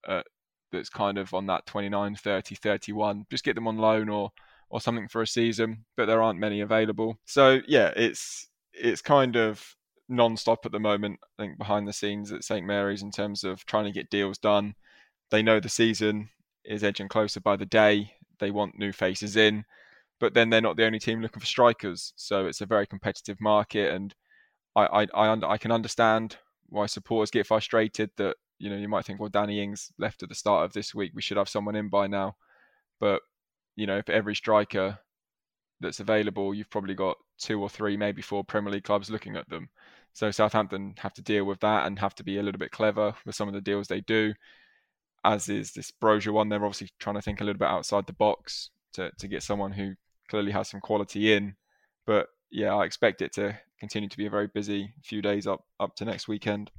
uh, 0.09 0.23
that's 0.71 0.89
kind 0.89 1.19
of 1.19 1.35
on 1.35 1.47
that 1.47 1.67
29, 1.67 2.15
30, 2.15 2.55
31. 2.55 3.27
Just 3.29 3.45
get 3.45 3.57
them 3.57 3.67
on 3.67 3.77
loan 3.77 4.09
or 4.09 4.31
or 4.69 4.81
something 4.81 5.09
for 5.09 5.23
a 5.23 5.27
season, 5.27 5.85
but 5.97 6.07
there 6.07 6.23
aren't 6.23 6.41
many 6.41 6.61
available. 6.61 7.19
So 7.25 7.61
yeah, 7.67 7.93
it's 7.97 8.49
it's 8.73 9.01
kind 9.01 9.37
of 9.37 9.65
non-stop 10.09 10.67
at 10.67 10.73
the 10.73 10.81
moment. 10.81 11.19
I 11.39 11.43
think 11.43 11.59
behind 11.59 11.87
the 11.87 11.93
scenes 11.93 12.33
at 12.33 12.45
St 12.45 12.67
Mary's 12.67 13.03
in 13.03 13.11
terms 13.11 13.45
of 13.45 13.65
trying 13.67 13.85
to 13.85 13.93
get 13.93 14.11
deals 14.11 14.39
done. 14.39 14.75
They 15.31 15.43
know 15.43 15.61
the 15.61 15.69
season 15.69 16.31
is 16.65 16.85
edging 16.85 17.09
closer 17.09 17.41
by 17.41 17.57
the 17.57 17.67
day. 17.67 18.13
They 18.39 18.51
want 18.51 18.79
new 18.79 18.93
faces 18.93 19.37
in, 19.37 19.65
but 20.21 20.35
then 20.35 20.51
they're 20.51 20.61
not 20.61 20.77
the 20.77 20.85
only 20.85 20.99
team 20.99 21.21
looking 21.21 21.41
for 21.41 21.47
strikers. 21.47 22.13
So 22.17 22.47
it's 22.47 22.61
a 22.61 22.67
very 22.67 22.87
competitive 22.87 23.41
market, 23.41 23.93
and 23.93 24.15
I 24.75 24.87
I 24.87 25.07
I, 25.15 25.53
I 25.53 25.59
can 25.59 25.73
understand 25.73 26.37
why 26.69 26.87
supporters 26.87 27.31
get 27.31 27.47
frustrated 27.47 28.11
that 28.17 28.37
you 28.59 28.71
know 28.71 28.77
you 28.77 28.89
might 28.89 29.05
think 29.05 29.21
well 29.21 29.29
Danny 29.29 29.63
Ings 29.63 29.93
left 29.99 30.23
at 30.23 30.29
the 30.29 30.35
start 30.35 30.65
of 30.65 30.73
this 30.73 30.95
week 30.95 31.13
we 31.15 31.23
should 31.23 31.37
have 31.37 31.49
someone 31.49 31.77
in 31.77 31.89
by 31.89 32.07
now, 32.07 32.37
but 33.01 33.23
you 33.77 33.87
know, 33.87 34.03
for 34.03 34.13
every 34.13 34.35
striker 34.35 34.99
that's 35.81 36.01
available, 36.01 36.55
you've 36.55 36.71
probably 36.71 36.95
got 36.95 37.17
two 37.39 37.61
or 37.61 37.69
three, 37.69 37.97
maybe 37.97 38.23
four 38.23 38.43
Premier 38.43 38.73
League 38.73 38.85
clubs 38.85 39.11
looking 39.11 39.37
at 39.37 39.49
them. 39.49 39.69
So 40.15 40.31
Southampton 40.31 40.95
have 40.99 41.13
to 41.15 41.23
deal 41.23 41.45
with 41.45 41.61
that 41.61 41.87
and 41.87 41.99
have 41.99 42.15
to 42.17 42.25
be 42.25 42.39
a 42.39 42.43
little 42.43 42.59
bit 42.59 42.71
clever 42.71 43.15
with 43.27 43.35
some 43.35 43.49
of 43.49 43.55
the 43.55 43.61
deals 43.61 43.87
they 43.87 44.01
do. 44.01 44.33
As 45.25 45.49
is 45.49 45.73
this 45.73 45.93
Broja 46.03 46.33
one, 46.33 46.49
they're 46.49 46.65
obviously 46.65 46.89
trying 46.99 47.17
to 47.17 47.23
think 47.23 47.41
a 47.41 47.45
little 47.45 47.59
bit 47.59 47.69
outside 47.69 48.07
the 48.07 48.15
box 48.15 48.71
to, 48.95 49.11
to 49.19 49.29
get 49.29 49.43
someone 49.43 49.73
who 49.73 49.95
clearly 50.29 50.53
has 50.53 50.71
some 50.71 50.81
quality 50.81 51.35
in. 51.35 51.55
But 52.07 52.29
yeah, 52.51 52.75
I 52.75 52.85
expect 52.85 53.21
it 53.21 53.35
to 53.35 53.59
continue 53.79 54.09
to 54.09 54.17
be 54.17 54.27
a 54.27 54.31
very 54.31 54.47
busy 54.47 54.95
few 55.03 55.21
days 55.21 55.47
up 55.47 55.65
up 55.81 55.95
to 55.97 56.05
next 56.05 56.29
weekend. 56.29 56.71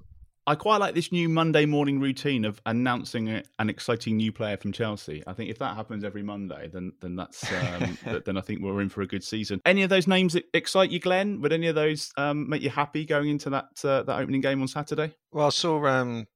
I 0.48 0.56
quite 0.56 0.78
like 0.78 0.96
this 0.96 1.12
new 1.12 1.28
Monday 1.28 1.66
morning 1.66 2.00
routine 2.00 2.46
of 2.46 2.62
announcing 2.66 3.44
an 3.60 3.70
exciting 3.70 4.16
new 4.16 4.32
player 4.32 4.56
from 4.56 4.72
Chelsea. 4.72 5.22
I 5.28 5.34
think 5.34 5.50
if 5.50 5.60
that 5.60 5.76
happens 5.76 6.06
every 6.06 6.24
Monday, 6.24 6.70
then 6.72 6.94
then 7.02 7.18
that's 7.18 7.44
um, 7.52 7.98
then 8.26 8.38
I 8.38 8.42
think 8.42 8.62
we're 8.62 8.80
in 8.80 8.88
for 8.88 9.02
a 9.02 9.08
good 9.08 9.26
season. 9.26 9.60
Any 9.66 9.84
of 9.84 9.90
those 9.90 10.08
names 10.08 10.38
excite 10.54 10.90
you, 10.90 11.02
Glenn? 11.02 11.42
Would 11.42 11.52
any 11.52 11.68
of 11.68 11.76
those 11.76 12.14
um, 12.16 12.50
make 12.50 12.62
you 12.62 12.70
happy 12.70 13.04
going 13.04 13.28
into 13.28 13.50
that 13.50 13.66
uh, 13.84 14.04
that 14.04 14.20
opening 14.20 14.40
game 14.40 14.62
on 14.62 14.70
Saturday? 14.70 15.14
Well, 15.34 15.48
I 15.48 15.50
saw 15.50 15.86
um, 15.86 16.28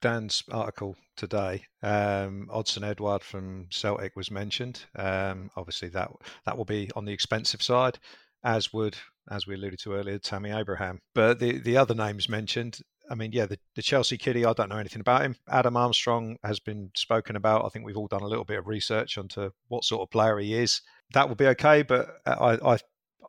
Dan's 0.00 0.42
article 0.50 0.96
today. 1.18 1.64
Um, 1.82 2.48
Odsonne 2.50 2.84
Edouard 2.88 3.22
from 3.22 3.66
Celtic 3.68 4.16
was 4.16 4.30
mentioned. 4.30 4.86
Um, 4.96 5.50
obviously, 5.54 5.90
that 5.90 6.10
that 6.46 6.56
will 6.56 6.64
be 6.64 6.90
on 6.96 7.04
the 7.04 7.12
expensive 7.12 7.62
side, 7.62 7.98
as 8.42 8.72
would 8.72 8.96
as 9.30 9.46
we 9.46 9.54
alluded 9.54 9.78
to 9.80 9.92
earlier, 9.92 10.18
Tammy 10.18 10.50
Abraham. 10.50 10.98
But 11.14 11.38
the, 11.38 11.58
the 11.58 11.76
other 11.76 11.94
names 11.94 12.28
mentioned, 12.28 12.80
I 13.10 13.16
mean, 13.16 13.32
yeah, 13.32 13.46
the, 13.46 13.58
the 13.74 13.82
Chelsea 13.82 14.16
kiddie, 14.16 14.44
I 14.44 14.52
don't 14.52 14.68
know 14.68 14.78
anything 14.78 15.00
about 15.00 15.22
him. 15.22 15.34
Adam 15.48 15.76
Armstrong 15.76 16.36
has 16.44 16.60
been 16.60 16.92
spoken 16.94 17.34
about. 17.34 17.64
I 17.64 17.68
think 17.68 17.84
we've 17.84 17.96
all 17.96 18.06
done 18.06 18.22
a 18.22 18.28
little 18.28 18.44
bit 18.44 18.58
of 18.58 18.68
research 18.68 19.18
onto 19.18 19.50
what 19.66 19.84
sort 19.84 20.02
of 20.02 20.10
player 20.10 20.38
he 20.38 20.54
is. 20.54 20.80
That 21.12 21.28
will 21.28 21.34
be 21.34 21.48
okay, 21.48 21.82
but 21.82 22.08
I, 22.24 22.58
I, 22.64 22.78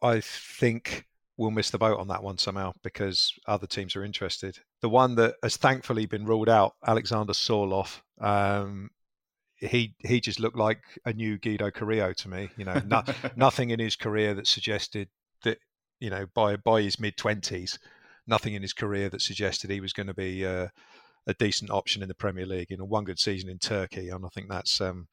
I 0.04 0.22
think 0.22 1.08
we'll 1.36 1.50
miss 1.50 1.72
the 1.72 1.80
boat 1.80 2.00
on 2.00 2.08
that 2.10 2.24
one 2.24 2.38
somehow 2.38 2.74
because 2.84 3.34
other 3.48 3.66
teams 3.66 3.96
are 3.96 4.06
interested. 4.06 4.60
The 4.82 4.90
one 4.90 5.16
that 5.16 5.36
has 5.42 5.58
thankfully 5.58 6.06
been 6.06 6.26
ruled 6.26 6.50
out, 6.50 6.76
Alexander 6.86 7.34
Sorloth, 7.34 8.02
um, 8.20 8.92
he 9.56 9.96
he 10.00 10.20
just 10.20 10.40
looked 10.40 10.58
like 10.58 10.84
a 11.06 11.14
new 11.14 11.40
Guido 11.40 11.72
Carrillo 11.72 12.14
to 12.14 12.30
me. 12.30 12.50
You 12.58 12.66
know, 12.66 12.82
no, 12.86 13.04
nothing 13.36 13.72
in 13.72 13.80
his 13.80 13.96
career 13.96 14.36
that 14.36 14.46
suggested 14.46 15.10
that 15.44 15.58
you 16.00 16.12
know 16.12 16.28
by 16.34 16.56
by 16.56 16.82
his 16.84 17.00
mid 17.00 17.18
twenties 17.18 17.80
nothing 18.32 18.56
in 18.56 18.64
his 18.64 18.74
career 18.74 19.10
that 19.10 19.22
suggested 19.22 19.70
he 19.70 19.82
was 19.82 19.94
going 19.94 20.08
to 20.08 20.14
be 20.14 20.46
uh, 20.46 20.70
a 21.28 21.34
decent 21.36 21.70
option 21.70 22.02
in 22.02 22.08
the 22.08 22.16
Premier 22.16 22.46
League. 22.46 22.68
You 22.70 22.78
know, 22.78 22.86
one 22.86 23.04
good 23.04 23.20
season 23.20 23.50
in 23.50 23.60
Turkey, 23.60 24.10
and 24.10 24.26
I 24.26 24.30
think 24.30 24.50
that's 24.50 24.82
um, 24.82 25.08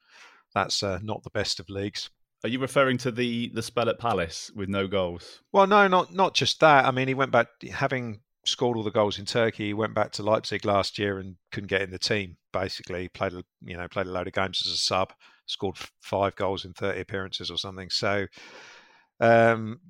that's 0.55 0.81
uh, 0.81 0.99
not 1.03 1.23
the 1.23 1.29
best 1.29 1.59
of 1.59 1.69
leagues. 1.69 2.09
Are 2.43 2.49
you 2.49 2.59
referring 2.59 2.97
to 2.99 3.11
the 3.11 3.51
the 3.53 3.61
spell 3.61 3.89
at 3.89 3.99
Palace 3.99 4.49
with 4.55 4.69
no 4.69 4.87
goals? 4.87 5.41
Well, 5.51 5.67
no, 5.67 5.87
not 5.87 6.13
not 6.13 6.33
just 6.33 6.59
that. 6.61 6.85
I 6.85 6.91
mean, 6.91 7.07
he 7.07 7.13
went 7.13 7.31
back 7.31 7.47
having 7.69 8.21
scored 8.45 8.77
all 8.77 8.83
the 8.83 8.91
goals 8.91 9.19
in 9.19 9.25
Turkey. 9.25 9.67
He 9.67 9.73
went 9.73 9.93
back 9.93 10.11
to 10.13 10.23
Leipzig 10.23 10.65
last 10.65 10.97
year 10.97 11.19
and 11.19 11.35
couldn't 11.51 11.67
get 11.67 11.81
in 11.81 11.91
the 11.91 11.99
team. 11.99 12.37
Basically, 12.53 13.09
played 13.09 13.33
a, 13.33 13.43
you 13.61 13.75
know 13.75 13.87
played 13.87 14.07
a 14.07 14.11
load 14.11 14.27
of 14.27 14.33
games 14.33 14.63
as 14.65 14.73
a 14.73 14.77
sub, 14.77 15.13
scored 15.45 15.77
five 16.01 16.35
goals 16.35 16.65
in 16.65 16.73
thirty 16.73 17.01
appearances 17.01 17.51
or 17.51 17.57
something. 17.57 17.89
So, 17.89 18.27
um, 19.19 19.81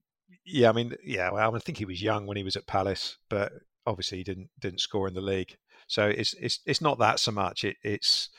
yeah, 0.51 0.69
I 0.69 0.71
mean, 0.71 0.95
yeah, 1.03 1.31
well, 1.31 1.55
I 1.55 1.59
think 1.59 1.77
he 1.77 1.85
was 1.85 2.01
young 2.01 2.25
when 2.25 2.37
he 2.37 2.43
was 2.43 2.55
at 2.55 2.67
Palace, 2.67 3.17
but 3.29 3.51
obviously 3.85 4.19
he 4.19 4.23
didn't 4.23 4.49
didn't 4.59 4.81
score 4.81 5.07
in 5.07 5.13
the 5.13 5.21
league. 5.21 5.55
So 5.87 6.07
it's 6.07 6.33
it's 6.35 6.59
it's 6.65 6.81
not 6.81 6.99
that 6.99 7.19
so 7.19 7.31
much. 7.31 7.63
It, 7.63 7.77
it's 7.83 8.29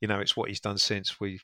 you 0.00 0.08
know 0.08 0.20
it's 0.20 0.36
what 0.36 0.48
he's 0.48 0.60
done 0.60 0.78
since 0.78 1.20
we 1.20 1.40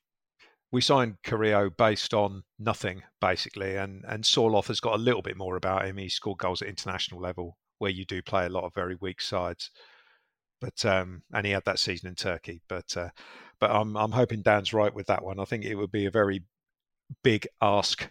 we 0.72 0.80
signed 0.80 1.16
Carrillo 1.22 1.70
based 1.70 2.14
on 2.14 2.42
nothing 2.58 3.02
basically, 3.20 3.76
and 3.76 4.04
and 4.06 4.24
Sorloth 4.24 4.68
has 4.68 4.80
got 4.80 4.94
a 4.94 5.02
little 5.02 5.22
bit 5.22 5.36
more 5.36 5.56
about 5.56 5.86
him. 5.86 5.96
He 5.96 6.08
scored 6.08 6.38
goals 6.38 6.62
at 6.62 6.68
international 6.68 7.20
level 7.20 7.56
where 7.78 7.90
you 7.90 8.04
do 8.04 8.22
play 8.22 8.46
a 8.46 8.50
lot 8.50 8.64
of 8.64 8.74
very 8.74 8.96
weak 9.00 9.20
sides, 9.20 9.70
but 10.60 10.84
um, 10.84 11.22
and 11.32 11.46
he 11.46 11.52
had 11.52 11.64
that 11.66 11.78
season 11.78 12.08
in 12.08 12.14
Turkey. 12.14 12.62
But 12.68 12.96
uh, 12.96 13.10
but 13.60 13.70
I'm 13.70 13.96
I'm 13.96 14.12
hoping 14.12 14.42
Dan's 14.42 14.72
right 14.72 14.94
with 14.94 15.06
that 15.06 15.24
one. 15.24 15.40
I 15.40 15.44
think 15.44 15.64
it 15.64 15.74
would 15.74 15.92
be 15.92 16.06
a 16.06 16.10
very 16.10 16.44
big 17.22 17.46
ask 17.60 18.10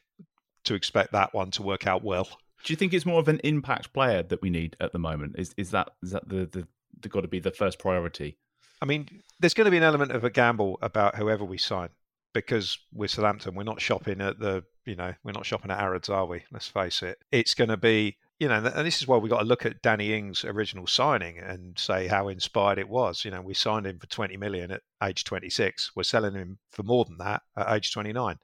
to 0.66 0.74
expect 0.74 1.12
that 1.14 1.34
one 1.34 1.52
to 1.52 1.64
work 1.64 1.88
out 1.88 2.04
well. 2.04 2.28
Do 2.64 2.74
you 2.74 2.78
think 2.78 2.94
it's 2.94 3.06
more 3.06 3.20
of 3.20 3.28
an 3.28 3.40
impact 3.44 3.94
player 3.94 4.24
that 4.24 4.42
we 4.42 4.50
need 4.50 4.76
at 4.80 4.92
the 4.92 5.00
moment? 5.00 5.36
Is 5.38 5.54
is 5.58 5.72
that 5.72 5.92
is 6.04 6.12
that 6.12 6.28
the 6.28 6.46
the, 6.46 6.68
the 7.02 7.10
got 7.10 7.22
to 7.22 7.28
be 7.28 7.40
the 7.40 7.52
first 7.52 7.80
priority? 7.80 8.38
I 8.82 8.86
mean, 8.86 9.22
there's 9.40 9.54
going 9.54 9.66
to 9.66 9.72
be 9.72 9.78
an 9.78 9.84
element 9.84 10.12
of 10.12 10.24
a 10.24 10.30
gamble 10.30 10.78
about 10.82 11.16
whoever 11.16 11.46
we 11.46 11.58
sign 11.58 11.90
because 12.36 12.78
we're 12.94 13.08
Southampton. 13.08 13.56
We're 13.56 13.64
not 13.64 13.82
shopping 13.82 14.20
at 14.22 14.40
the, 14.40 14.64
you 14.86 14.96
know, 14.96 15.14
we're 15.24 15.32
not 15.32 15.46
shopping 15.46 15.72
at 15.72 15.80
Harrods, 15.80 16.10
are 16.10 16.26
we? 16.26 16.44
Let's 16.52 16.68
face 16.68 17.02
it. 17.02 17.18
It's 17.32 17.54
going 17.54 17.70
to 17.70 17.78
be, 17.78 18.18
you 18.40 18.50
know, 18.50 18.56
and 18.56 18.86
this 18.86 19.02
is 19.02 19.08
why 19.08 19.18
we 19.18 19.30
got 19.30 19.40
to 19.40 19.46
look 19.46 19.66
at 19.66 19.82
Danny 19.82 20.14
Ings' 20.14 20.44
original 20.44 20.86
signing 20.86 21.40
and 21.40 21.80
say 21.80 22.08
how 22.08 22.28
inspired 22.28 22.78
it 22.78 22.90
was. 22.90 23.24
You 23.24 23.32
know, 23.32 23.42
we 23.42 23.54
signed 23.54 23.88
him 23.88 23.98
for 23.98 24.08
20 24.08 24.36
million 24.36 24.70
at 24.70 24.82
age 25.02 25.24
26. 25.24 25.92
We're 25.96 26.04
selling 26.04 26.34
him 26.34 26.60
for 26.72 26.84
more 26.84 27.06
than 27.06 27.18
that 27.20 27.44
at 27.56 27.74
age 27.74 27.94
29. 27.94 28.38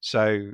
So, 0.00 0.50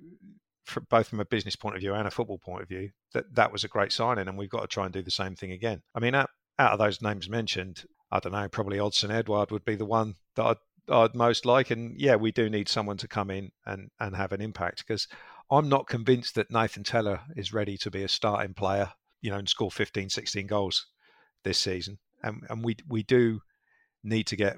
both 0.88 1.08
from 1.08 1.20
a 1.20 1.24
business 1.24 1.56
point 1.56 1.76
of 1.76 1.80
view 1.80 1.94
and 1.94 2.06
a 2.06 2.10
football 2.10 2.38
point 2.38 2.62
of 2.62 2.68
view, 2.68 2.90
that 3.12 3.34
that 3.34 3.52
was 3.52 3.64
a 3.64 3.68
great 3.68 3.92
signing, 3.92 4.28
and 4.28 4.38
we've 4.38 4.50
got 4.50 4.62
to 4.62 4.68
try 4.68 4.84
and 4.84 4.92
do 4.92 5.02
the 5.02 5.10
same 5.10 5.34
thing 5.34 5.52
again. 5.52 5.82
I 5.94 6.00
mean, 6.00 6.14
out, 6.14 6.30
out 6.58 6.72
of 6.72 6.78
those 6.78 7.02
names 7.02 7.28
mentioned, 7.28 7.84
I 8.10 8.20
don't 8.20 8.32
know, 8.32 8.48
probably 8.48 8.78
Odsonne 8.78 9.12
Edouard 9.12 9.50
would 9.50 9.64
be 9.64 9.76
the 9.76 9.86
one 9.86 10.14
that 10.36 10.44
I'd 10.44 10.56
I'd 10.90 11.14
most 11.14 11.46
like. 11.46 11.70
And 11.70 11.98
yeah, 11.98 12.16
we 12.16 12.32
do 12.32 12.50
need 12.50 12.68
someone 12.68 12.96
to 12.98 13.08
come 13.08 13.30
in 13.30 13.50
and, 13.64 13.90
and 14.00 14.16
have 14.16 14.32
an 14.32 14.40
impact 14.40 14.84
because 14.86 15.06
I'm 15.50 15.68
not 15.68 15.86
convinced 15.86 16.34
that 16.34 16.50
Nathan 16.50 16.84
Tella 16.84 17.22
is 17.36 17.52
ready 17.52 17.76
to 17.78 17.90
be 17.90 18.02
a 18.02 18.08
starting 18.08 18.54
player, 18.54 18.90
you 19.20 19.30
know, 19.30 19.38
and 19.38 19.48
score 19.48 19.70
15, 19.70 20.10
16 20.10 20.46
goals 20.46 20.86
this 21.44 21.58
season. 21.58 21.98
And, 22.22 22.42
and 22.48 22.64
we, 22.64 22.76
we 22.88 23.02
do 23.02 23.40
need 24.02 24.26
to 24.28 24.36
get 24.36 24.56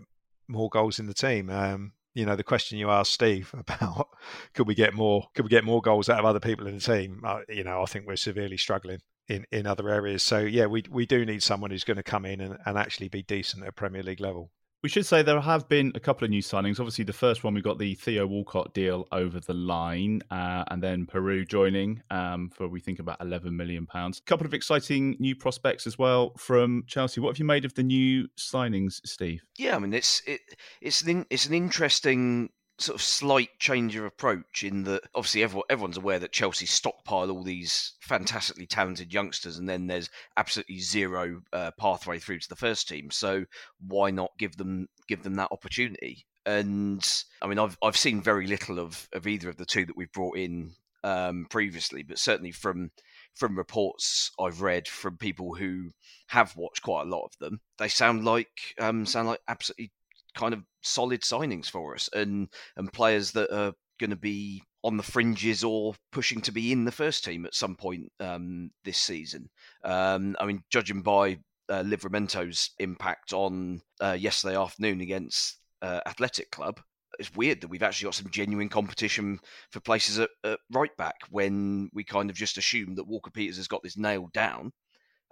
more 0.48 0.68
goals 0.68 0.98
in 0.98 1.06
the 1.06 1.14
team. 1.14 1.50
Um, 1.50 1.92
you 2.14 2.26
know, 2.26 2.36
the 2.36 2.44
question 2.44 2.78
you 2.78 2.90
asked 2.90 3.12
Steve 3.12 3.54
about 3.58 4.08
could 4.54 4.66
we 4.66 4.74
get 4.74 4.94
more, 4.94 5.28
could 5.34 5.44
we 5.44 5.50
get 5.50 5.64
more 5.64 5.80
goals 5.80 6.08
out 6.08 6.18
of 6.18 6.24
other 6.24 6.40
people 6.40 6.66
in 6.66 6.74
the 6.74 6.80
team? 6.80 7.22
Uh, 7.24 7.40
you 7.48 7.64
know, 7.64 7.82
I 7.82 7.86
think 7.86 8.06
we're 8.06 8.16
severely 8.16 8.56
struggling 8.56 9.00
in, 9.28 9.46
in 9.50 9.66
other 9.66 9.88
areas. 9.88 10.22
So 10.22 10.40
yeah, 10.40 10.66
we, 10.66 10.84
we 10.90 11.06
do 11.06 11.24
need 11.24 11.42
someone 11.42 11.70
who's 11.70 11.84
going 11.84 11.96
to 11.96 12.02
come 12.02 12.24
in 12.24 12.40
and, 12.40 12.58
and 12.66 12.78
actually 12.78 13.08
be 13.08 13.22
decent 13.22 13.64
at 13.64 13.76
Premier 13.76 14.02
League 14.02 14.20
level. 14.20 14.50
We 14.82 14.88
should 14.88 15.06
say 15.06 15.22
there 15.22 15.40
have 15.40 15.68
been 15.68 15.92
a 15.94 16.00
couple 16.00 16.24
of 16.24 16.30
new 16.30 16.42
signings. 16.42 16.80
Obviously, 16.80 17.04
the 17.04 17.12
first 17.12 17.44
one 17.44 17.54
we 17.54 17.62
got 17.62 17.78
the 17.78 17.94
Theo 17.94 18.26
Walcott 18.26 18.74
deal 18.74 19.06
over 19.12 19.38
the 19.38 19.54
line, 19.54 20.22
uh, 20.28 20.64
and 20.72 20.82
then 20.82 21.06
Perraud 21.06 21.48
joining 21.48 22.02
um, 22.10 22.50
for 22.50 22.66
we 22.66 22.80
think 22.80 22.98
about 22.98 23.20
eleven 23.20 23.56
million 23.56 23.86
pounds. 23.86 24.18
A 24.18 24.22
couple 24.22 24.44
of 24.44 24.54
exciting 24.54 25.14
new 25.20 25.36
prospects 25.36 25.86
as 25.86 25.98
well 25.98 26.32
from 26.36 26.82
Chelsea. 26.88 27.20
What 27.20 27.28
have 27.28 27.38
you 27.38 27.44
made 27.44 27.64
of 27.64 27.74
the 27.74 27.84
new 27.84 28.26
signings, 28.36 29.00
Steve? 29.04 29.44
Yeah, 29.56 29.76
I 29.76 29.78
mean 29.78 29.94
it's 29.94 30.20
it, 30.26 30.40
it's 30.80 31.02
an 31.02 31.26
it's 31.30 31.46
an 31.46 31.54
interesting 31.54 32.50
sort 32.82 32.96
of 32.96 33.02
slight 33.02 33.50
change 33.58 33.96
of 33.96 34.04
approach 34.04 34.64
in 34.64 34.84
that 34.84 35.02
obviously 35.14 35.42
everyone, 35.42 35.64
everyone's 35.70 35.96
aware 35.96 36.18
that 36.18 36.32
Chelsea 36.32 36.66
stockpile 36.66 37.30
all 37.30 37.42
these 37.42 37.94
fantastically 38.00 38.66
talented 38.66 39.12
youngsters 39.12 39.58
and 39.58 39.68
then 39.68 39.86
there's 39.86 40.10
absolutely 40.36 40.78
zero 40.78 41.40
uh, 41.52 41.70
pathway 41.78 42.18
through 42.18 42.38
to 42.40 42.48
the 42.48 42.56
first 42.56 42.88
team. 42.88 43.10
So 43.10 43.44
why 43.86 44.10
not 44.10 44.32
give 44.38 44.56
them 44.56 44.88
give 45.08 45.22
them 45.22 45.34
that 45.36 45.52
opportunity? 45.52 46.26
And 46.44 47.06
I 47.40 47.46
mean, 47.46 47.58
I've 47.58 47.78
I've 47.82 47.96
seen 47.96 48.20
very 48.20 48.46
little 48.46 48.78
of 48.78 49.08
of 49.12 49.26
either 49.26 49.48
of 49.48 49.56
the 49.56 49.66
two 49.66 49.86
that 49.86 49.96
we've 49.96 50.12
brought 50.12 50.36
in 50.36 50.72
um, 51.04 51.46
previously, 51.50 52.02
but 52.02 52.18
certainly 52.18 52.52
from 52.52 52.90
from 53.34 53.56
reports 53.56 54.30
I've 54.38 54.60
read 54.60 54.88
from 54.88 55.16
people 55.16 55.54
who 55.54 55.90
have 56.28 56.56
watched 56.56 56.82
quite 56.82 57.06
a 57.06 57.10
lot 57.10 57.24
of 57.24 57.38
them, 57.38 57.60
they 57.78 57.88
sound 57.88 58.24
like 58.24 58.74
um, 58.78 59.06
sound 59.06 59.28
like 59.28 59.40
absolutely 59.48 59.92
kind 60.34 60.54
of 60.54 60.62
solid 60.82 61.22
signings 61.22 61.66
for 61.70 61.94
us 61.94 62.08
and 62.12 62.48
and 62.76 62.92
players 62.92 63.32
that 63.32 63.50
are 63.54 63.72
going 63.98 64.10
to 64.10 64.16
be 64.16 64.62
on 64.84 64.96
the 64.96 65.02
fringes 65.02 65.62
or 65.62 65.94
pushing 66.10 66.40
to 66.40 66.52
be 66.52 66.72
in 66.72 66.84
the 66.84 66.92
first 66.92 67.24
team 67.24 67.46
at 67.46 67.54
some 67.54 67.76
point 67.76 68.10
um, 68.20 68.70
this 68.84 68.98
season. 68.98 69.48
Um, 69.84 70.36
I 70.40 70.46
mean, 70.46 70.62
judging 70.70 71.02
by 71.02 71.38
uh, 71.68 71.82
Livramento's 71.84 72.70
impact 72.80 73.32
on 73.32 73.80
uh, 74.02 74.16
yesterday 74.18 74.56
afternoon 74.56 75.00
against 75.00 75.58
uh, 75.82 76.00
Athletic 76.06 76.50
Club, 76.50 76.80
it's 77.18 77.34
weird 77.34 77.60
that 77.60 77.68
we've 77.68 77.82
actually 77.82 78.06
got 78.06 78.14
some 78.14 78.30
genuine 78.30 78.68
competition 78.68 79.38
for 79.70 79.80
places 79.80 80.18
at, 80.18 80.30
at 80.44 80.58
right 80.72 80.96
back 80.96 81.16
when 81.30 81.88
we 81.92 82.02
kind 82.02 82.30
of 82.30 82.36
just 82.36 82.58
assume 82.58 82.94
that 82.96 83.06
Walker 83.06 83.30
Peters 83.30 83.58
has 83.58 83.68
got 83.68 83.82
this 83.82 83.96
nailed 83.96 84.32
down. 84.32 84.72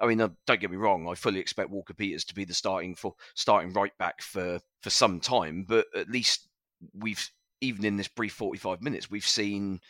I 0.00 0.06
mean, 0.06 0.20
uh, 0.20 0.28
don't 0.46 0.60
get 0.60 0.70
me 0.70 0.76
wrong. 0.76 1.08
I 1.08 1.14
fully 1.14 1.40
expect 1.40 1.70
Walker 1.70 1.94
Peters 1.94 2.24
to 2.26 2.34
be 2.34 2.44
the 2.44 2.54
starting 2.54 2.94
for 2.94 3.14
starting 3.34 3.72
right 3.72 3.96
back 3.98 4.22
for 4.22 4.60
for 4.82 4.90
some 4.90 5.20
time, 5.20 5.64
but 5.68 5.86
at 5.94 6.10
least 6.10 6.48
we've 6.94 7.30
even 7.60 7.84
in 7.84 7.96
this 7.96 8.08
brief 8.08 8.32
45 8.32 8.80
minutes, 8.80 9.10
we've 9.10 9.26
seen 9.26 9.80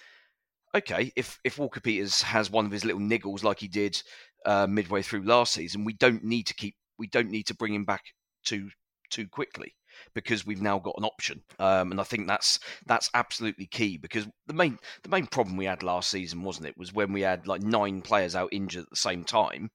okay, 0.74 1.12
if 1.16 1.38
if 1.44 1.58
Walker 1.58 1.80
Peters 1.80 2.22
has 2.22 2.50
one 2.50 2.66
of 2.66 2.72
his 2.72 2.84
little 2.84 3.00
niggles 3.00 3.42
like 3.42 3.60
he 3.60 3.68
did 3.68 4.00
uh, 4.46 4.66
midway 4.66 5.02
through 5.02 5.22
last 5.22 5.52
season, 5.52 5.84
we 5.84 5.92
don't 5.94 6.24
need 6.24 6.46
to 6.46 6.54
keep 6.54 6.74
we 6.98 7.06
don't 7.06 7.30
need 7.30 7.46
to 7.46 7.54
bring 7.54 7.74
him 7.74 7.84
back 7.84 8.02
too 8.44 8.70
too 9.10 9.28
quickly 9.28 9.74
because 10.14 10.46
we've 10.46 10.62
now 10.62 10.78
got 10.78 10.94
an 10.96 11.04
option. 11.04 11.42
Um, 11.58 11.90
and 11.90 12.00
I 12.00 12.04
think 12.04 12.26
that's 12.26 12.58
that's 12.86 13.10
absolutely 13.14 13.66
key 13.66 13.96
because 13.96 14.26
the 14.46 14.54
main 14.54 14.78
the 15.02 15.08
main 15.08 15.26
problem 15.26 15.56
we 15.56 15.64
had 15.66 15.82
last 15.82 16.10
season 16.10 16.42
wasn't 16.42 16.66
it 16.66 16.78
was 16.78 16.92
when 16.92 17.12
we 17.12 17.22
had 17.22 17.46
like 17.46 17.62
nine 17.62 18.02
players 18.02 18.34
out 18.34 18.50
injured 18.52 18.84
at 18.84 18.90
the 18.90 18.96
same 18.96 19.24
time 19.24 19.70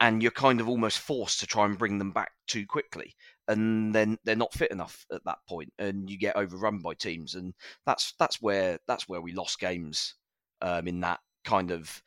and 0.00 0.22
you're 0.22 0.32
kind 0.32 0.60
of 0.60 0.68
almost 0.68 0.98
forced 0.98 1.40
to 1.40 1.46
try 1.46 1.64
and 1.64 1.78
bring 1.78 1.98
them 1.98 2.10
back 2.10 2.32
too 2.46 2.66
quickly 2.66 3.14
and 3.48 3.94
then 3.94 4.18
they're 4.24 4.34
not 4.36 4.52
fit 4.52 4.70
enough 4.70 5.06
at 5.12 5.24
that 5.24 5.38
point 5.48 5.72
and 5.78 6.08
you 6.10 6.18
get 6.18 6.36
overrun 6.36 6.78
by 6.78 6.94
teams 6.94 7.34
and 7.34 7.54
that's 7.86 8.14
that's 8.18 8.40
where 8.40 8.78
that's 8.86 9.08
where 9.08 9.20
we 9.20 9.32
lost 9.32 9.60
games 9.60 10.14
um, 10.62 10.88
in 10.88 11.00
that 11.00 11.20
kind 11.44 11.70
of 11.70 12.02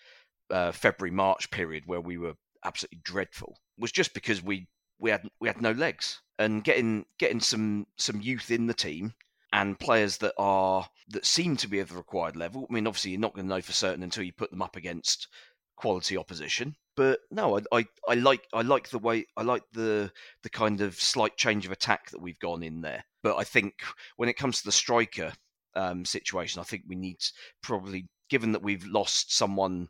uh, 0.51 0.71
February 0.71 1.13
March 1.13 1.49
period 1.51 1.84
where 1.86 2.01
we 2.01 2.17
were 2.17 2.34
absolutely 2.65 2.99
dreadful 3.03 3.58
was 3.77 3.91
just 3.91 4.13
because 4.13 4.43
we 4.43 4.67
we 4.99 5.10
had 5.10 5.27
we 5.39 5.47
had 5.47 5.62
no 5.62 5.71
legs 5.71 6.21
and 6.39 6.63
getting 6.63 7.06
getting 7.19 7.39
some 7.39 7.86
some 7.97 8.21
youth 8.21 8.51
in 8.51 8.67
the 8.67 8.73
team 8.73 9.13
and 9.51 9.79
players 9.79 10.17
that 10.17 10.34
are 10.38 10.88
that 11.10 11.25
seem 11.25 11.56
to 11.58 11.67
be 11.67 11.79
of 11.79 11.89
the 11.89 11.95
required 11.95 12.36
level. 12.36 12.65
I 12.69 12.73
mean, 12.73 12.88
obviously, 12.88 13.12
you're 13.12 13.19
not 13.19 13.36
going 13.36 13.45
to 13.45 13.56
know 13.56 13.62
for 13.62 13.71
certain 13.71 14.03
until 14.03 14.23
you 14.23 14.34
put 14.34 14.49
them 14.49 14.63
up 14.63 14.75
against 14.75 15.27
quality 15.75 16.17
opposition. 16.17 16.75
But 16.95 17.21
no, 17.32 17.58
I, 17.58 17.79
I, 17.79 17.86
I 18.08 18.13
like 18.15 18.47
I 18.53 18.62
like 18.62 18.89
the 18.89 18.99
way 18.99 19.25
I 19.36 19.41
like 19.41 19.63
the 19.73 20.12
the 20.43 20.49
kind 20.49 20.82
of 20.82 20.95
slight 20.95 21.38
change 21.38 21.65
of 21.65 21.71
attack 21.71 22.12
that 22.12 22.21
we've 22.21 22.39
gone 22.39 22.63
in 22.63 22.82
there. 22.82 23.03
But 23.23 23.38
I 23.38 23.43
think 23.43 23.82
when 24.17 24.29
it 24.29 24.38
comes 24.38 24.60
to 24.60 24.65
the 24.65 24.71
striker 24.71 25.34
um, 25.75 26.06
situation, 26.06 26.60
I 26.60 26.63
think 26.63 26.84
we 26.88 26.95
need 26.95 27.17
probably 27.62 28.08
given 28.29 28.51
that 28.51 28.63
we've 28.63 28.86
lost 28.86 29.36
someone, 29.36 29.89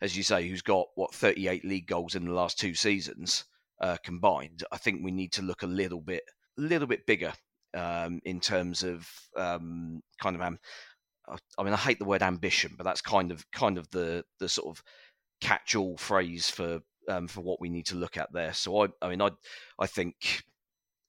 as 0.00 0.16
you 0.16 0.22
say, 0.22 0.48
who's 0.48 0.62
got 0.62 0.86
what 0.96 1.14
38 1.14 1.64
league 1.64 1.86
goals 1.86 2.14
in 2.14 2.24
the 2.24 2.32
last 2.32 2.58
two 2.58 2.74
seasons 2.74 3.44
uh, 3.80 3.96
combined. 4.04 4.64
I 4.72 4.76
think 4.76 5.02
we 5.02 5.10
need 5.10 5.32
to 5.32 5.42
look 5.42 5.62
a 5.62 5.68
little 5.68 6.00
bit 6.00 6.22
a 6.58 6.60
little 6.60 6.88
bit 6.88 7.06
bigger 7.06 7.32
um, 7.74 8.20
in 8.24 8.40
terms 8.40 8.82
of 8.82 9.08
um, 9.36 10.02
kind 10.20 10.36
of. 10.36 10.58
I 11.58 11.62
mean, 11.62 11.74
I 11.74 11.76
hate 11.76 12.00
the 12.00 12.04
word 12.06 12.22
ambition, 12.22 12.74
but 12.76 12.82
that's 12.82 13.00
kind 13.00 13.30
of 13.30 13.48
kind 13.52 13.78
of 13.78 13.88
the 13.90 14.24
the 14.40 14.48
sort 14.48 14.76
of 14.76 14.82
catch-all 15.40 15.96
phrase 15.96 16.48
for 16.48 16.80
um, 17.08 17.26
for 17.26 17.40
what 17.40 17.60
we 17.60 17.68
need 17.68 17.86
to 17.86 17.96
look 17.96 18.16
at 18.16 18.32
there. 18.32 18.52
So 18.52 18.84
I, 18.84 18.88
I 19.02 19.08
mean, 19.08 19.20
I, 19.20 19.30
I 19.78 19.86
think, 19.86 20.44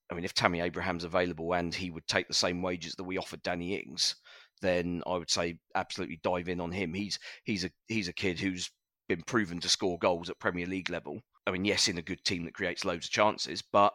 I 0.10 0.16
mean, 0.16 0.26
if 0.26 0.34
Tammy 0.34 0.62
Abraham's 0.62 1.04
available 1.04 1.54
and 1.54 1.74
he 1.74 1.92
would 1.92 2.08
take 2.08 2.28
the 2.28 2.34
same 2.34 2.62
wages 2.62 2.96
that 2.96 3.04
we 3.04 3.18
offered 3.18 3.44
Danny 3.44 3.76
Ings, 3.76 4.16
then 4.62 5.04
I 5.06 5.18
would 5.18 5.30
say 5.30 5.60
absolutely 5.76 6.20
dive 6.24 6.48
in 6.48 6.62
on 6.62 6.72
him. 6.72 6.94
He's 6.94 7.20
he's 7.44 7.66
a 7.66 7.72
he's 7.88 8.08
a 8.08 8.14
kid 8.14 8.40
who's 8.40 8.72
been 9.08 9.24
proven 9.24 9.60
to 9.60 9.70
score 9.70 10.00
goals 10.00 10.30
at 10.30 10.40
Premier 10.40 10.66
League 10.66 10.90
level. 10.90 11.22
I 11.46 11.52
mean, 11.52 11.66
yes, 11.66 11.88
in 11.88 11.98
a 11.98 12.04
good 12.04 12.24
team 12.24 12.46
that 12.46 12.54
creates 12.54 12.86
loads 12.86 13.08
of 13.08 13.12
chances, 13.12 13.62
but 13.62 13.94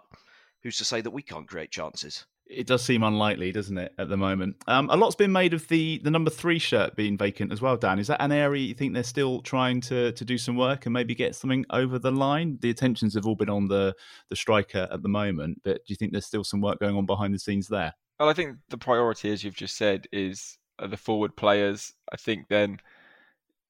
who's 0.62 0.78
to 0.78 0.84
say 0.84 1.00
that 1.00 1.12
we 1.12 1.22
can't 1.22 1.48
create 1.48 1.70
chances? 1.70 2.26
It 2.48 2.66
does 2.66 2.84
seem 2.84 3.02
unlikely, 3.02 3.50
doesn't 3.50 3.76
it, 3.76 3.92
at 3.98 4.08
the 4.08 4.16
moment? 4.16 4.56
Um, 4.68 4.88
a 4.90 4.96
lot's 4.96 5.16
been 5.16 5.32
made 5.32 5.52
of 5.52 5.66
the 5.68 5.98
the 5.98 6.10
number 6.10 6.30
three 6.30 6.60
shirt 6.60 6.94
being 6.94 7.18
vacant 7.18 7.52
as 7.52 7.60
well, 7.60 7.76
Dan. 7.76 7.98
Is 7.98 8.06
that 8.06 8.22
an 8.22 8.30
area 8.30 8.62
you 8.62 8.74
think 8.74 8.94
they're 8.94 9.02
still 9.02 9.40
trying 9.42 9.80
to 9.82 10.12
to 10.12 10.24
do 10.24 10.38
some 10.38 10.56
work 10.56 10.86
and 10.86 10.92
maybe 10.92 11.14
get 11.14 11.34
something 11.34 11.64
over 11.70 11.98
the 11.98 12.12
line? 12.12 12.58
The 12.60 12.70
attentions 12.70 13.14
have 13.14 13.26
all 13.26 13.34
been 13.34 13.50
on 13.50 13.66
the 13.66 13.94
the 14.28 14.36
striker 14.36 14.86
at 14.90 15.02
the 15.02 15.08
moment, 15.08 15.62
but 15.64 15.78
do 15.78 15.92
you 15.92 15.96
think 15.96 16.12
there's 16.12 16.26
still 16.26 16.44
some 16.44 16.60
work 16.60 16.78
going 16.78 16.96
on 16.96 17.06
behind 17.06 17.34
the 17.34 17.38
scenes 17.38 17.66
there? 17.66 17.94
Well, 18.20 18.28
I 18.28 18.32
think 18.32 18.56
the 18.68 18.78
priority, 18.78 19.32
as 19.32 19.42
you've 19.42 19.56
just 19.56 19.76
said, 19.76 20.06
is 20.12 20.56
the 20.78 20.96
forward 20.96 21.36
players. 21.36 21.92
I 22.12 22.16
think 22.16 22.48
then 22.48 22.78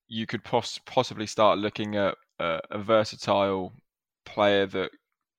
you 0.08 0.26
could 0.26 0.44
poss- 0.44 0.80
possibly 0.84 1.26
start 1.26 1.58
looking 1.58 1.96
at 1.96 2.14
a, 2.38 2.60
a 2.70 2.78
versatile 2.78 3.72
player 4.24 4.66
that 4.66 4.90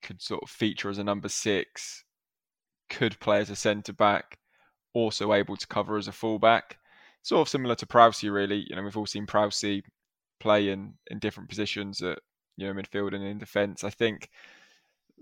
could 0.02 0.22
sort 0.22 0.44
of 0.44 0.50
feature 0.50 0.90
as 0.90 0.98
a 0.98 1.04
number 1.04 1.30
six 1.30 2.04
could 2.90 3.20
play 3.20 3.40
as 3.40 3.50
a 3.50 3.56
centre 3.56 3.94
back, 3.94 4.38
also 4.94 5.34
able 5.34 5.58
to 5.58 5.68
cover 5.68 5.98
as 5.98 6.08
a 6.08 6.12
fullback. 6.12 6.78
Sort 7.24 7.42
of 7.42 7.50
similar 7.50 7.76
to 7.76 7.86
Prowse, 7.86 8.24
really. 8.24 8.66
You 8.70 8.76
know, 8.76 8.84
we've 8.84 8.98
all 8.98 9.06
seen 9.06 9.26
Prowse 9.26 9.64
play 10.40 10.70
in, 10.70 10.94
in 11.10 11.20
different 11.20 11.50
positions 11.50 12.02
at 12.02 12.20
you 12.58 12.68
know 12.68 12.80
midfield 12.80 13.14
and 13.14 13.24
in 13.24 13.38
defence. 13.38 13.84
I 13.84 13.90
think 13.90 14.30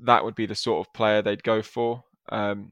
that 0.03 0.23
would 0.23 0.35
be 0.35 0.45
the 0.45 0.55
sort 0.55 0.85
of 0.85 0.93
player 0.93 1.21
they'd 1.21 1.43
go 1.43 1.61
for 1.61 2.03
um, 2.29 2.71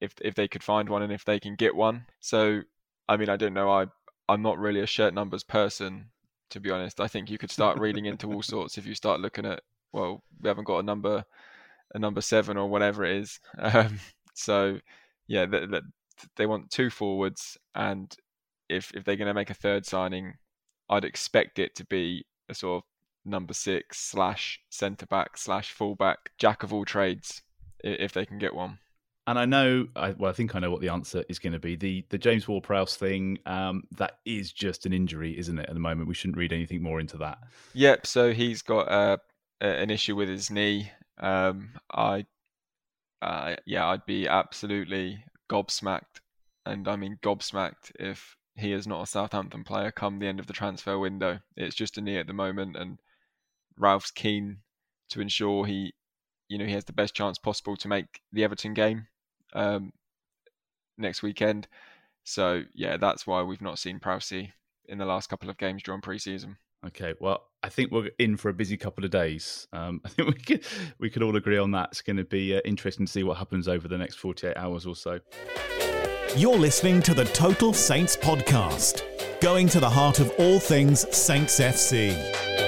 if 0.00 0.14
if 0.20 0.34
they 0.34 0.48
could 0.48 0.62
find 0.62 0.88
one 0.88 1.02
and 1.02 1.12
if 1.12 1.24
they 1.24 1.40
can 1.40 1.56
get 1.56 1.74
one. 1.74 2.06
So, 2.20 2.62
I 3.08 3.16
mean, 3.16 3.28
I 3.28 3.36
don't 3.36 3.54
know. 3.54 3.70
I 3.70 3.86
I'm 4.28 4.42
not 4.42 4.58
really 4.58 4.80
a 4.80 4.86
shirt 4.86 5.14
numbers 5.14 5.44
person, 5.44 6.10
to 6.50 6.60
be 6.60 6.70
honest. 6.70 7.00
I 7.00 7.08
think 7.08 7.30
you 7.30 7.38
could 7.38 7.50
start 7.50 7.78
reading 7.78 8.06
into 8.06 8.32
all 8.32 8.42
sorts 8.42 8.78
if 8.78 8.86
you 8.86 8.94
start 8.94 9.20
looking 9.20 9.46
at 9.46 9.62
well, 9.92 10.22
we 10.40 10.48
haven't 10.48 10.64
got 10.64 10.80
a 10.80 10.82
number 10.82 11.24
a 11.94 11.98
number 11.98 12.20
seven 12.20 12.56
or 12.56 12.68
whatever 12.68 13.04
it 13.04 13.16
is. 13.16 13.40
Um, 13.58 13.98
so 14.36 14.78
yeah, 15.26 15.46
the, 15.46 15.66
the, 15.66 15.82
they 16.36 16.46
want 16.46 16.70
two 16.70 16.90
forwards, 16.90 17.58
and 17.74 18.14
if 18.68 18.92
if 18.94 19.04
they're 19.04 19.16
going 19.16 19.28
to 19.28 19.34
make 19.34 19.50
a 19.50 19.54
third 19.54 19.86
signing, 19.86 20.34
I'd 20.88 21.04
expect 21.04 21.58
it 21.58 21.74
to 21.76 21.84
be 21.84 22.24
a 22.48 22.54
sort 22.54 22.82
of 22.82 22.88
number 23.24 23.54
six 23.54 23.98
slash 23.98 24.60
centre 24.70 25.06
back 25.06 25.36
slash 25.36 25.72
fullback 25.72 26.30
jack 26.38 26.62
of 26.62 26.72
all 26.72 26.84
trades 26.84 27.42
if 27.82 28.12
they 28.12 28.24
can 28.24 28.38
get 28.38 28.54
one. 28.54 28.78
And 29.28 29.40
I 29.40 29.44
know, 29.44 29.88
I, 29.96 30.10
well, 30.10 30.30
I 30.30 30.32
think 30.32 30.54
I 30.54 30.60
know 30.60 30.70
what 30.70 30.80
the 30.80 30.88
answer 30.88 31.24
is 31.28 31.40
going 31.40 31.52
to 31.52 31.58
be. 31.58 31.74
The 31.74 32.04
the 32.10 32.18
James 32.18 32.46
Ward-Prowse 32.46 32.96
thing, 32.96 33.40
um, 33.44 33.82
that 33.96 34.18
is 34.24 34.52
just 34.52 34.86
an 34.86 34.92
injury, 34.92 35.36
isn't 35.36 35.58
it? 35.58 35.68
At 35.68 35.74
the 35.74 35.80
moment, 35.80 36.08
we 36.08 36.14
shouldn't 36.14 36.38
read 36.38 36.52
anything 36.52 36.80
more 36.80 37.00
into 37.00 37.16
that. 37.18 37.38
Yep. 37.74 38.06
So 38.06 38.32
he's 38.32 38.62
got 38.62 38.88
uh, 38.88 39.16
an 39.60 39.90
issue 39.90 40.14
with 40.14 40.28
his 40.28 40.48
knee. 40.48 40.92
Um, 41.18 41.70
I, 41.90 42.26
uh, 43.26 43.56
yeah, 43.66 43.88
I'd 43.88 44.06
be 44.06 44.28
absolutely 44.28 45.24
gobsmacked, 45.50 46.20
and 46.64 46.86
I 46.86 46.94
mean 46.94 47.18
gobsmacked 47.22 47.90
if 47.98 48.36
he 48.54 48.72
is 48.72 48.86
not 48.86 49.02
a 49.02 49.06
Southampton 49.06 49.64
player 49.64 49.90
come 49.90 50.18
the 50.18 50.28
end 50.28 50.38
of 50.38 50.46
the 50.46 50.52
transfer 50.52 50.96
window. 50.96 51.40
It's 51.56 51.74
just 51.74 51.98
a 51.98 52.00
knee 52.00 52.18
at 52.18 52.28
the 52.28 52.32
moment, 52.32 52.76
and 52.76 53.00
Ralph's 53.76 54.12
keen 54.12 54.58
to 55.10 55.20
ensure 55.20 55.66
he, 55.66 55.92
you 56.48 56.56
know, 56.56 56.66
he 56.66 56.72
has 56.72 56.84
the 56.84 56.92
best 56.92 57.14
chance 57.16 57.36
possible 57.36 57.76
to 57.76 57.88
make 57.88 58.20
the 58.32 58.44
Everton 58.44 58.74
game 58.74 59.08
um, 59.54 59.92
next 60.96 61.22
weekend. 61.22 61.66
So 62.22 62.62
yeah, 62.74 62.96
that's 62.96 63.26
why 63.26 63.42
we've 63.42 63.60
not 63.60 63.80
seen 63.80 63.98
Prowsey 63.98 64.52
in 64.88 64.98
the 64.98 65.04
last 65.04 65.28
couple 65.28 65.50
of 65.50 65.58
games 65.58 65.82
during 65.82 66.00
pre-season. 66.00 66.58
Okay, 66.88 67.14
well, 67.20 67.48
I 67.62 67.68
think 67.68 67.90
we're 67.90 68.10
in 68.18 68.36
for 68.36 68.48
a 68.48 68.54
busy 68.54 68.76
couple 68.76 69.04
of 69.04 69.10
days. 69.10 69.66
Um, 69.72 70.00
I 70.04 70.08
think 70.08 70.28
we 70.28 70.34
could 70.34 70.64
we 70.98 71.10
can 71.10 71.22
all 71.22 71.36
agree 71.36 71.58
on 71.58 71.72
that. 71.72 71.88
It's 71.92 72.02
going 72.02 72.16
to 72.16 72.24
be 72.24 72.56
uh, 72.56 72.60
interesting 72.64 73.06
to 73.06 73.12
see 73.12 73.22
what 73.22 73.36
happens 73.38 73.68
over 73.68 73.88
the 73.88 73.98
next 73.98 74.16
forty 74.16 74.46
eight 74.46 74.56
hours 74.56 74.86
or 74.86 74.94
so. 74.94 75.20
You're 76.36 76.58
listening 76.58 77.02
to 77.02 77.14
the 77.14 77.24
Total 77.24 77.72
Saints 77.72 78.16
podcast, 78.16 79.02
going 79.40 79.68
to 79.70 79.80
the 79.80 79.90
heart 79.90 80.20
of 80.20 80.30
all 80.38 80.60
things 80.60 81.06
Saints 81.16 81.58
FC. 81.58 82.65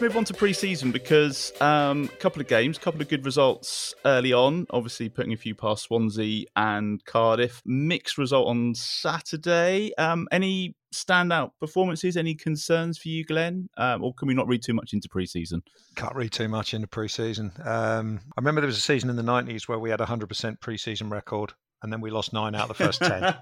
Let's 0.00 0.14
move 0.14 0.18
on 0.18 0.24
to 0.24 0.32
pre-season 0.32 0.90
because 0.92 1.52
um, 1.60 2.04
a 2.04 2.16
couple 2.16 2.40
of 2.40 2.48
games, 2.48 2.78
a 2.78 2.80
couple 2.80 3.02
of 3.02 3.08
good 3.08 3.26
results 3.26 3.94
early 4.06 4.32
on. 4.32 4.66
Obviously, 4.70 5.10
putting 5.10 5.34
a 5.34 5.36
few 5.36 5.54
past 5.54 5.84
Swansea 5.84 6.46
and 6.56 7.04
Cardiff. 7.04 7.60
Mixed 7.66 8.16
result 8.16 8.48
on 8.48 8.74
Saturday. 8.74 9.92
Um, 9.98 10.26
any 10.32 10.74
standout 10.94 11.50
performances? 11.60 12.16
Any 12.16 12.34
concerns 12.34 12.96
for 12.96 13.08
you, 13.08 13.26
Glenn? 13.26 13.68
Um, 13.76 14.02
or 14.02 14.14
can 14.14 14.26
we 14.26 14.32
not 14.32 14.48
read 14.48 14.62
too 14.62 14.72
much 14.72 14.94
into 14.94 15.06
pre-season? 15.10 15.62
Can't 15.96 16.16
read 16.16 16.32
too 16.32 16.48
much 16.48 16.72
into 16.72 16.88
pre-season. 16.88 17.52
Um, 17.62 18.20
I 18.38 18.40
remember 18.40 18.62
there 18.62 18.68
was 18.68 18.78
a 18.78 18.80
season 18.80 19.10
in 19.10 19.16
the 19.16 19.22
nineties 19.22 19.68
where 19.68 19.78
we 19.78 19.90
had 19.90 20.00
a 20.00 20.06
hundred 20.06 20.28
percent 20.28 20.62
pre-season 20.62 21.10
record 21.10 21.52
and 21.82 21.92
then 21.92 22.00
we 22.00 22.10
lost 22.10 22.32
nine 22.32 22.54
out 22.54 22.70
of 22.70 22.76
the 22.76 22.84
first 22.84 23.00
ten. 23.02 23.34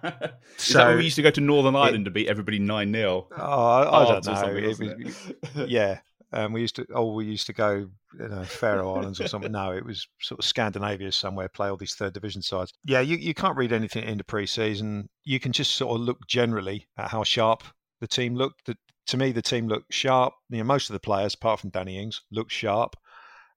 so 0.56 0.96
we 0.96 1.04
used 1.04 1.16
to 1.16 1.22
go 1.22 1.30
to 1.30 1.40
Northern 1.40 1.76
Ireland 1.76 2.02
it, 2.02 2.10
to 2.10 2.10
beat 2.10 2.28
everybody 2.28 2.58
nine 2.58 2.92
0 2.92 3.28
Oh, 3.36 3.36
I, 3.36 4.02
I 4.02 4.20
don't 4.20 4.26
know. 4.26 4.56
It 4.56 4.78
was, 4.78 5.32
yeah, 5.68 6.00
um, 6.32 6.52
we 6.52 6.60
used 6.60 6.76
to, 6.76 6.86
oh, 6.94 7.14
we 7.14 7.24
used 7.24 7.46
to 7.46 7.52
go, 7.52 7.88
you 8.18 8.28
know, 8.28 8.44
Faroe 8.44 8.94
Islands 8.94 9.20
or 9.20 9.28
something. 9.28 9.52
No, 9.52 9.72
it 9.72 9.84
was 9.84 10.06
sort 10.20 10.38
of 10.38 10.44
Scandinavia 10.44 11.10
somewhere, 11.12 11.48
play 11.48 11.68
all 11.68 11.76
these 11.76 11.94
third 11.94 12.12
division 12.12 12.42
sides. 12.42 12.72
Yeah, 12.84 13.00
you, 13.00 13.16
you 13.16 13.34
can't 13.34 13.56
read 13.56 13.72
anything 13.72 14.04
into 14.04 14.24
pre-season. 14.24 15.08
You 15.24 15.40
can 15.40 15.52
just 15.52 15.74
sort 15.74 15.94
of 15.94 16.00
look 16.02 16.26
generally 16.26 16.86
at 16.98 17.10
how 17.10 17.24
sharp 17.24 17.64
the 18.00 18.06
team 18.06 18.34
looked. 18.34 18.66
The, 18.66 18.76
to 19.06 19.16
me, 19.16 19.32
the 19.32 19.42
team 19.42 19.68
looked 19.68 19.92
sharp. 19.92 20.34
You 20.50 20.58
know, 20.58 20.64
most 20.64 20.90
of 20.90 20.94
the 20.94 21.00
players, 21.00 21.34
apart 21.34 21.60
from 21.60 21.70
Danny 21.70 21.98
Ings, 21.98 22.22
looked 22.30 22.52
sharp, 22.52 22.94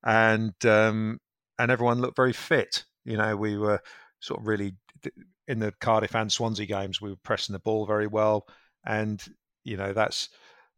and 0.04 0.54
um, 0.66 1.20
and 1.60 1.72
everyone 1.72 2.00
looked 2.00 2.16
very 2.16 2.34
fit. 2.34 2.86
You 3.04 3.18
know, 3.18 3.36
we 3.36 3.58
were 3.58 3.82
sort 4.22 4.40
of 4.40 4.48
really 4.48 4.74
in 5.48 5.60
the 5.60 5.74
Cardiff 5.82 6.16
and 6.16 6.32
Swansea 6.32 6.66
games. 6.66 7.02
We 7.02 7.10
were 7.10 7.18
pressing 7.24 7.54
the 7.54 7.60
ball 7.60 7.86
very 7.86 8.08
well, 8.08 8.48
and 8.86 9.22
you 9.66 9.76
know 9.76 9.92
that's 9.92 10.30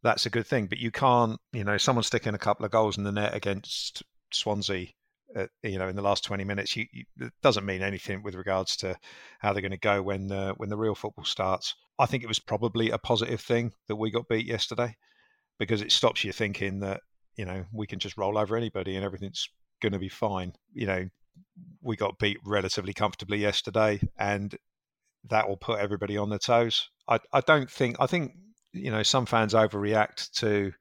that's 0.03 0.25
a 0.25 0.29
good 0.29 0.45
thing. 0.45 0.67
But 0.67 0.77
you 0.77 0.91
can't, 0.91 1.39
you 1.51 1.63
know, 1.63 1.77
someone 1.77 2.03
sticking 2.03 2.35
a 2.35 2.39
couple 2.39 2.65
of 2.65 2.71
goals 2.71 2.97
in 2.97 3.03
the 3.03 3.11
net 3.11 3.33
against 3.33 4.03
Swansea, 4.31 4.87
uh, 5.35 5.47
you 5.63 5.79
know, 5.79 5.87
in 5.87 5.95
the 5.95 6.01
last 6.01 6.23
20 6.23 6.43
minutes, 6.43 6.75
you, 6.75 6.85
you, 6.91 7.05
it 7.19 7.33
doesn't 7.41 7.65
mean 7.65 7.81
anything 7.81 8.21
with 8.21 8.35
regards 8.35 8.75
to 8.77 8.95
how 9.39 9.53
they're 9.53 9.61
going 9.61 9.71
to 9.71 9.77
go 9.77 10.01
when 10.01 10.31
uh, 10.31 10.53
when 10.57 10.69
the 10.69 10.77
real 10.77 10.95
football 10.95 11.25
starts. 11.25 11.73
I 11.97 12.05
think 12.05 12.23
it 12.23 12.27
was 12.27 12.39
probably 12.39 12.89
a 12.89 12.97
positive 12.97 13.41
thing 13.41 13.71
that 13.87 13.95
we 13.95 14.11
got 14.11 14.27
beat 14.27 14.45
yesterday 14.45 14.95
because 15.57 15.81
it 15.81 15.91
stops 15.91 16.23
you 16.23 16.31
thinking 16.31 16.79
that 16.81 17.01
you 17.35 17.45
know 17.45 17.65
we 17.71 17.87
can 17.87 17.99
just 17.99 18.17
roll 18.17 18.37
over 18.37 18.55
anybody 18.55 18.95
and 18.95 19.05
everything's 19.05 19.47
going 19.81 19.93
to 19.93 19.99
be 19.99 20.09
fine. 20.09 20.53
You 20.73 20.87
know, 20.87 21.05
we 21.81 21.95
got 21.95 22.19
beat 22.19 22.37
relatively 22.45 22.93
comfortably 22.93 23.39
yesterday, 23.39 24.01
and 24.19 24.55
that 25.29 25.47
will 25.47 25.57
put 25.57 25.79
everybody 25.79 26.17
on 26.17 26.29
their 26.29 26.39
toes. 26.39 26.89
I, 27.07 27.19
I 27.31 27.41
don't 27.41 27.71
think 27.71 27.95
I 27.99 28.05
think 28.05 28.33
you 28.73 28.91
know, 28.91 29.03
some 29.03 29.25
fans 29.25 29.53
overreact 29.53 30.31
to, 30.39 30.73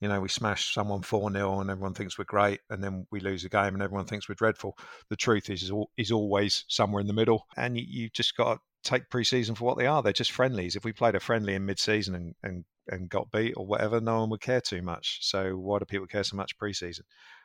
you 0.00 0.08
know, 0.08 0.20
we 0.20 0.28
smash 0.28 0.72
someone 0.72 1.02
4 1.02 1.32
0 1.32 1.60
and 1.60 1.70
everyone 1.70 1.94
thinks 1.94 2.18
we're 2.18 2.24
great, 2.24 2.60
and 2.70 2.82
then 2.82 3.06
we 3.10 3.20
lose 3.20 3.44
a 3.44 3.48
game 3.48 3.74
and 3.74 3.82
everyone 3.82 4.06
thinks 4.06 4.28
we're 4.28 4.34
dreadful. 4.34 4.76
The 5.10 5.16
truth 5.16 5.50
is, 5.50 5.64
is, 5.64 5.72
is 5.96 6.12
always 6.12 6.64
somewhere 6.68 7.00
in 7.00 7.06
the 7.06 7.12
middle. 7.12 7.46
And 7.56 7.76
you, 7.76 7.84
you 7.86 8.08
just 8.10 8.36
got 8.36 8.54
to 8.54 8.60
take 8.90 9.10
preseason 9.10 9.56
for 9.56 9.64
what 9.64 9.78
they 9.78 9.86
are. 9.86 10.02
They're 10.02 10.12
just 10.12 10.32
friendlies. 10.32 10.76
If 10.76 10.84
we 10.84 10.92
played 10.92 11.14
a 11.14 11.20
friendly 11.20 11.54
in 11.54 11.66
mid 11.66 11.78
season 11.78 12.14
and, 12.14 12.34
and, 12.42 12.64
and 12.88 13.08
got 13.08 13.30
beat 13.30 13.54
or 13.56 13.66
whatever, 13.66 14.00
no 14.00 14.20
one 14.20 14.30
would 14.30 14.40
care 14.40 14.60
too 14.60 14.82
much. 14.82 15.18
So 15.22 15.56
why 15.56 15.78
do 15.78 15.84
people 15.84 16.06
care 16.06 16.24
so 16.24 16.36
much 16.36 16.58
preseason? 16.58 17.02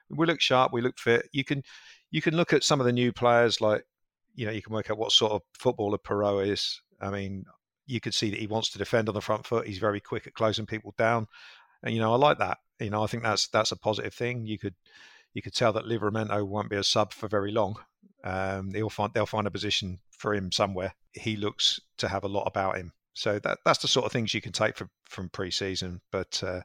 We 0.10 0.26
look 0.26 0.40
sharp, 0.40 0.72
we 0.72 0.82
look 0.82 0.98
fit. 0.98 1.28
You 1.34 1.44
can 1.44 1.64
you 2.12 2.22
can 2.22 2.38
look 2.38 2.54
at 2.54 2.64
some 2.64 2.80
of 2.80 2.86
the 2.86 2.94
new 2.94 3.12
players 3.12 3.60
like 3.60 3.84
you 4.38 4.46
know, 4.46 4.52
you 4.52 4.62
can 4.62 4.74
work 4.74 4.90
out 4.90 4.98
what 4.98 5.12
sort 5.12 5.34
of 5.34 5.42
footballer 5.60 5.98
Perraud 5.98 6.48
is. 6.48 6.80
I 7.02 7.10
mean, 7.10 7.44
you 7.88 8.00
could 8.00 8.14
see 8.14 8.30
that 8.30 8.40
he 8.40 8.48
wants 8.48 8.70
to 8.70 8.78
defend 8.78 9.10
on 9.10 9.16
the 9.16 9.22
front 9.22 9.46
foot. 9.46 9.66
He's 9.66 9.80
very 9.80 10.00
quick 10.00 10.28
at 10.28 10.34
closing 10.34 10.66
people 10.66 10.94
down, 10.98 11.28
and 11.82 11.96
you 11.96 12.00
know 12.00 12.14
I 12.14 12.18
like 12.18 12.38
that. 12.38 12.60
You 12.80 12.90
know 12.90 13.04
I 13.04 13.08
think 13.08 13.24
that's 13.24 13.48
that's 13.48 13.72
a 13.72 13.78
positive 13.78 14.14
thing. 14.14 14.46
You 14.46 14.60
could 14.60 14.76
you 15.34 15.42
could 15.42 15.54
tell 15.54 15.74
that 15.74 15.86
Livramento 15.86 16.46
won't 16.46 16.70
be 16.70 16.76
a 16.76 16.84
sub 16.84 17.14
for 17.14 17.28
very 17.28 17.52
long. 17.52 17.78
Um, 18.24 18.72
they'll 18.72 18.90
find 18.90 19.14
they'll 19.14 19.26
find 19.26 19.48
a 19.48 19.52
position 19.52 20.00
for 20.12 20.34
him 20.34 20.52
somewhere. 20.52 20.94
He 21.14 21.36
looks 21.38 21.80
to 21.98 22.08
have 22.08 22.24
a 22.24 22.28
lot 22.28 22.44
about 22.44 22.78
him. 22.78 22.92
So 23.14 23.40
that 23.40 23.60
that's 23.66 23.80
the 23.80 23.88
sort 23.88 24.06
of 24.06 24.12
things 24.12 24.34
you 24.34 24.42
can 24.42 24.52
take 24.52 24.76
from 24.76 24.90
from 25.06 25.30
pre-season. 25.30 26.02
But 26.12 26.44
uh, 26.44 26.62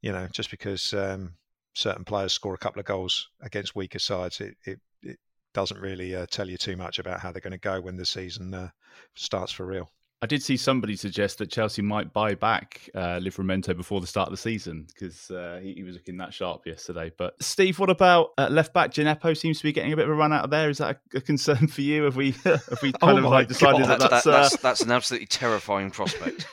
you 0.00 0.12
know, 0.12 0.26
just 0.32 0.50
because 0.50 0.94
um, 0.94 1.34
certain 1.74 2.04
players 2.04 2.32
score 2.32 2.54
a 2.54 2.58
couple 2.58 2.80
of 2.80 2.86
goals 2.86 3.28
against 3.42 3.76
weaker 3.76 3.98
sides, 3.98 4.40
it 4.40 4.56
it, 4.64 4.80
it 5.02 5.18
doesn't 5.52 5.80
really 5.80 6.14
uh, 6.14 6.26
tell 6.30 6.48
you 6.48 6.56
too 6.56 6.76
much 6.76 6.98
about 6.98 7.20
how 7.20 7.30
they're 7.30 7.40
going 7.40 7.52
to 7.52 7.58
go 7.58 7.80
when 7.80 7.96
the 7.96 8.06
season 8.06 8.54
uh, 8.54 8.70
starts 9.14 9.52
for 9.52 9.66
real. 9.66 9.90
I 10.22 10.26
did 10.26 10.42
see 10.42 10.58
somebody 10.58 10.96
suggest 10.96 11.38
that 11.38 11.50
Chelsea 11.50 11.80
might 11.80 12.12
buy 12.12 12.34
back 12.34 12.90
uh, 12.94 13.18
Livramento 13.20 13.74
before 13.74 14.02
the 14.02 14.06
start 14.06 14.28
of 14.28 14.32
the 14.32 14.36
season 14.36 14.86
because 14.86 15.30
uh, 15.30 15.60
he, 15.62 15.72
he, 15.74 15.82
was 15.82 15.94
looking 15.94 16.18
that 16.18 16.34
sharp 16.34 16.66
yesterday. 16.66 17.10
But 17.16 17.42
Steve, 17.42 17.78
what 17.78 17.88
about 17.88 18.32
uh, 18.36 18.48
left 18.50 18.74
back? 18.74 18.92
Djenepo 18.92 19.34
seems 19.34 19.58
to 19.58 19.64
be 19.64 19.72
getting 19.72 19.94
a 19.94 19.96
bit 19.96 20.04
of 20.04 20.10
a 20.10 20.14
run 20.14 20.30
out 20.30 20.44
of 20.44 20.50
there. 20.50 20.68
Is 20.68 20.78
that 20.78 21.00
a, 21.14 21.18
a 21.18 21.20
concern 21.22 21.68
for 21.68 21.80
you? 21.80 22.02
Have 22.02 22.16
we 22.16 22.32
have 22.44 22.78
we 22.82 22.92
kind 23.00 23.18
oh 23.18 23.24
of 23.24 23.24
like 23.24 23.48
decided 23.48 23.86
that 23.86 23.98
that's, 23.98 24.24
that, 24.24 24.30
that's, 24.30 24.54
uh, 24.54 24.58
that's 24.60 24.82
an 24.82 24.90
absolutely 24.90 25.26
terrifying 25.26 25.90
prospect? 25.90 26.46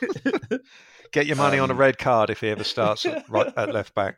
Get 1.11 1.25
your 1.25 1.35
money 1.35 1.57
um, 1.57 1.65
on 1.65 1.69
a 1.69 1.73
um, 1.73 1.79
red 1.79 1.97
card 1.97 2.29
if 2.29 2.39
he 2.39 2.49
ever 2.49 2.63
starts 2.63 3.05
right 3.27 3.51
at 3.57 3.73
left 3.73 3.93
back. 3.93 4.17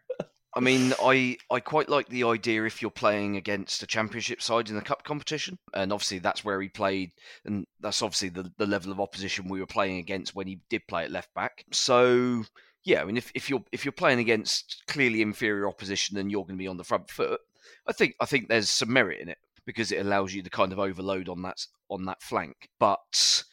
I 0.56 0.62
mean, 0.62 0.94
I, 1.00 1.38
I 1.52 1.60
quite 1.60 1.90
like 1.90 2.10
the 2.10 2.24
idea 2.24 2.64
if 2.66 2.82
you're 2.82 2.90
playing 2.90 3.38
against 3.38 3.84
a 3.84 3.88
championship 3.88 4.42
side 4.42 4.70
in 4.70 4.76
the 4.76 4.82
cup 4.82 5.04
competition, 5.04 5.60
and 5.76 5.94
obviously 5.94 6.20
that's 6.20 6.44
where 6.44 6.60
he 6.60 6.70
played, 6.70 7.12
and 7.46 7.68
that's 7.80 8.02
obviously 8.02 8.30
the, 8.30 8.52
the 8.58 8.66
level 8.66 8.92
of 8.92 9.00
opposition 9.00 9.48
we 9.48 9.60
were 9.60 9.68
playing 9.68 9.98
against 10.00 10.34
when 10.34 10.48
he 10.48 10.60
did 10.70 10.88
play 10.88 11.04
at 11.04 11.12
left 11.12 11.32
back. 11.36 11.66
So 11.72 12.46
yeah, 12.84 13.02
I 13.02 13.06
mean, 13.06 13.18
if, 13.18 13.32
if 13.36 13.50
you're 13.50 13.64
if 13.72 13.86
you're 13.86 13.92
playing 13.92 14.20
against 14.20 14.84
clearly 14.88 15.22
inferior 15.22 15.68
opposition, 15.68 16.16
then 16.16 16.30
you're 16.30 16.44
going 16.44 16.58
to 16.58 16.64
be 16.64 16.68
on 16.68 16.78
the 16.78 16.84
front 16.84 17.10
foot. 17.10 17.42
I 17.88 17.94
think 17.94 18.16
I 18.20 18.26
think 18.26 18.48
there's 18.48 18.70
some 18.70 18.92
merit 18.92 19.20
in 19.20 19.30
it 19.30 19.38
because 19.66 19.92
it 19.92 20.04
allows 20.04 20.34
you 20.34 20.42
to 20.42 20.50
kind 20.50 20.72
of 20.72 20.80
overload 20.80 21.30
on 21.30 21.44
that 21.44 21.64
on 21.92 22.06
that 22.06 22.24
flank. 22.24 22.70
But 22.80 23.44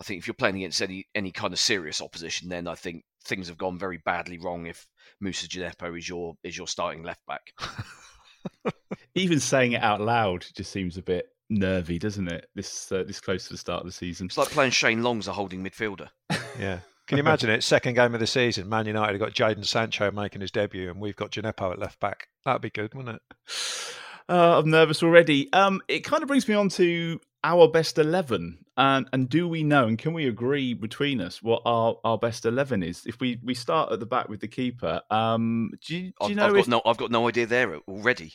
I 0.00 0.04
think 0.04 0.20
if 0.20 0.26
you're 0.26 0.34
playing 0.34 0.56
against 0.56 0.80
any 0.80 1.06
any 1.14 1.32
kind 1.32 1.52
of 1.52 1.58
serious 1.58 2.00
opposition, 2.00 2.48
then 2.48 2.66
I 2.66 2.74
think 2.74 3.04
things 3.26 3.48
have 3.48 3.58
gone 3.58 3.78
very 3.78 3.98
badly 3.98 4.38
wrong 4.38 4.66
if 4.66 4.86
Moussa 5.20 5.48
Djenepo 5.48 5.96
is 5.96 6.08
your 6.08 6.34
is 6.42 6.56
your 6.56 6.66
starting 6.66 7.02
left 7.02 7.24
back. 7.26 7.52
Even 9.14 9.40
saying 9.40 9.72
it 9.72 9.82
out 9.82 10.00
loud 10.00 10.46
just 10.54 10.70
seems 10.70 10.96
a 10.96 11.02
bit 11.02 11.28
nervy, 11.50 11.98
doesn't 11.98 12.28
it? 12.28 12.48
This 12.54 12.90
uh, 12.92 13.04
this 13.06 13.20
close 13.20 13.46
to 13.46 13.54
the 13.54 13.58
start 13.58 13.80
of 13.80 13.86
the 13.86 13.92
season. 13.92 14.26
It's 14.26 14.38
like 14.38 14.48
playing 14.48 14.72
Shane 14.72 15.02
Long 15.02 15.18
as 15.18 15.28
a 15.28 15.32
holding 15.32 15.64
midfielder. 15.64 16.08
yeah. 16.58 16.80
Can 17.06 17.18
you 17.18 17.22
imagine 17.22 17.50
it? 17.50 17.62
Second 17.62 17.94
game 17.94 18.14
of 18.14 18.20
the 18.20 18.26
season, 18.26 18.68
Man 18.68 18.86
United 18.86 19.12
have 19.12 19.20
got 19.20 19.32
Jadon 19.32 19.64
Sancho 19.64 20.10
making 20.10 20.40
his 20.40 20.50
debut, 20.50 20.90
and 20.90 21.00
we've 21.00 21.14
got 21.14 21.30
Djenepo 21.30 21.72
at 21.72 21.78
left 21.78 22.00
back. 22.00 22.26
That'd 22.44 22.62
be 22.62 22.70
good, 22.70 22.94
wouldn't 22.94 23.16
it? 23.16 23.36
Uh, 24.28 24.58
I'm 24.58 24.68
nervous 24.70 25.04
already. 25.04 25.52
Um, 25.52 25.80
it 25.86 26.00
kind 26.00 26.20
of 26.20 26.26
brings 26.26 26.48
me 26.48 26.56
on 26.56 26.68
to 26.70 27.20
our 27.46 27.68
best 27.68 27.96
eleven, 27.96 28.58
and 28.76 29.08
and 29.12 29.28
do 29.28 29.46
we 29.46 29.62
know 29.62 29.86
and 29.86 29.96
can 29.96 30.12
we 30.12 30.26
agree 30.26 30.74
between 30.74 31.20
us 31.20 31.40
what 31.40 31.62
our, 31.64 31.96
our 32.02 32.18
best 32.18 32.44
eleven 32.44 32.82
is? 32.82 33.06
If 33.06 33.20
we, 33.20 33.38
we 33.42 33.54
start 33.54 33.92
at 33.92 34.00
the 34.00 34.06
back 34.06 34.28
with 34.28 34.40
the 34.40 34.48
keeper, 34.48 35.00
um, 35.12 35.70
do 35.86 35.96
you, 35.96 36.00
do 36.02 36.08
you 36.08 36.14
I've, 36.30 36.36
know? 36.36 36.42
I've 36.46 36.56
if, 36.56 36.56
got 36.56 36.68
no, 36.68 36.82
I've 36.84 36.96
got 36.96 37.10
no 37.12 37.28
idea 37.28 37.46
there 37.46 37.76
already. 37.88 38.32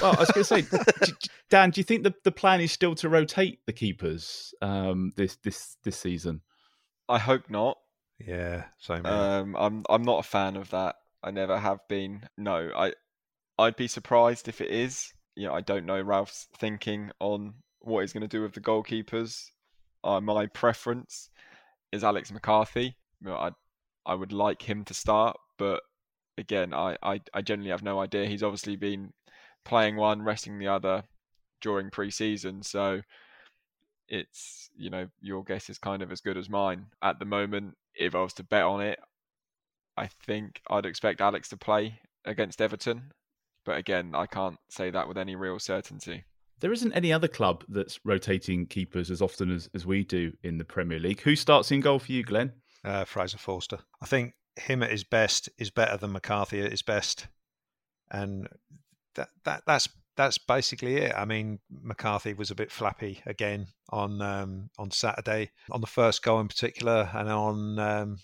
well, 0.00 0.14
I 0.16 0.20
was 0.20 0.30
going 0.30 0.44
to 0.44 0.44
say, 0.44 0.62
d- 1.02 1.12
Dan, 1.50 1.70
do 1.70 1.80
you 1.80 1.84
think 1.84 2.04
the, 2.04 2.14
the 2.22 2.30
plan 2.30 2.60
is 2.60 2.70
still 2.70 2.94
to 2.96 3.08
rotate 3.08 3.58
the 3.66 3.72
keepers 3.72 4.54
um, 4.62 5.12
this 5.16 5.36
this 5.42 5.76
this 5.82 5.96
season? 5.96 6.42
I 7.08 7.18
hope 7.18 7.50
not. 7.50 7.78
Yeah, 8.24 8.66
same. 8.78 9.04
here. 9.04 9.12
Um, 9.12 9.56
I'm 9.56 9.82
I'm 9.90 10.04
not 10.04 10.20
a 10.20 10.28
fan 10.28 10.56
of 10.56 10.70
that. 10.70 10.94
I 11.20 11.32
never 11.32 11.58
have 11.58 11.80
been. 11.88 12.28
No, 12.38 12.70
I 12.76 12.92
I'd 13.58 13.76
be 13.76 13.88
surprised 13.88 14.46
if 14.46 14.60
it 14.60 14.70
is. 14.70 15.12
You 15.34 15.48
know, 15.48 15.54
I 15.54 15.62
don't 15.62 15.86
know 15.86 16.00
Ralph's 16.00 16.46
thinking 16.56 17.10
on 17.18 17.54
what 17.82 18.00
he's 18.00 18.12
going 18.12 18.22
to 18.22 18.28
do 18.28 18.42
with 18.42 18.52
the 18.52 18.60
goalkeepers. 18.60 19.50
Uh, 20.04 20.20
my 20.20 20.46
preference 20.46 21.30
is 21.92 22.04
Alex 22.04 22.32
McCarthy. 22.32 22.96
I 23.26 23.50
I 24.04 24.14
would 24.14 24.32
like 24.32 24.62
him 24.62 24.84
to 24.86 24.94
start, 24.94 25.36
but 25.58 25.82
again, 26.38 26.74
I, 26.74 26.96
I, 27.02 27.20
I 27.34 27.42
generally 27.42 27.70
have 27.70 27.82
no 27.82 28.00
idea. 28.00 28.26
He's 28.26 28.42
obviously 28.42 28.76
been 28.76 29.12
playing 29.64 29.96
one, 29.96 30.22
resting 30.22 30.58
the 30.58 30.68
other 30.68 31.04
during 31.60 31.90
pre-season, 31.90 32.62
so 32.62 33.02
it's 34.08 34.68
you 34.76 34.90
know 34.90 35.08
your 35.20 35.44
guess 35.44 35.70
is 35.70 35.78
kind 35.78 36.02
of 36.02 36.10
as 36.12 36.20
good 36.20 36.36
as 36.36 36.50
mine 36.50 36.86
at 37.02 37.18
the 37.18 37.24
moment. 37.24 37.76
If 37.94 38.14
I 38.14 38.22
was 38.22 38.34
to 38.34 38.44
bet 38.44 38.64
on 38.64 38.80
it, 38.80 38.98
I 39.96 40.08
think 40.26 40.60
I'd 40.68 40.86
expect 40.86 41.20
Alex 41.20 41.48
to 41.50 41.56
play 41.56 42.00
against 42.24 42.60
Everton, 42.60 43.12
but 43.64 43.76
again, 43.76 44.12
I 44.14 44.26
can't 44.26 44.58
say 44.68 44.90
that 44.90 45.06
with 45.06 45.18
any 45.18 45.36
real 45.36 45.58
certainty. 45.58 46.24
There 46.62 46.72
isn't 46.72 46.92
any 46.92 47.12
other 47.12 47.26
club 47.26 47.64
that's 47.68 47.98
rotating 48.04 48.66
keepers 48.66 49.10
as 49.10 49.20
often 49.20 49.50
as, 49.50 49.68
as 49.74 49.84
we 49.84 50.04
do 50.04 50.32
in 50.44 50.58
the 50.58 50.64
Premier 50.64 51.00
League. 51.00 51.20
Who 51.22 51.34
starts 51.34 51.72
in 51.72 51.80
goal 51.80 51.98
for 51.98 52.12
you, 52.12 52.22
Glenn? 52.22 52.52
Uh, 52.84 53.04
Fraser 53.04 53.36
Forster. 53.36 53.80
I 54.00 54.06
think 54.06 54.34
him 54.54 54.84
at 54.84 54.92
his 54.92 55.02
best 55.02 55.48
is 55.58 55.70
better 55.70 55.96
than 55.96 56.12
McCarthy 56.12 56.62
at 56.62 56.70
his 56.70 56.82
best, 56.82 57.26
and 58.12 58.46
that 59.16 59.30
that 59.44 59.64
that's 59.66 59.88
that's 60.16 60.38
basically 60.38 60.98
it. 60.98 61.12
I 61.16 61.24
mean, 61.24 61.58
McCarthy 61.68 62.32
was 62.32 62.52
a 62.52 62.56
bit 62.56 62.70
flappy 62.70 63.20
again 63.26 63.66
on 63.90 64.22
um, 64.22 64.70
on 64.78 64.92
Saturday 64.92 65.50
on 65.68 65.80
the 65.80 65.88
first 65.88 66.22
goal 66.22 66.38
in 66.38 66.46
particular, 66.46 67.10
and 67.12 67.28
on 67.28 67.78
um, 67.80 68.18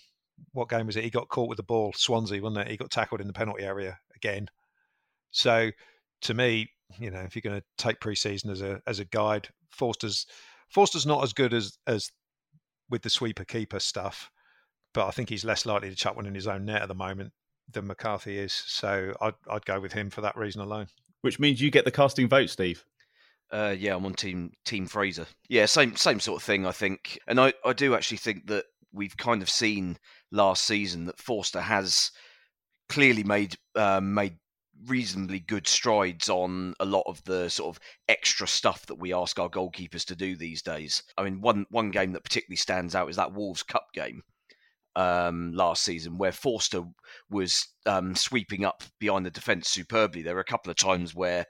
what 0.53 0.69
game 0.69 0.85
was 0.85 0.95
it? 0.95 1.03
He 1.03 1.09
got 1.09 1.27
caught 1.27 1.49
with 1.49 1.57
the 1.57 1.63
ball, 1.63 1.91
Swansea, 1.93 2.41
wasn't 2.41 2.65
it? 2.65 2.71
He 2.71 2.77
got 2.77 2.89
tackled 2.89 3.19
in 3.19 3.27
the 3.27 3.33
penalty 3.33 3.63
area 3.63 3.99
again. 4.15 4.47
So, 5.31 5.71
to 6.21 6.33
me, 6.33 6.69
you 6.97 7.11
know, 7.11 7.19
if 7.19 7.35
you're 7.35 7.41
going 7.41 7.59
to 7.59 7.65
take 7.77 7.99
preseason 7.99 8.51
as 8.51 8.61
a 8.61 8.81
as 8.87 8.99
a 8.99 9.05
guide, 9.05 9.49
Forster's 9.71 10.25
Forster's 10.69 11.05
not 11.05 11.23
as 11.23 11.33
good 11.33 11.53
as 11.53 11.77
as 11.87 12.09
with 12.89 13.01
the 13.03 13.09
sweeper 13.09 13.45
keeper 13.45 13.79
stuff, 13.79 14.31
but 14.93 15.07
I 15.07 15.11
think 15.11 15.29
he's 15.29 15.45
less 15.45 15.65
likely 15.65 15.89
to 15.89 15.95
chuck 15.95 16.15
one 16.15 16.25
in 16.25 16.35
his 16.35 16.47
own 16.47 16.65
net 16.65 16.81
at 16.81 16.87
the 16.87 16.95
moment 16.95 17.31
than 17.71 17.87
McCarthy 17.87 18.39
is. 18.39 18.53
So 18.53 19.13
I'd 19.21 19.35
I'd 19.49 19.65
go 19.65 19.79
with 19.79 19.93
him 19.93 20.09
for 20.09 20.21
that 20.21 20.37
reason 20.37 20.61
alone. 20.61 20.87
Which 21.21 21.39
means 21.39 21.61
you 21.61 21.69
get 21.69 21.85
the 21.85 21.91
casting 21.91 22.29
vote, 22.29 22.49
Steve. 22.49 22.83
Uh, 23.51 23.75
yeah, 23.77 23.95
I'm 23.95 24.05
on 24.05 24.13
team 24.13 24.51
Team 24.65 24.85
Fraser. 24.85 25.25
Yeah, 25.49 25.65
same 25.65 25.95
same 25.95 26.19
sort 26.19 26.41
of 26.41 26.45
thing, 26.45 26.65
I 26.65 26.71
think. 26.71 27.19
And 27.27 27.39
I, 27.39 27.53
I 27.65 27.73
do 27.73 27.95
actually 27.95 28.17
think 28.17 28.47
that 28.47 28.65
we've 28.93 29.17
kind 29.17 29.41
of 29.41 29.49
seen 29.49 29.97
last 30.31 30.65
season 30.65 31.05
that 31.05 31.19
Forster 31.19 31.61
has 31.61 32.11
clearly 32.89 33.23
made 33.23 33.55
um, 33.75 34.13
made 34.13 34.37
reasonably 34.87 35.39
good 35.39 35.67
strides 35.67 36.29
on 36.29 36.73
a 36.79 36.85
lot 36.85 37.03
of 37.05 37.23
the 37.25 37.49
sort 37.49 37.75
of 37.75 37.81
extra 38.07 38.47
stuff 38.47 38.85
that 38.87 38.95
we 38.95 39.13
ask 39.13 39.39
our 39.39 39.49
goalkeepers 39.49 40.05
to 40.05 40.15
do 40.15 40.35
these 40.35 40.61
days. 40.61 41.03
I 41.17 41.23
mean, 41.23 41.41
one 41.41 41.65
one 41.69 41.91
game 41.91 42.13
that 42.13 42.23
particularly 42.23 42.57
stands 42.57 42.95
out 42.95 43.09
is 43.09 43.15
that 43.17 43.33
Wolves 43.33 43.63
Cup 43.63 43.87
game 43.93 44.21
um, 44.95 45.53
last 45.53 45.83
season, 45.83 46.17
where 46.17 46.31
Forster 46.31 46.83
was 47.29 47.67
um, 47.85 48.15
sweeping 48.15 48.65
up 48.65 48.83
behind 48.99 49.25
the 49.25 49.31
defence 49.31 49.69
superbly. 49.69 50.21
There 50.21 50.35
were 50.35 50.41
a 50.41 50.45
couple 50.45 50.71
of 50.71 50.77
times 50.77 51.15
where 51.15 51.45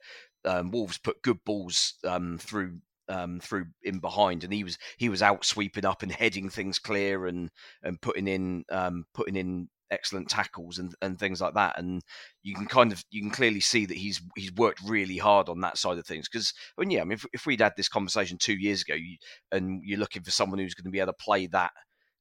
um, 0.46 0.72
Wolves 0.72 0.98
put 0.98 1.22
good 1.22 1.40
balls 1.46 1.96
um, 2.04 2.38
through 2.38 2.80
um, 3.10 3.40
through 3.40 3.66
in 3.84 4.00
behind, 4.00 4.44
and 4.44 4.54
he 4.54 4.64
was 4.64 4.78
he 4.98 5.10
was 5.10 5.22
out 5.22 5.44
sweeping 5.44 5.86
up 5.86 6.04
and 6.04 6.12
heading 6.12 6.50
things 6.50 6.80
clear 6.80 7.28
and 7.28 7.50
and 7.84 8.00
putting 8.02 8.28
in 8.28 8.64
um, 8.72 9.06
putting 9.14 9.36
in 9.36 9.68
excellent 9.92 10.30
tackles 10.30 10.78
and, 10.78 10.94
and 11.02 11.20
things 11.20 11.42
like 11.42 11.54
that. 11.56 11.78
And 11.80 12.02
you 12.44 12.56
can 12.56 12.66
kind 12.66 12.92
of 12.92 13.04
you 13.12 13.22
can 13.22 13.32
clearly 13.32 13.60
see 13.60 13.86
that 13.86 13.98
he's 13.98 14.22
he's 14.36 14.54
worked 14.54 14.82
really 14.86 15.18
hard 15.18 15.50
on 15.50 15.62
that 15.62 15.78
side 15.78 15.98
of 15.98 16.06
things. 16.06 16.28
Because 16.30 16.54
I 16.78 16.82
mean, 16.82 16.92
yeah, 16.92 17.02
I 17.02 17.04
mean, 17.04 17.14
if, 17.14 17.26
if 17.34 17.46
we'd 17.46 17.62
had 17.62 17.74
this 17.76 17.90
conversation 17.90 18.38
two 18.38 18.56
years 18.56 18.82
ago, 18.82 18.96
you, 18.96 19.18
and 19.52 19.82
you're 19.84 20.00
looking 20.00 20.24
for 20.24 20.32
someone 20.32 20.60
who's 20.60 20.76
going 20.76 20.86
to 20.86 20.92
be 20.92 21.00
able 21.00 21.14
to 21.14 21.24
play 21.24 21.48
that 21.48 21.72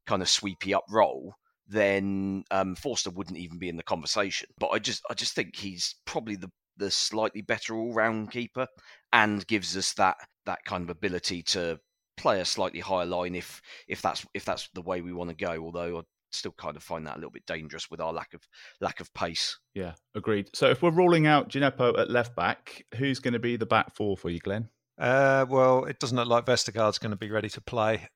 kind 0.07 0.23
of 0.23 0.29
sweepy 0.29 0.75
up 0.75 0.85
role, 0.91 1.35
then 1.69 2.45
um, 2.51 2.75
Forster 2.75 3.11
wouldn't 3.11 3.39
even 3.39 3.59
be 3.59 3.69
in 3.69 3.77
the 3.77 3.83
conversation. 3.83 4.49
But 4.59 4.69
I 4.69 4.79
just 4.79 5.03
I 5.11 5.15
just 5.15 5.35
think 5.35 5.57
he's 5.57 5.97
probably 6.05 6.37
the 6.37 6.51
the 6.77 6.91
slightly 6.91 7.43
better 7.43 7.75
all 7.75 7.93
round 7.93 8.31
keeper 8.31 8.67
and 9.13 9.47
gives 9.47 9.77
us 9.77 9.93
that 9.95 10.17
that 10.47 10.65
kind 10.65 10.85
of 10.85 10.91
ability 10.91 11.43
to 11.43 11.79
play 12.17 12.41
a 12.41 12.45
slightly 12.45 12.81
higher 12.81 13.07
line 13.07 13.35
if 13.35 13.61
if 13.87 14.03
that's 14.03 14.27
if 14.35 14.45
that's 14.45 14.69
the 14.75 14.83
way 14.83 15.01
we 15.01 15.13
want 15.13 15.31
to 15.31 15.37
go. 15.37 15.63
Although 15.63 16.05
still 16.31 16.53
kind 16.53 16.77
of 16.77 16.83
find 16.83 17.07
that 17.07 17.15
a 17.15 17.19
little 17.19 17.31
bit 17.31 17.47
dangerous 17.47 17.91
with 17.91 18.01
our 18.01 18.13
lack 18.13 18.35
of 18.35 18.43
lack 18.81 19.01
of 19.01 19.13
pace. 19.15 19.59
Yeah, 19.75 19.95
agreed. 20.15 20.49
So 20.55 20.71
if 20.71 20.83
we're 20.83 20.91
ruling 20.91 21.27
out 21.27 21.49
Djenepo 21.49 21.99
at 21.99 22.11
left 22.11 22.37
back, 22.37 22.85
who's 22.97 23.19
going 23.19 23.35
to 23.35 23.39
be 23.39 23.57
the 23.57 23.67
back 23.67 23.95
four 23.95 24.17
for 24.17 24.31
you, 24.31 24.41
Glenn? 24.41 24.69
Uh, 24.99 25.47
well, 25.49 25.85
it 25.85 26.01
doesn't 26.01 26.17
look 26.17 26.29
like 26.29 26.47
Vestergaard's 26.47 26.99
going 26.99 27.13
to 27.13 27.17
be 27.17 27.31
ready 27.31 27.49
to 27.51 27.61
play, 27.61 28.09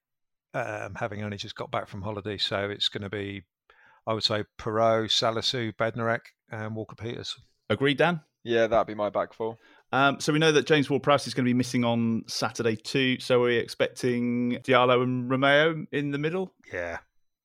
um, 0.52 0.94
having 0.96 1.22
only 1.22 1.36
just 1.36 1.54
got 1.54 1.70
back 1.70 1.88
from 1.88 2.02
holiday. 2.02 2.36
So 2.36 2.70
it's 2.70 2.88
going 2.88 3.02
to 3.02 3.10
be, 3.10 3.42
I 4.06 4.14
would 4.14 4.24
say, 4.24 4.44
Perraud, 4.58 5.10
Salisu, 5.10 5.72
Bednarek, 5.76 6.20
and 6.50 6.74
Walker 6.74 6.96
Peters. 6.96 7.36
Agreed, 7.70 7.98
Dan? 7.98 8.20
Yeah, 8.44 8.66
that'd 8.66 8.88
be 8.88 8.94
my 8.94 9.08
back 9.08 9.32
four. 9.32 9.58
Um, 9.92 10.18
so 10.18 10.32
we 10.32 10.40
know 10.40 10.50
that 10.50 10.66
James 10.66 10.90
Ward-Prowse 10.90 11.28
is 11.28 11.34
going 11.34 11.44
to 11.44 11.48
be 11.48 11.54
missing 11.54 11.84
on 11.84 12.24
Saturday 12.26 12.74
too. 12.74 13.20
So 13.20 13.42
are 13.42 13.46
we 13.46 13.56
expecting 13.56 14.58
Diallo 14.64 15.02
and 15.02 15.30
Romeu 15.30 15.86
in 15.92 16.10
the 16.10 16.18
middle? 16.18 16.52
Yeah, 16.72 16.98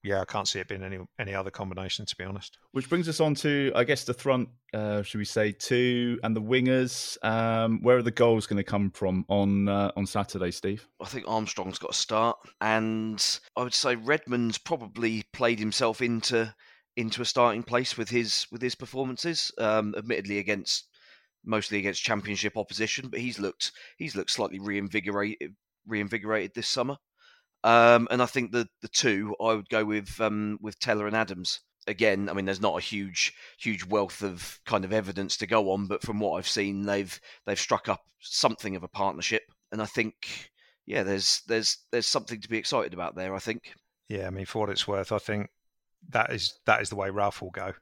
yeah, 0.08 0.22
I 0.22 0.26
can't 0.26 0.48
see 0.48 0.60
it 0.60 0.68
being 0.68 0.84
any 0.84 1.00
any 1.20 1.36
other 1.36 1.52
combination 1.52 2.06
to 2.06 2.16
be 2.16 2.24
honest. 2.24 2.58
Which 2.72 2.90
brings 2.90 3.10
us 3.10 3.20
on 3.20 3.36
to, 3.36 3.72
I 3.76 3.84
guess, 3.84 4.06
the 4.06 4.14
front. 4.14 4.50
Uh, 4.74 5.02
should 5.04 5.18
we 5.18 5.26
say 5.26 5.52
two 5.52 6.20
and 6.24 6.36
the 6.36 6.42
wingers? 6.42 7.18
Um, 7.24 7.82
where 7.82 7.98
are 7.98 8.02
the 8.02 8.12
goals 8.12 8.48
going 8.48 8.58
to 8.58 8.64
come 8.64 8.92
from 8.92 9.26
on 9.28 9.68
uh, 9.68 9.92
on 9.96 10.06
Saturday, 10.06 10.52
Steve? 10.52 10.88
I 11.02 11.06
think 11.06 11.26
Armstrong's 11.28 11.80
got 11.80 11.92
a 11.92 11.96
start, 11.96 12.38
and 12.62 13.24
I 13.56 13.64
would 13.64 13.74
say 13.74 13.96
Redmond's 13.96 14.58
probably 14.58 15.24
played 15.34 15.60
himself 15.60 16.02
into 16.02 16.54
into 16.96 17.22
a 17.22 17.26
starting 17.26 17.64
place 17.64 17.98
with 17.98 18.10
his 18.10 18.48
with 18.52 18.62
his 18.62 18.76
performances. 18.76 19.52
Um, 19.58 19.94
admittedly 19.98 20.40
against 20.40 20.88
mostly 21.44 21.80
against 21.80 22.04
championship 22.04 22.58
opposition, 22.58 23.10
but 23.10 23.20
he's 23.20 23.40
looked 23.40 23.72
he's 23.98 24.16
looked 24.16 24.32
slightly 24.32 24.60
reinvigorated 24.60 25.56
reinvigorated 25.86 26.54
this 26.54 26.68
summer. 26.68 26.98
Um, 27.64 28.08
and 28.12 28.22
I 28.22 28.26
think 28.26 28.52
the 28.52 28.68
the 28.82 28.88
two 28.88 29.36
I 29.42 29.54
would 29.54 29.70
go 29.70 29.84
with 29.84 30.20
um, 30.22 30.58
with 30.62 30.80
Tella 30.80 31.06
and 31.06 31.16
Adams. 31.16 31.60
Again, 31.88 32.28
I 32.30 32.34
mean, 32.34 32.46
there's 32.46 32.62
not 32.62 32.78
a 32.78 32.82
huge 32.82 33.34
huge 33.58 33.86
wealth 33.86 34.22
of 34.22 34.60
kind 34.66 34.84
of 34.84 34.94
evidence 34.94 35.38
to 35.38 35.48
go 35.48 35.72
on, 35.72 35.88
but 35.88 36.02
from 36.02 36.20
what 36.20 36.38
I've 36.38 36.48
seen, 36.48 36.86
they've 36.86 37.20
they've 37.46 37.60
struck 37.60 37.88
up 37.88 38.02
something 38.20 38.76
of 38.76 38.84
a 38.84 38.90
partnership, 38.90 39.44
and 39.72 39.82
I 39.82 39.86
think 39.86 40.52
yeah, 40.86 41.04
there's 41.04 41.42
there's 41.48 41.78
there's 41.92 42.08
something 42.08 42.42
to 42.42 42.50
be 42.50 42.58
excited 42.58 42.94
about 42.94 43.16
there. 43.16 43.36
I 43.36 43.40
think. 43.40 43.74
Yeah, 44.10 44.28
I 44.28 44.30
mean, 44.30 44.46
for 44.46 44.60
what 44.60 44.70
it's 44.70 44.88
worth, 44.88 45.12
I 45.12 45.18
think 45.18 45.50
that 46.10 46.32
is 46.32 46.60
that 46.66 46.82
is 46.82 46.90
the 46.90 46.96
way 46.96 47.10
Ralph 47.10 47.42
will 47.42 47.52
go. 47.52 47.74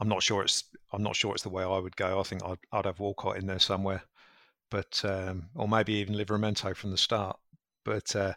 I'm 0.00 0.08
not 0.08 0.22
sure 0.22 0.42
it's 0.42 0.64
I'm 0.92 1.02
not 1.02 1.16
sure 1.16 1.32
it's 1.34 1.42
the 1.42 1.48
way 1.48 1.64
I 1.64 1.78
would 1.78 1.96
go. 1.96 2.20
I 2.20 2.22
think 2.22 2.44
I'd, 2.44 2.58
I'd 2.72 2.86
have 2.86 3.00
Walcott 3.00 3.36
in 3.36 3.46
there 3.46 3.58
somewhere, 3.58 4.02
but 4.70 5.02
um, 5.04 5.50
or 5.54 5.68
maybe 5.68 5.94
even 5.94 6.14
Livramento 6.14 6.74
from 6.76 6.90
the 6.90 6.98
start. 6.98 7.38
But 7.88 8.14
uh, 8.14 8.34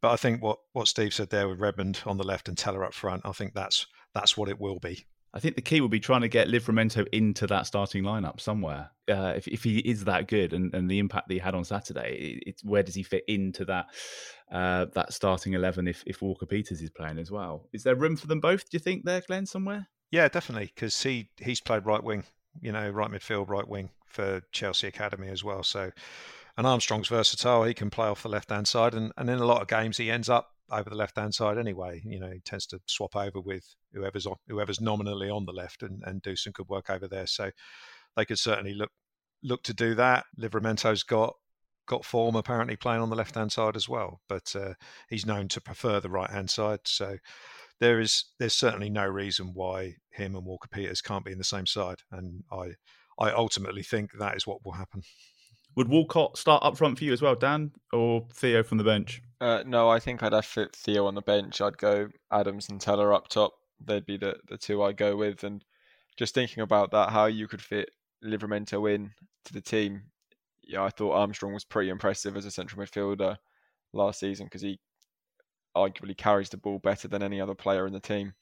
but 0.00 0.12
I 0.12 0.16
think 0.16 0.42
what, 0.42 0.58
what 0.72 0.86
Steve 0.86 1.12
said 1.12 1.30
there 1.30 1.48
with 1.48 1.58
Redmond 1.58 2.00
on 2.06 2.18
the 2.18 2.24
left 2.24 2.48
and 2.48 2.56
Tella 2.56 2.86
up 2.86 2.94
front, 2.94 3.22
I 3.24 3.32
think 3.32 3.52
that's 3.52 3.86
that's 4.14 4.36
what 4.36 4.48
it 4.48 4.60
will 4.60 4.78
be. 4.78 5.06
I 5.34 5.40
think 5.40 5.56
the 5.56 5.62
key 5.62 5.80
will 5.80 5.88
be 5.88 5.98
trying 5.98 6.20
to 6.20 6.28
get 6.28 6.48
Livramento 6.48 7.06
into 7.10 7.46
that 7.46 7.66
starting 7.66 8.04
lineup 8.04 8.38
somewhere. 8.38 8.90
Uh, 9.10 9.32
if 9.34 9.48
if 9.48 9.64
he 9.64 9.78
is 9.78 10.04
that 10.04 10.28
good 10.28 10.52
and, 10.52 10.72
and 10.72 10.88
the 10.88 11.00
impact 11.00 11.26
that 11.26 11.34
he 11.34 11.40
had 11.40 11.54
on 11.54 11.64
Saturday, 11.64 12.40
it's 12.46 12.62
where 12.62 12.84
does 12.84 12.94
he 12.94 13.02
fit 13.02 13.24
into 13.26 13.64
that 13.64 13.86
uh, 14.52 14.86
that 14.94 15.12
starting 15.12 15.54
eleven 15.54 15.88
if 15.88 16.04
if 16.06 16.22
Walker 16.22 16.46
Peters 16.46 16.80
is 16.80 16.90
playing 16.90 17.18
as 17.18 17.30
well? 17.30 17.68
Is 17.72 17.82
there 17.82 17.96
room 17.96 18.16
for 18.16 18.28
them 18.28 18.40
both? 18.40 18.70
Do 18.70 18.76
you 18.76 18.80
think 18.80 19.04
there, 19.04 19.22
Glenn, 19.26 19.46
somewhere? 19.46 19.88
Yeah, 20.12 20.28
definitely, 20.28 20.70
because 20.74 21.02
he 21.02 21.30
he's 21.40 21.60
played 21.60 21.86
right 21.86 22.04
wing, 22.04 22.22
you 22.60 22.70
know, 22.70 22.88
right 22.90 23.10
midfield, 23.10 23.48
right 23.48 23.66
wing 23.66 23.90
for 24.06 24.42
Chelsea 24.52 24.86
Academy 24.86 25.28
as 25.28 25.42
well. 25.42 25.62
So, 25.62 25.90
and 26.56 26.66
Armstrong's 26.66 27.08
versatile; 27.08 27.64
he 27.64 27.74
can 27.74 27.90
play 27.90 28.08
off 28.08 28.22
the 28.22 28.28
left 28.28 28.50
hand 28.50 28.68
side, 28.68 28.94
and, 28.94 29.12
and 29.16 29.30
in 29.30 29.38
a 29.38 29.46
lot 29.46 29.62
of 29.62 29.68
games 29.68 29.96
he 29.96 30.10
ends 30.10 30.28
up 30.28 30.50
over 30.70 30.88
the 30.88 30.96
left 30.96 31.16
hand 31.16 31.34
side 31.34 31.58
anyway. 31.58 32.00
You 32.04 32.20
know, 32.20 32.30
he 32.30 32.40
tends 32.40 32.66
to 32.68 32.80
swap 32.86 33.14
over 33.14 33.40
with 33.40 33.64
whoever's 33.92 34.26
on, 34.26 34.36
whoever's 34.48 34.80
nominally 34.80 35.30
on 35.30 35.44
the 35.44 35.52
left 35.52 35.82
and, 35.82 36.02
and 36.04 36.22
do 36.22 36.34
some 36.34 36.52
good 36.52 36.68
work 36.68 36.90
over 36.90 37.06
there. 37.06 37.26
So 37.26 37.50
they 38.16 38.24
could 38.24 38.38
certainly 38.38 38.74
look 38.74 38.90
look 39.42 39.62
to 39.64 39.74
do 39.74 39.94
that. 39.96 40.24
Livramento's 40.38 41.02
got 41.02 41.34
got 41.86 42.04
form 42.04 42.36
apparently 42.36 42.76
playing 42.76 43.02
on 43.02 43.10
the 43.10 43.16
left 43.16 43.34
hand 43.34 43.52
side 43.52 43.76
as 43.76 43.88
well, 43.88 44.20
but 44.28 44.54
uh, 44.56 44.74
he's 45.08 45.26
known 45.26 45.48
to 45.48 45.60
prefer 45.60 46.00
the 46.00 46.08
right 46.08 46.30
hand 46.30 46.48
side. 46.48 46.80
So 46.84 47.18
there 47.80 48.00
is 48.00 48.24
there's 48.38 48.54
certainly 48.54 48.90
no 48.90 49.06
reason 49.06 49.52
why 49.54 49.96
him 50.10 50.36
and 50.36 50.46
Walker 50.46 50.68
Peters 50.70 51.00
can't 51.00 51.24
be 51.24 51.32
in 51.32 51.38
the 51.38 51.44
same 51.44 51.66
side, 51.66 51.98
and 52.10 52.44
I 52.50 52.72
I 53.18 53.30
ultimately 53.32 53.82
think 53.82 54.12
that 54.18 54.36
is 54.36 54.46
what 54.46 54.64
will 54.64 54.72
happen. 54.72 55.02
Would 55.74 55.88
Walcott 55.88 56.36
start 56.36 56.62
up 56.62 56.76
front 56.76 56.98
for 56.98 57.04
you 57.04 57.12
as 57.12 57.22
well, 57.22 57.34
Dan, 57.34 57.72
or 57.92 58.26
Theo 58.32 58.62
from 58.62 58.78
the 58.78 58.84
bench? 58.84 59.22
Uh, 59.40 59.62
no, 59.66 59.88
I 59.88 59.98
think 59.98 60.22
I'd 60.22 60.32
have 60.32 60.44
fit 60.44 60.76
Theo 60.76 61.06
on 61.06 61.14
the 61.14 61.22
bench. 61.22 61.60
I'd 61.60 61.78
go 61.78 62.08
Adams 62.30 62.68
and 62.68 62.80
Tella 62.80 63.14
up 63.14 63.28
top. 63.28 63.54
They'd 63.84 64.06
be 64.06 64.16
the, 64.16 64.36
the 64.48 64.58
two 64.58 64.82
I 64.82 64.92
go 64.92 65.16
with. 65.16 65.44
And 65.44 65.64
just 66.16 66.34
thinking 66.34 66.62
about 66.62 66.90
that, 66.90 67.10
how 67.10 67.26
you 67.26 67.48
could 67.48 67.62
fit 67.62 67.90
Livramento 68.24 68.92
in 68.92 69.12
to 69.46 69.52
the 69.52 69.60
team. 69.60 70.02
Yeah, 70.62 70.84
I 70.84 70.90
thought 70.90 71.14
Armstrong 71.14 71.54
was 71.54 71.64
pretty 71.64 71.90
impressive 71.90 72.36
as 72.36 72.44
a 72.44 72.50
central 72.50 72.84
midfielder 72.84 73.36
last 73.92 74.20
season 74.20 74.46
because 74.46 74.62
he 74.62 74.78
arguably 75.76 76.16
carries 76.16 76.50
the 76.50 76.56
ball 76.56 76.78
better 76.78 77.08
than 77.08 77.22
any 77.22 77.40
other 77.40 77.54
player 77.54 77.86
in 77.86 77.92
the 77.92 78.00
team. 78.00 78.34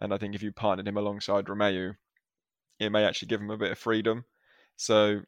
And 0.00 0.12
I 0.12 0.18
think 0.18 0.34
if 0.34 0.42
you 0.42 0.52
partnered 0.52 0.88
him 0.88 0.96
alongside 0.96 1.46
Romeu, 1.46 1.94
it 2.78 2.90
may 2.90 3.04
actually 3.04 3.28
give 3.28 3.40
him 3.40 3.50
a 3.50 3.56
bit 3.56 3.72
of 3.72 3.78
freedom. 3.78 4.24
So 4.76 5.22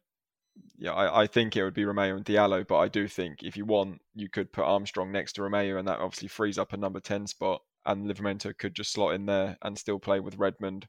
yeah, 0.78 0.92
I, 0.92 1.22
I, 1.22 1.26
think 1.26 1.56
it 1.56 1.64
would 1.64 1.74
be 1.74 1.84
Romeu 1.84 2.16
and 2.16 2.24
Diallo, 2.24 2.66
but 2.66 2.78
I 2.78 2.88
do 2.88 3.08
think 3.08 3.42
if 3.42 3.56
you 3.56 3.64
want, 3.64 4.00
you 4.14 4.28
could 4.28 4.52
put 4.52 4.64
Armstrong 4.64 5.10
next 5.10 5.34
to 5.34 5.42
Romeu, 5.42 5.78
and 5.78 5.88
that 5.88 5.98
obviously 5.98 6.28
frees 6.28 6.58
up 6.58 6.72
a 6.72 6.76
number 6.76 7.00
10 7.00 7.26
spot, 7.26 7.62
and 7.84 8.06
Livramento 8.06 8.56
could 8.56 8.74
just 8.74 8.92
slot 8.92 9.14
in 9.14 9.26
there 9.26 9.56
and 9.62 9.76
still 9.76 9.98
play 9.98 10.20
with 10.20 10.38
Redmond 10.38 10.86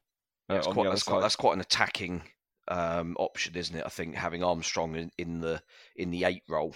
uh, 0.48 0.54
that's 0.54 0.66
on 0.66 0.74
quite, 0.74 0.84
the 0.84 0.88
other 0.90 0.94
that's 0.94 1.04
side. 1.04 1.10
Quite, 1.10 1.20
that's 1.20 1.36
quite 1.36 1.54
an 1.54 1.60
attacking 1.60 2.22
um, 2.68 3.16
option, 3.18 3.56
isn't 3.56 3.76
it? 3.76 3.82
I 3.84 3.88
think 3.88 4.14
having 4.14 4.44
Armstrong 4.44 4.94
in, 4.94 5.10
in 5.18 5.40
the 5.40 5.62
in 5.96 6.10
the 6.10 6.24
eight 6.24 6.42
role, 6.48 6.74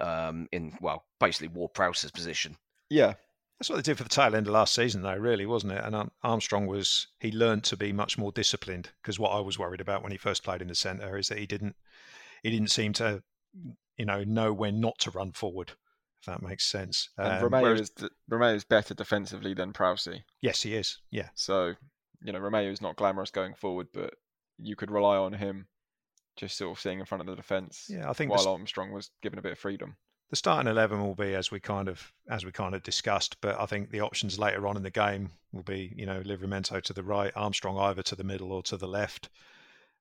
um, 0.00 0.48
in 0.50 0.72
well, 0.80 1.04
basically 1.18 1.48
Ward 1.48 1.74
Prowse's 1.74 2.10
position. 2.10 2.56
Yeah, 2.88 3.14
that's 3.58 3.68
what 3.68 3.76
they 3.76 3.82
did 3.82 3.98
for 3.98 4.04
the 4.04 4.08
tail 4.08 4.34
end 4.34 4.46
of 4.46 4.52
last 4.54 4.74
season, 4.74 5.02
though, 5.02 5.14
really, 5.14 5.46
wasn't 5.46 5.74
it? 5.74 5.84
And 5.84 5.94
um, 5.94 6.10
Armstrong 6.22 6.66
was 6.66 7.08
he 7.20 7.30
learned 7.30 7.62
to 7.64 7.76
be 7.76 7.92
much 7.92 8.16
more 8.16 8.32
disciplined 8.32 8.90
because 9.02 9.18
what 9.18 9.30
I 9.30 9.40
was 9.40 9.58
worried 9.58 9.80
about 9.80 10.02
when 10.02 10.12
he 10.12 10.18
first 10.18 10.42
played 10.42 10.62
in 10.62 10.68
the 10.68 10.74
centre 10.74 11.16
is 11.16 11.28
that 11.28 11.38
he 11.38 11.46
didn't 11.46 11.76
he 12.42 12.50
didn't 12.50 12.70
seem 12.70 12.92
to 12.94 13.22
you 13.96 14.04
know 14.04 14.24
know 14.24 14.52
when 14.52 14.80
not 14.80 14.98
to 15.00 15.10
run 15.10 15.32
forward. 15.32 15.72
If 16.20 16.26
that 16.26 16.42
makes 16.42 16.66
sense. 16.66 17.08
And 17.16 17.42
um, 17.42 17.62
whereas, 17.62 17.80
is 17.80 18.08
Romeu 18.30 18.54
is 18.54 18.64
better 18.64 18.92
defensively 18.92 19.54
than 19.54 19.72
Prowse. 19.72 20.08
Yes, 20.42 20.62
he 20.62 20.74
is. 20.74 20.98
Yeah. 21.10 21.30
So 21.34 21.74
you 22.22 22.32
know 22.32 22.40
Romeu 22.40 22.70
is 22.70 22.82
not 22.82 22.96
glamorous 22.96 23.30
going 23.30 23.54
forward, 23.54 23.88
but 23.94 24.14
you 24.58 24.76
could 24.76 24.90
rely 24.90 25.16
on 25.16 25.32
him 25.32 25.66
just 26.36 26.58
sort 26.58 26.76
of 26.76 26.80
sitting 26.80 27.00
in 27.00 27.06
front 27.06 27.22
of 27.22 27.26
the 27.26 27.36
defence. 27.36 27.86
Yeah, 27.88 28.08
I 28.08 28.12
think 28.12 28.30
while 28.30 28.48
Armstrong 28.48 28.92
was 28.92 29.10
given 29.22 29.38
a 29.38 29.42
bit 29.42 29.52
of 29.52 29.58
freedom 29.58 29.96
the 30.30 30.36
starting 30.36 30.70
eleven 30.70 31.02
will 31.02 31.16
be 31.16 31.34
as 31.34 31.50
we 31.50 31.58
kind 31.60 31.88
of 31.88 32.12
as 32.28 32.44
we 32.44 32.52
kind 32.52 32.74
of 32.74 32.82
discussed, 32.82 33.40
but 33.40 33.60
I 33.60 33.66
think 33.66 33.90
the 33.90 34.00
options 34.00 34.38
later 34.38 34.66
on 34.66 34.76
in 34.76 34.84
the 34.84 34.90
game 34.90 35.30
will 35.52 35.64
be 35.64 35.92
you 35.96 36.06
know 36.06 36.22
Livramento 36.22 36.80
to 36.82 36.92
the 36.92 37.02
right, 37.02 37.32
Armstrong 37.34 37.76
either 37.76 38.02
to 38.02 38.16
the 38.16 38.24
middle 38.24 38.52
or 38.52 38.62
to 38.64 38.76
the 38.76 38.88
left, 38.88 39.28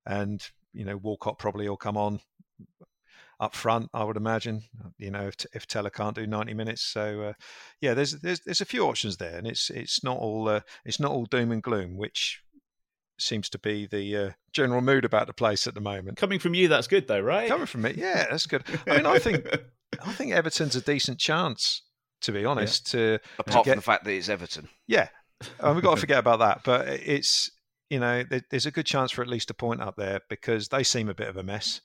and 0.05 0.47
you 0.73 0.85
know 0.85 0.97
Walcott 0.97 1.39
probably 1.39 1.67
will 1.67 1.77
come 1.77 1.97
on 1.97 2.19
up 3.39 3.55
front. 3.55 3.89
I 3.93 4.03
would 4.03 4.17
imagine 4.17 4.63
you 4.97 5.11
know 5.11 5.27
if, 5.27 5.35
if 5.53 5.67
Tella 5.67 5.89
can't 5.89 6.15
do 6.15 6.27
ninety 6.27 6.53
minutes, 6.53 6.81
so 6.81 7.21
uh, 7.21 7.33
yeah, 7.81 7.93
there's 7.93 8.13
there's 8.19 8.41
there's 8.41 8.61
a 8.61 8.65
few 8.65 8.85
options 8.85 9.17
there, 9.17 9.37
and 9.37 9.47
it's 9.47 9.69
it's 9.69 10.03
not 10.03 10.17
all 10.17 10.49
uh, 10.49 10.61
it's 10.85 10.99
not 10.99 11.11
all 11.11 11.25
doom 11.25 11.51
and 11.51 11.63
gloom, 11.63 11.97
which 11.97 12.41
seems 13.17 13.49
to 13.49 13.59
be 13.59 13.85
the 13.85 14.15
uh, 14.15 14.29
general 14.53 14.81
mood 14.81 15.05
about 15.05 15.27
the 15.27 15.33
place 15.33 15.67
at 15.67 15.73
the 15.73 15.81
moment. 15.81 16.17
Coming 16.17 16.39
from 16.39 16.53
you, 16.53 16.67
that's 16.67 16.87
good 16.87 17.07
though, 17.07 17.19
right? 17.19 17.47
Coming 17.49 17.67
from 17.67 17.81
me, 17.83 17.93
yeah, 17.97 18.27
that's 18.29 18.45
good. 18.45 18.63
I 18.87 18.97
mean, 18.97 19.05
I 19.05 19.19
think 19.19 19.45
I 20.05 20.13
think 20.13 20.33
Everton's 20.33 20.75
a 20.75 20.81
decent 20.81 21.19
chance, 21.19 21.83
to 22.21 22.31
be 22.31 22.45
honest. 22.45 22.93
Yeah. 22.93 22.99
To 22.99 23.19
apart 23.39 23.63
to 23.65 23.69
get, 23.69 23.71
from 23.71 23.79
the 23.79 23.83
fact 23.83 24.03
that 24.05 24.11
it's 24.11 24.29
Everton, 24.29 24.69
yeah, 24.87 25.09
and 25.59 25.75
we've 25.75 25.83
got 25.83 25.95
to 25.95 26.01
forget 26.01 26.19
about 26.19 26.39
that. 26.39 26.61
But 26.63 26.87
it's 26.87 27.51
you 27.89 27.99
know 27.99 28.23
there's 28.49 28.65
a 28.65 28.71
good 28.71 28.85
chance 28.85 29.11
for 29.11 29.21
at 29.21 29.27
least 29.27 29.49
a 29.49 29.53
point 29.53 29.81
up 29.81 29.95
there 29.95 30.21
because 30.29 30.67
they 30.67 30.83
seem 30.83 31.09
a 31.09 31.15
bit 31.15 31.27
of 31.27 31.37
a 31.37 31.43
mess. 31.43 31.81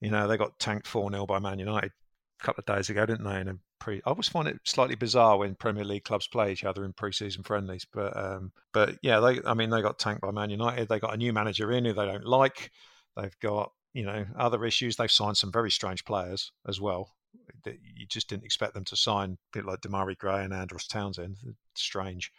You 0.00 0.10
know 0.10 0.28
they 0.28 0.36
got 0.36 0.58
tanked 0.58 0.86
four 0.86 1.10
0 1.10 1.26
by 1.26 1.38
Man 1.38 1.58
United 1.58 1.92
a 2.40 2.44
couple 2.44 2.62
of 2.66 2.76
days 2.76 2.90
ago, 2.90 3.06
didn't 3.06 3.24
they? 3.24 3.40
In 3.40 3.48
a 3.48 3.58
pre, 3.78 3.96
I 4.04 4.10
always 4.10 4.28
find 4.28 4.48
it 4.48 4.60
slightly 4.64 4.96
bizarre 4.96 5.38
when 5.38 5.54
Premier 5.54 5.84
League 5.84 6.04
clubs 6.04 6.26
play 6.26 6.52
each 6.52 6.64
other 6.64 6.84
in 6.84 6.92
pre-season 6.92 7.42
friendlies. 7.42 7.86
But 7.90 8.16
um, 8.16 8.52
but 8.72 8.98
yeah, 9.02 9.20
they 9.20 9.40
I 9.46 9.54
mean 9.54 9.70
they 9.70 9.82
got 9.82 9.98
tanked 9.98 10.22
by 10.22 10.30
Man 10.30 10.50
United. 10.50 10.88
They 10.88 10.98
got 10.98 11.14
a 11.14 11.18
new 11.18 11.32
manager 11.32 11.72
in 11.72 11.84
who 11.84 11.92
they 11.92 12.06
don't 12.06 12.26
like. 12.26 12.70
They've 13.16 13.38
got 13.40 13.72
you 13.94 14.04
know 14.04 14.26
other 14.36 14.64
issues. 14.64 14.96
They've 14.96 15.10
signed 15.10 15.36
some 15.36 15.52
very 15.52 15.70
strange 15.70 16.04
players 16.04 16.52
as 16.68 16.80
well 16.80 17.16
that 17.64 17.78
you 17.82 18.06
just 18.06 18.28
didn't 18.28 18.44
expect 18.44 18.74
them 18.74 18.84
to 18.84 18.96
sign 18.96 19.38
people 19.52 19.70
like 19.70 19.80
Demarai 19.80 20.16
Gray 20.16 20.44
and 20.44 20.52
Andros 20.54 20.86
Townsend. 20.86 21.36
Strange. 21.74 22.32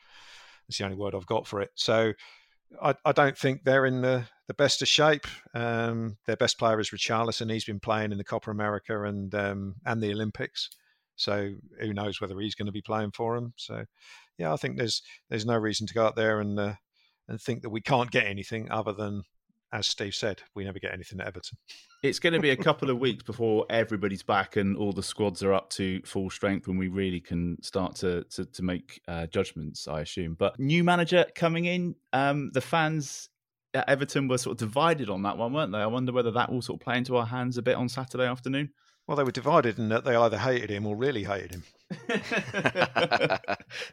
It's 0.68 0.78
the 0.78 0.84
only 0.84 0.98
word 0.98 1.16
I've 1.16 1.26
got 1.26 1.48
for 1.48 1.62
it. 1.62 1.72
So 1.76 2.14
I, 2.82 2.96
I 3.06 3.12
don't 3.12 3.38
think 3.38 3.64
they're 3.64 3.86
in 3.86 4.02
the, 4.02 4.26
the 4.48 4.54
best 4.54 4.82
of 4.82 4.88
shape. 4.88 5.26
Um, 5.54 6.18
their 6.26 6.36
best 6.36 6.58
player 6.58 6.80
is 6.80 6.90
Richarlison. 6.90 7.52
He's 7.52 7.66
been 7.66 7.80
playing 7.80 8.12
in 8.12 8.18
the 8.18 8.24
Copa 8.24 8.52
America 8.52 9.04
and 9.04 9.34
um, 9.36 9.76
and 9.86 10.02
the 10.02 10.12
Olympics. 10.12 10.70
So 11.16 11.54
who 11.80 11.94
knows 11.94 12.22
whether 12.22 12.40
he's 12.40 12.56
going 12.56 12.68
to 12.68 12.72
be 12.72 12.82
playing 12.82 13.12
for 13.12 13.36
them? 13.36 13.54
So 13.58 13.86
yeah, 14.38 14.54
I 14.54 14.58
think 14.58 14.78
there's 14.78 15.02
there's 15.30 15.46
no 15.46 15.56
reason 15.56 15.88
to 15.88 15.94
go 15.94 16.06
out 16.06 16.16
there 16.16 16.40
and 16.40 16.60
uh, 16.60 16.74
and 17.28 17.42
think 17.42 17.62
that 17.64 17.70
we 17.70 17.82
can't 17.82 18.12
get 18.12 18.28
anything 18.28 18.70
other 18.72 18.94
than 18.94 19.24
as 19.74 19.88
Steve 19.88 20.16
said, 20.16 20.42
we 20.56 20.64
never 20.64 20.80
get 20.80 20.94
anything 20.94 21.20
at 21.20 21.28
Everton. 21.28 21.58
It's 22.04 22.20
going 22.20 22.34
to 22.34 22.40
be 22.40 22.52
a 22.52 22.56
couple 22.68 22.90
of 22.90 23.00
weeks 23.00 23.24
before 23.24 23.66
everybody's 23.70 24.24
back 24.24 24.56
and 24.56 24.78
all 24.78 24.94
the 24.94 25.04
squads 25.04 25.44
are 25.44 25.54
up 25.54 25.70
to 25.72 26.02
full 26.06 26.30
strength 26.30 26.68
when 26.68 26.78
we 26.78 26.88
really 26.88 27.20
can 27.20 27.62
start 27.62 27.96
to 27.98 28.24
to, 28.32 28.46
to 28.46 28.64
make 28.64 29.02
uh, 29.08 29.28
judgments, 29.28 29.88
I 29.88 30.02
assume. 30.02 30.36
But 30.36 30.60
new 30.60 30.84
manager 30.84 31.26
coming 31.36 31.66
in, 31.66 31.96
um, 32.14 32.52
the 32.54 32.62
fans 32.62 33.30
at 33.74 33.88
Everton 33.90 34.28
were 34.28 34.38
sort 34.38 34.54
of 34.54 34.68
divided 34.68 35.10
on 35.10 35.24
that 35.24 35.38
one, 35.38 35.54
weren't 35.54 35.72
they? 35.72 35.80
I 35.80 35.88
wonder 35.88 36.12
whether 36.14 36.32
that 36.32 36.52
will 36.52 36.62
sort 36.62 36.80
of 36.80 36.86
play 36.86 36.98
into 36.98 37.18
our 37.18 37.26
hands 37.26 37.58
a 37.58 37.62
bit 37.62 37.76
on 37.76 37.90
Saturday 37.90 38.26
afternoon. 38.26 38.72
Well, 39.08 39.16
they 39.16 39.24
were 39.24 39.32
divided 39.32 39.80
in 39.80 39.90
that 39.90 40.04
they 40.04 40.16
either 40.16 40.38
hated 40.38 40.70
him 40.70 40.86
or 40.86 40.96
really 40.96 41.24
hated 41.24 41.52
him. 41.52 41.64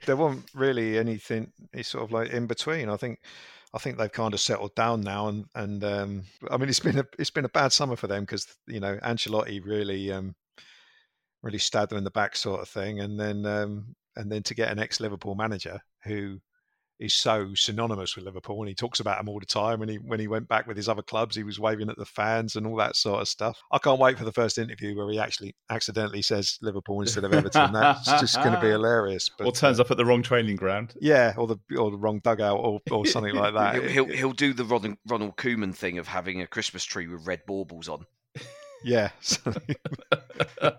there 0.07 0.17
wasn't 0.17 0.45
really 0.55 0.99
anything. 0.99 1.53
It's 1.73 1.89
sort 1.89 2.03
of 2.05 2.11
like 2.11 2.31
in 2.31 2.47
between. 2.47 2.89
I 2.89 2.97
think 2.97 3.21
I 3.75 3.79
think 3.79 3.99
they've 3.99 4.11
kind 4.11 4.33
of 4.33 4.41
settled 4.41 4.75
down 4.77 5.01
now, 5.01 5.29
and 5.29 5.47
and 5.57 5.83
um, 5.83 6.23
I 6.49 6.57
mean 6.57 6.69
it's 6.69 6.81
been 6.81 6.99
a 6.99 7.05
it's 7.19 7.31
been 7.31 7.45
a 7.45 7.51
bad 7.51 7.73
summer 7.73 7.97
for 7.97 8.07
them 8.07 8.23
because 8.23 8.47
you 8.69 8.79
know 8.79 8.97
Ancelotti 9.03 9.65
really 9.65 10.13
um, 10.13 10.35
really 11.43 11.59
stabbed 11.59 11.91
them 11.91 11.99
in 11.99 12.05
the 12.05 12.11
back 12.13 12.37
sort 12.37 12.61
of 12.61 12.69
thing, 12.69 13.01
and 13.01 13.19
then 13.19 13.45
um, 13.45 13.97
and 14.15 14.31
then 14.31 14.45
to 14.45 14.55
get 14.55 14.71
an 14.71 14.79
ex 14.79 15.01
Liverpool 15.01 15.35
manager 15.35 15.81
who 16.05 16.39
is 16.99 17.15
so 17.15 17.55
synonymous 17.55 18.17
with 18.17 18.25
Liverpool, 18.25 18.61
and 18.61 18.69
he 18.69 18.75
talks 18.75 19.01
about 19.01 19.19
them 19.19 19.29
all 19.29 19.41
the 19.41 19.47
time. 19.47 19.81
When 19.81 19.89
he 19.89 19.97
when 19.97 20.21
he 20.21 20.29
went 20.29 20.49
back 20.49 20.67
with 20.67 20.77
his 20.77 20.89
other 20.89 21.03
clubs, 21.03 21.37
he 21.37 21.43
was 21.43 21.59
waving 21.59 21.89
at 21.91 21.97
the 21.97 22.05
fans 22.05 22.57
and 22.57 22.67
all 22.67 22.77
that 22.77 22.97
sort 22.97 23.21
of 23.21 23.29
stuff. 23.29 23.59
I 23.73 23.79
can't 23.79 24.01
wait 24.01 24.19
for 24.19 24.25
the 24.25 24.33
first 24.33 24.59
interview 24.59 24.97
where 24.97 25.11
he 25.11 25.19
actually 25.19 25.55
accidentally 25.71 26.23
says 26.23 26.59
Liverpool 26.63 27.01
instead 27.01 27.25
of 27.25 27.33
Everton. 27.33 27.73
That's 27.73 28.05
just 28.21 28.37
going 28.37 28.53
to 28.53 28.61
be 28.61 28.69
hilarious. 28.71 29.31
But, 29.37 29.47
or 29.47 29.53
turns 29.53 29.79
uh, 29.79 29.83
up 29.83 29.91
at 29.91 29.97
the 29.97 30.05
wrong 30.05 30.23
training 30.23 30.57
ground. 30.57 30.95
Yeah, 31.01 31.35
or 31.37 31.47
the 31.47 31.59
or 31.77 31.91
the 31.91 31.99
wrong 31.99 32.21
dugout, 32.21 32.59
or, 32.61 32.81
or 32.91 33.07
something 33.07 33.35
like 33.35 33.55
that. 33.55 33.75
he'll, 33.75 34.07
he'll, 34.07 34.17
he'll 34.17 34.33
do 34.33 34.53
the 34.53 34.65
Ronald, 34.65 34.97
Ronald 35.07 35.37
Koeman 35.37 35.75
thing 35.75 35.99
of 35.99 36.09
having 36.09 36.41
a 36.41 36.47
Christmas 36.47 36.85
tree 36.85 37.09
with 37.09 37.27
red 37.27 37.43
baubles 37.47 37.89
on. 37.89 38.07
Yeah. 38.85 39.11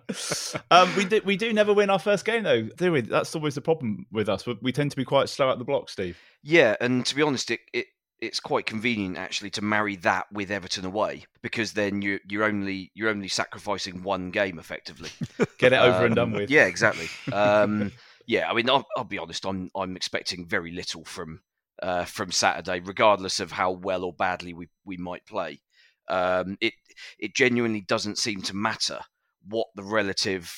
um, 0.72 0.96
we 0.96 1.06
do 1.06 1.22
we 1.26 1.38
do 1.38 1.52
never 1.52 1.74
win 1.74 1.90
our 1.90 2.00
first 2.00 2.24
game 2.24 2.44
though, 2.44 2.64
do 2.64 2.92
we? 2.92 3.02
That's 3.02 3.36
always 3.36 3.56
the 3.56 3.62
problem 3.62 4.06
with 4.12 4.30
us. 4.30 4.46
We 4.62 4.72
tend 4.72 4.92
to 4.92 4.98
be 4.98 5.06
quite 5.06 5.28
slow 5.28 5.50
at 5.50 5.58
the 5.58 5.66
block, 5.66 5.90
Steve. 5.90 6.18
Yeah, 6.44 6.76
and 6.80 7.06
to 7.06 7.16
be 7.16 7.22
honest, 7.22 7.52
it, 7.52 7.62
it 7.74 7.88
it's 8.20 8.40
quite 8.40 8.66
convenient 8.66 9.18
actually 9.18 9.50
to 9.52 9.62
marry 9.62 9.96
that 9.98 10.32
with 10.32 10.50
Everton 10.52 10.86
away 10.86 11.26
because 11.42 11.74
then 11.74 12.02
you 12.02 12.20
you're 12.30 12.44
only 12.44 12.92
you're 12.94 13.10
only 13.10 13.28
sacrificing 13.28 14.04
one 14.04 14.32
game 14.32 14.60
effectively. 14.60 15.10
Get 15.58 15.74
it 15.74 15.80
over 15.80 16.00
um, 16.00 16.06
and 16.06 16.16
done 16.16 16.32
with. 16.32 16.50
Yeah, 16.50 16.66
exactly. 16.66 17.08
Um, 17.34 17.92
yeah, 18.28 18.50
I 18.50 18.56
mean, 18.56 18.68
I'll, 18.70 18.88
I'll, 18.98 19.04
be 19.04 19.20
honest. 19.20 19.46
I'm 19.46 19.70
I'm 19.76 19.96
expecting 19.96 20.48
very 20.48 20.72
little 20.72 21.04
from 21.06 21.42
uh, 21.82 22.06
from 22.06 22.32
Saturday, 22.32 22.80
regardless 22.80 23.40
of 23.40 23.52
how 23.52 23.72
well 23.72 24.04
or 24.04 24.14
badly 24.14 24.54
we 24.54 24.68
we 24.84 24.98
might 24.98 25.26
play. 25.26 25.62
Um, 26.08 26.58
it 26.62 26.74
it 27.20 27.36
genuinely 27.36 27.82
doesn't 27.82 28.18
seem 28.18 28.42
to 28.44 28.56
matter 28.56 29.00
what 29.48 29.68
the 29.76 29.84
relative 29.84 30.52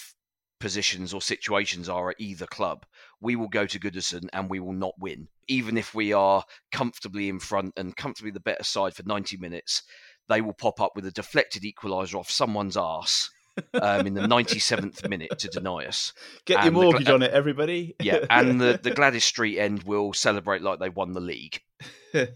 positions 0.59 1.13
or 1.13 1.21
situations 1.21 1.87
are 1.87 2.09
at 2.09 2.19
either 2.19 2.47
club. 2.47 2.85
We 3.21 3.35
will 3.35 3.47
go 3.47 3.65
to 3.65 3.79
Goodison 3.79 4.27
and 4.33 4.49
we 4.49 4.59
will 4.59 4.73
not 4.73 4.93
win, 4.99 5.27
even 5.47 5.77
if 5.77 5.93
we 5.93 6.13
are 6.13 6.43
comfortably 6.71 7.29
in 7.29 7.39
front 7.39 7.73
and 7.77 7.95
comfortably 7.95 8.31
the 8.31 8.39
better 8.39 8.63
side 8.63 8.95
for 8.95 9.03
90 9.03 9.37
minutes. 9.37 9.83
They 10.29 10.41
will 10.41 10.53
pop 10.53 10.81
up 10.81 10.91
with 10.95 11.05
a 11.05 11.11
deflected 11.11 11.63
equaliser 11.63 12.15
off 12.15 12.29
someone's 12.29 12.75
arse 12.75 13.29
um, 13.73 14.07
in 14.07 14.13
the 14.13 14.21
97th 14.21 15.07
minute 15.09 15.37
to 15.39 15.47
deny 15.47 15.85
us. 15.85 16.13
Get 16.45 16.57
and 16.57 16.65
your 16.65 16.73
mortgage 16.73 17.09
on 17.09 17.21
it, 17.21 17.31
everybody. 17.31 17.95
yeah, 18.01 18.25
and 18.29 18.59
the, 18.59 18.79
the 18.81 18.91
Gwladys 18.95 19.21
Street 19.21 19.59
end 19.59 19.83
will 19.83 20.13
celebrate 20.13 20.61
like 20.61 20.79
they 20.79 20.89
won 20.89 21.13
the 21.13 21.21
league, 21.21 21.61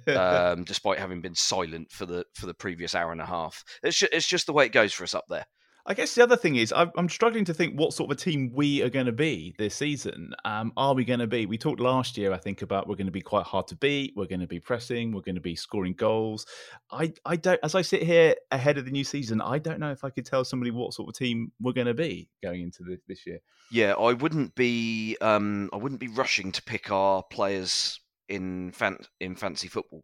um, 0.07 0.63
despite 0.63 0.99
having 0.99 1.22
been 1.22 1.36
silent 1.36 1.91
for 1.91 2.05
the 2.05 2.26
for 2.34 2.45
the 2.45 2.53
previous 2.53 2.95
hour 2.95 3.11
and 3.11 3.22
a 3.22 3.26
half. 3.26 3.63
It's 3.84 3.97
just, 3.97 4.13
it's 4.13 4.28
just 4.28 4.45
the 4.45 4.53
way 4.53 4.65
it 4.65 4.72
goes 4.72 4.93
for 4.93 5.03
us 5.03 5.15
up 5.15 5.26
there. 5.30 5.45
I 5.86 5.93
guess 5.93 6.13
the 6.13 6.23
other 6.23 6.38
thing 6.38 6.55
is 6.55 6.71
I'm, 6.75 7.09
struggling 7.09 7.45
to 7.45 7.53
think 7.53 7.77
what 7.77 7.93
sort 7.93 8.11
of 8.11 8.17
a 8.17 8.19
team 8.19 8.51
we 8.53 8.82
are 8.84 8.89
going 8.89 9.07
to 9.07 9.11
be 9.11 9.55
this 9.57 9.75
season. 9.75 10.34
Um, 10.45 10.71
are 10.77 10.93
we 10.93 11.03
going 11.03 11.19
to 11.19 11.27
be? 11.27 11.45
We 11.45 11.57
talked 11.57 11.79
last 11.79 12.17
year, 12.17 12.32
I 12.32 12.38
think, 12.38 12.61
about 12.61 12.88
we're 12.88 12.95
going 12.95 13.07
to 13.07 13.11
be 13.11 13.21
quite 13.21 13.45
hard 13.45 13.67
to 13.67 13.75
beat. 13.75 14.13
We're 14.15 14.27
going 14.27 14.41
to 14.41 14.47
be 14.47 14.59
pressing. 14.59 15.11
We're 15.11 15.21
going 15.21 15.36
to 15.36 15.41
be 15.41 15.55
scoring 15.55 15.93
goals. 15.93 16.45
I, 16.91 17.13
I 17.25 17.36
don't. 17.36 17.59
As 17.63 17.75
I 17.75 17.82
sit 17.82 18.03
here 18.03 18.36
ahead 18.51 18.77
of 18.77 18.86
the 18.86 18.91
new 18.91 19.03
season, 19.03 19.41
I 19.41 19.57
don't 19.59 19.79
know 19.79 19.91
if 19.91 20.03
I 20.03 20.09
could 20.09 20.25
tell 20.25 20.45
somebody 20.45 20.71
what 20.71 20.93
sort 20.93 21.09
of 21.09 21.15
team 21.15 21.51
we're 21.59 21.73
going 21.73 21.88
to 21.88 21.93
be 21.93 22.29
going 22.43 22.61
into 22.61 22.84
this, 22.84 22.99
this 23.07 23.25
year. 23.25 23.39
Yeah, 23.71 23.93
I 23.93 24.13
wouldn't 24.13 24.55
be. 24.55 25.17
Um, 25.19 25.69
I 25.73 25.77
wouldn't 25.77 26.01
be 26.01 26.09
rushing 26.09 26.51
to 26.51 26.61
pick 26.63 26.91
our 26.91 27.23
players 27.23 27.99
in 28.29 28.71
fan, 28.71 28.97
in 29.19 29.36
fancy 29.36 29.67
football 29.67 30.03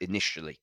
initially. 0.00 0.58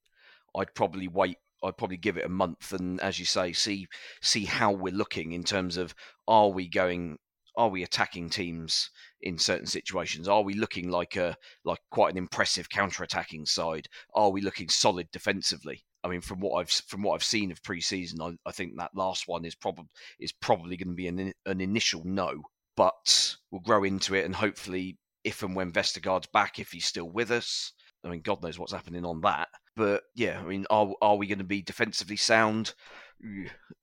I'd 0.55 0.73
probably 0.73 1.07
wait 1.07 1.37
I'd 1.63 1.77
probably 1.77 1.97
give 1.97 2.17
it 2.17 2.25
a 2.25 2.29
month 2.29 2.73
and, 2.73 2.99
as 3.01 3.19
you 3.19 3.25
say, 3.25 3.53
see 3.53 3.87
see 4.21 4.45
how 4.45 4.71
we're 4.71 4.93
looking 4.93 5.31
in 5.31 5.43
terms 5.43 5.77
of 5.77 5.95
are 6.27 6.49
we 6.49 6.67
going, 6.67 7.17
are 7.55 7.69
we 7.69 7.83
attacking 7.83 8.29
teams 8.29 8.91
in 9.21 9.37
certain 9.37 9.65
situations? 9.65 10.27
Are 10.27 10.43
we 10.43 10.53
looking 10.53 10.89
like 10.89 11.15
a 11.15 11.35
like 11.65 11.79
quite 11.89 12.11
an 12.11 12.17
impressive 12.17 12.69
counter-attacking 12.69 13.45
side? 13.47 13.87
Are 14.13 14.29
we 14.29 14.41
looking 14.41 14.69
solid 14.69 15.09
defensively? 15.11 15.83
I 16.03 16.09
mean, 16.09 16.21
from 16.21 16.39
what 16.39 16.59
I've 16.59 16.69
from 16.69 17.01
what 17.01 17.15
I've 17.15 17.23
seen 17.23 17.51
of 17.51 17.63
pre-season, 17.63 18.21
I, 18.21 18.37
I 18.47 18.51
think 18.51 18.77
that 18.77 18.91
last 18.95 19.27
one 19.27 19.43
is 19.43 19.55
probably 19.55 19.89
is 20.19 20.31
probably 20.31 20.77
going 20.77 20.89
to 20.89 20.93
be 20.93 21.07
an 21.07 21.33
an 21.45 21.61
initial 21.61 22.03
no, 22.05 22.43
but 22.75 23.35
we'll 23.51 23.61
grow 23.61 23.83
into 23.83 24.13
it 24.13 24.25
and 24.25 24.35
hopefully, 24.35 24.97
if 25.23 25.41
and 25.43 25.55
when 25.55 25.71
Vestergaard's 25.71 26.27
back, 26.27 26.59
if 26.59 26.71
he's 26.71 26.85
still 26.85 27.09
with 27.09 27.31
us, 27.31 27.73
I 28.03 28.09
mean, 28.09 28.21
God 28.21 28.43
knows 28.43 28.59
what's 28.59 28.71
happening 28.71 29.03
on 29.03 29.21
that. 29.21 29.49
But 29.77 30.03
yeah, 30.15 30.39
I 30.39 30.43
mean, 30.43 30.65
are 30.69 30.91
are 31.01 31.15
we 31.15 31.27
going 31.27 31.37
to 31.37 31.45
be 31.45 31.61
defensively 31.61 32.17
sound? 32.17 32.73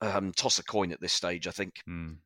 Um, 0.01 0.33
toss 0.33 0.59
a 0.59 0.65
coin 0.65 0.93
at 0.93 1.01
this 1.01 1.13
stage, 1.13 1.47
I 1.47 1.53
think. 1.53 1.83
Mm. 1.89 2.17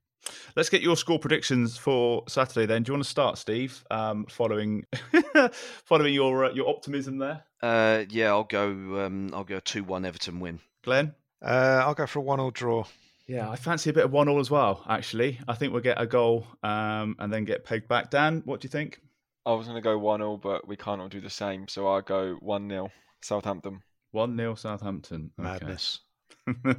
Let's 0.56 0.68
get 0.68 0.82
your 0.82 0.96
score 0.96 1.18
predictions 1.18 1.76
for 1.76 2.24
Saturday. 2.28 2.66
Then, 2.66 2.82
do 2.82 2.90
you 2.90 2.94
want 2.94 3.04
to 3.04 3.10
start, 3.10 3.38
Steve? 3.38 3.84
Um, 3.90 4.26
following 4.26 4.84
following 5.84 6.14
your 6.14 6.46
uh, 6.46 6.52
your 6.52 6.68
optimism 6.68 7.18
there. 7.18 7.44
Uh, 7.62 8.04
yeah, 8.08 8.28
I'll 8.28 8.44
go. 8.44 8.70
Um, 8.70 9.30
I'll 9.32 9.44
go 9.44 9.60
two 9.60 9.84
one 9.84 10.04
Everton 10.04 10.40
win. 10.40 10.60
Glenn, 10.82 11.14
uh, 11.42 11.82
I'll 11.84 11.94
go 11.94 12.06
for 12.06 12.20
a 12.20 12.22
one 12.22 12.40
all 12.40 12.50
draw. 12.50 12.84
Yeah, 13.26 13.50
I 13.50 13.56
fancy 13.56 13.90
a 13.90 13.92
bit 13.92 14.06
of 14.06 14.12
one 14.12 14.28
all 14.30 14.40
as 14.40 14.50
well. 14.50 14.82
Actually, 14.88 15.38
I 15.46 15.54
think 15.54 15.74
we'll 15.74 15.82
get 15.82 16.00
a 16.00 16.06
goal 16.06 16.46
um, 16.62 17.14
and 17.18 17.30
then 17.30 17.44
get 17.44 17.64
pegged 17.64 17.86
back. 17.86 18.10
Dan, 18.10 18.40
what 18.46 18.60
do 18.60 18.66
you 18.66 18.70
think? 18.70 19.02
I 19.44 19.52
was 19.52 19.66
going 19.66 19.76
to 19.76 19.82
go 19.82 19.98
one 19.98 20.22
all, 20.22 20.38
but 20.38 20.66
we 20.66 20.76
can't 20.76 21.00
all 21.00 21.08
do 21.08 21.20
the 21.20 21.30
same, 21.30 21.68
so 21.68 21.86
I'll 21.86 22.02
go 22.02 22.36
one 22.40 22.68
0 22.68 22.90
Southampton. 23.22 23.82
1 24.12 24.36
0 24.36 24.54
Southampton. 24.54 25.30
Okay. 25.38 25.48
Madness. 25.48 26.00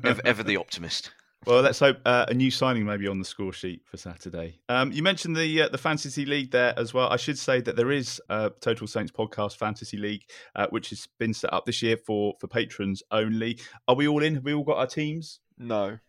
ever, 0.03 0.21
ever, 0.25 0.43
the 0.43 0.57
optimist. 0.63 1.11
Well, 1.45 1.61
let's 1.61 1.79
hope 1.79 1.97
uh, 2.05 2.25
a 2.27 2.33
new 2.33 2.51
signing 2.51 2.85
maybe 2.85 3.07
on 3.07 3.17
the 3.17 3.25
score 3.25 3.53
sheet 3.53 3.81
for 3.85 3.95
Saturday. 3.95 4.59
Um, 4.67 4.91
you 4.91 5.01
mentioned 5.01 5.37
the 5.37 5.61
uh, 5.61 5.69
the 5.69 5.77
fantasy 5.77 6.25
league 6.25 6.51
there 6.51 6.73
as 6.77 6.93
well. 6.93 7.07
I 7.09 7.15
should 7.15 7.37
say 7.37 7.61
that 7.61 7.77
there 7.77 7.91
is 7.91 8.21
a 8.29 8.51
Total 8.59 8.87
Saints 8.87 9.11
podcast 9.11 9.55
fantasy 9.55 9.97
league, 9.97 10.23
uh, 10.55 10.67
which 10.69 10.89
has 10.89 11.07
been 11.17 11.33
set 11.33 11.53
up 11.53 11.65
this 11.65 11.81
year 11.81 11.95
for 11.95 12.33
for 12.39 12.47
patrons 12.47 13.03
only. 13.11 13.57
Are 13.87 13.95
we 13.95 14.07
all 14.07 14.21
in? 14.21 14.35
Have 14.35 14.43
we 14.43 14.53
all 14.53 14.65
got 14.65 14.77
our 14.77 14.87
teams? 14.87 15.39
No. 15.57 15.99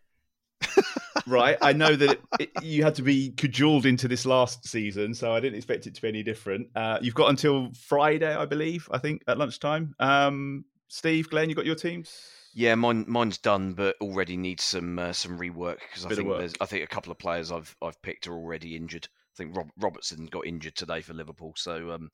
Right. 1.27 1.57
I 1.61 1.73
know 1.73 1.95
that 1.95 2.11
it, 2.11 2.21
it, 2.39 2.63
you 2.63 2.83
had 2.83 2.95
to 2.95 3.01
be 3.01 3.31
cajoled 3.31 3.85
into 3.85 4.07
this 4.07 4.25
last 4.25 4.67
season, 4.67 5.13
so 5.13 5.31
I 5.31 5.39
didn't 5.39 5.57
expect 5.57 5.87
it 5.87 5.95
to 5.95 6.01
be 6.01 6.07
any 6.07 6.23
different. 6.23 6.67
Uh, 6.75 6.99
you've 7.01 7.15
got 7.15 7.29
until 7.29 7.71
Friday, 7.73 8.33
I 8.33 8.45
believe. 8.45 8.87
I 8.91 8.97
think 8.97 9.23
at 9.27 9.37
lunchtime. 9.37 9.95
Um, 9.99 10.65
Steve, 10.87 11.29
Glenn, 11.29 11.49
you 11.49 11.55
got 11.55 11.65
your 11.65 11.75
teams? 11.75 12.13
Yeah, 12.53 12.75
mine 12.75 13.05
mine's 13.07 13.37
done, 13.37 13.73
but 13.73 13.95
already 14.01 14.35
needs 14.35 14.63
some 14.63 14.99
uh, 14.99 15.13
some 15.13 15.39
rework 15.39 15.79
because 15.79 16.05
I 16.05 16.09
think 16.13 16.27
there's 16.27 16.53
I 16.59 16.65
think 16.65 16.83
a 16.83 16.87
couple 16.87 17.11
of 17.11 17.17
players 17.17 17.51
I've 17.51 17.75
I've 17.81 18.01
picked 18.01 18.27
are 18.27 18.33
already 18.33 18.75
injured. 18.75 19.07
I 19.07 19.35
think 19.37 19.55
Rob, 19.55 19.69
Robertson 19.77 20.25
got 20.25 20.45
injured 20.45 20.75
today 20.75 21.01
for 21.01 21.13
Liverpool, 21.13 21.53
so 21.55 21.91
um, 21.91 22.11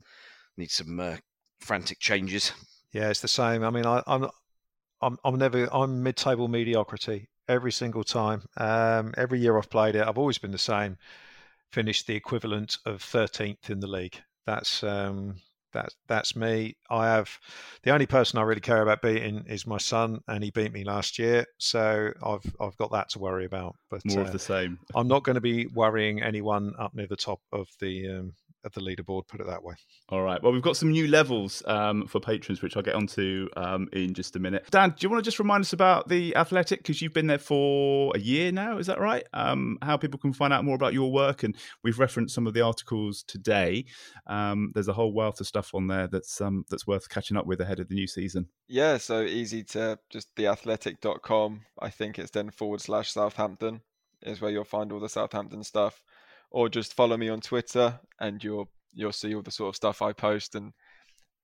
need 0.55 0.69
some 0.69 0.99
uh, 0.99 1.17
frantic 1.59 1.99
changes. 1.99 2.51
Yeah, 2.93 3.09
it's 3.09 3.21
the 3.21 3.27
same. 3.27 3.63
I 3.63 3.71
mean, 3.71 3.87
I, 3.87 4.03
I'm 4.05 4.27
I'm 5.01 5.17
I'm 5.25 5.37
never 5.37 5.67
I'm 5.73 6.03
mid-table 6.03 6.47
mediocrity 6.47 7.29
every 7.47 7.71
single 7.71 8.03
time. 8.03 8.43
Um, 8.57 9.13
every 9.17 9.39
year 9.39 9.57
I've 9.57 9.69
played 9.69 9.95
it, 9.95 10.07
I've 10.07 10.17
always 10.17 10.37
been 10.37 10.51
the 10.51 10.57
same. 10.57 10.97
Finished 11.71 12.07
the 12.07 12.15
equivalent 12.15 12.77
of 12.85 13.03
13th 13.03 13.69
in 13.69 13.79
the 13.79 13.87
league. 13.87 14.21
That's 14.45 14.83
um, 14.83 15.35
that's 15.73 15.95
that's 16.07 16.35
me. 16.35 16.77
I 16.89 17.07
have 17.07 17.29
the 17.83 17.91
only 17.91 18.05
person 18.05 18.39
I 18.39 18.43
really 18.43 18.61
care 18.61 18.81
about 18.81 19.01
beating 19.01 19.43
is 19.47 19.67
my 19.67 19.77
son, 19.77 20.19
and 20.27 20.43
he 20.43 20.51
beat 20.51 20.71
me 20.71 20.83
last 20.83 21.19
year, 21.19 21.45
so 21.57 22.11
I've 22.23 22.55
I've 22.59 22.77
got 22.77 22.91
that 22.91 23.09
to 23.09 23.19
worry 23.19 23.45
about. 23.45 23.75
But 23.89 24.01
more 24.05 24.21
uh, 24.21 24.23
of 24.23 24.31
the 24.31 24.39
same. 24.39 24.79
I'm 24.95 25.07
not 25.07 25.23
going 25.23 25.35
to 25.35 25.41
be 25.41 25.67
worrying 25.67 26.21
anyone 26.21 26.73
up 26.79 26.95
near 26.95 27.07
the 27.07 27.17
top 27.17 27.41
of 27.51 27.67
the 27.79 28.07
um, 28.07 28.33
of 28.63 28.73
the 28.73 28.81
leaderboard, 28.81 29.27
put 29.27 29.39
it 29.39 29.47
that 29.47 29.63
way. 29.63 29.75
All 30.09 30.21
right. 30.21 30.41
Well, 30.41 30.51
we've 30.51 30.61
got 30.61 30.77
some 30.77 30.91
new 30.91 31.07
levels 31.07 31.63
um, 31.65 32.07
for 32.07 32.19
patrons, 32.19 32.61
which 32.61 32.75
I'll 32.75 32.83
get 32.83 32.95
onto 32.95 33.47
um, 33.55 33.87
in 33.93 34.13
just 34.13 34.35
a 34.35 34.39
minute. 34.39 34.65
Dan, 34.69 34.89
do 34.89 34.95
you 35.01 35.09
want 35.09 35.23
to 35.23 35.27
just 35.27 35.39
remind 35.39 35.61
us 35.61 35.73
about 35.73 36.07
the 36.07 36.35
Athletic? 36.35 36.79
Because 36.79 37.01
you've 37.01 37.13
been 37.13 37.27
there 37.27 37.37
for 37.37 38.11
a 38.15 38.19
year 38.19 38.51
now, 38.51 38.77
is 38.77 38.87
that 38.87 38.99
right? 38.99 39.25
Um, 39.33 39.77
how 39.81 39.97
people 39.97 40.19
can 40.19 40.33
find 40.33 40.53
out 40.53 40.65
more 40.65 40.75
about 40.75 40.93
your 40.93 41.11
work. 41.11 41.43
And 41.43 41.55
we've 41.83 41.99
referenced 41.99 42.35
some 42.35 42.47
of 42.47 42.53
the 42.53 42.61
articles 42.61 43.23
today. 43.23 43.85
Um, 44.27 44.71
there's 44.73 44.87
a 44.87 44.93
whole 44.93 45.13
wealth 45.13 45.39
of 45.39 45.47
stuff 45.47 45.73
on 45.73 45.87
there 45.87 46.07
that's 46.07 46.41
um, 46.41 46.65
that's 46.69 46.87
worth 46.87 47.09
catching 47.09 47.37
up 47.37 47.45
with 47.45 47.61
ahead 47.61 47.79
of 47.79 47.87
the 47.87 47.95
new 47.95 48.07
season. 48.07 48.47
Yeah, 48.67 48.97
so 48.97 49.21
easy 49.21 49.63
to 49.65 49.99
just 50.09 50.35
theathletic.com. 50.35 51.61
I 51.79 51.89
think 51.89 52.19
it's 52.19 52.31
then 52.31 52.51
forward 52.51 52.81
slash 52.81 53.11
Southampton 53.11 53.81
is 54.21 54.41
where 54.41 54.51
you'll 54.51 54.63
find 54.63 54.91
all 54.91 54.99
the 54.99 55.09
Southampton 55.09 55.63
stuff 55.63 56.01
or 56.51 56.69
just 56.69 56.93
follow 56.93 57.17
me 57.17 57.29
on 57.29 57.41
Twitter 57.41 57.99
and 58.19 58.43
you'll 58.43 58.69
you'll 58.93 59.11
see 59.11 59.33
all 59.35 59.41
the 59.41 59.51
sort 59.51 59.69
of 59.69 59.75
stuff 59.75 60.01
I 60.01 60.13
post 60.13 60.55
and 60.55 60.73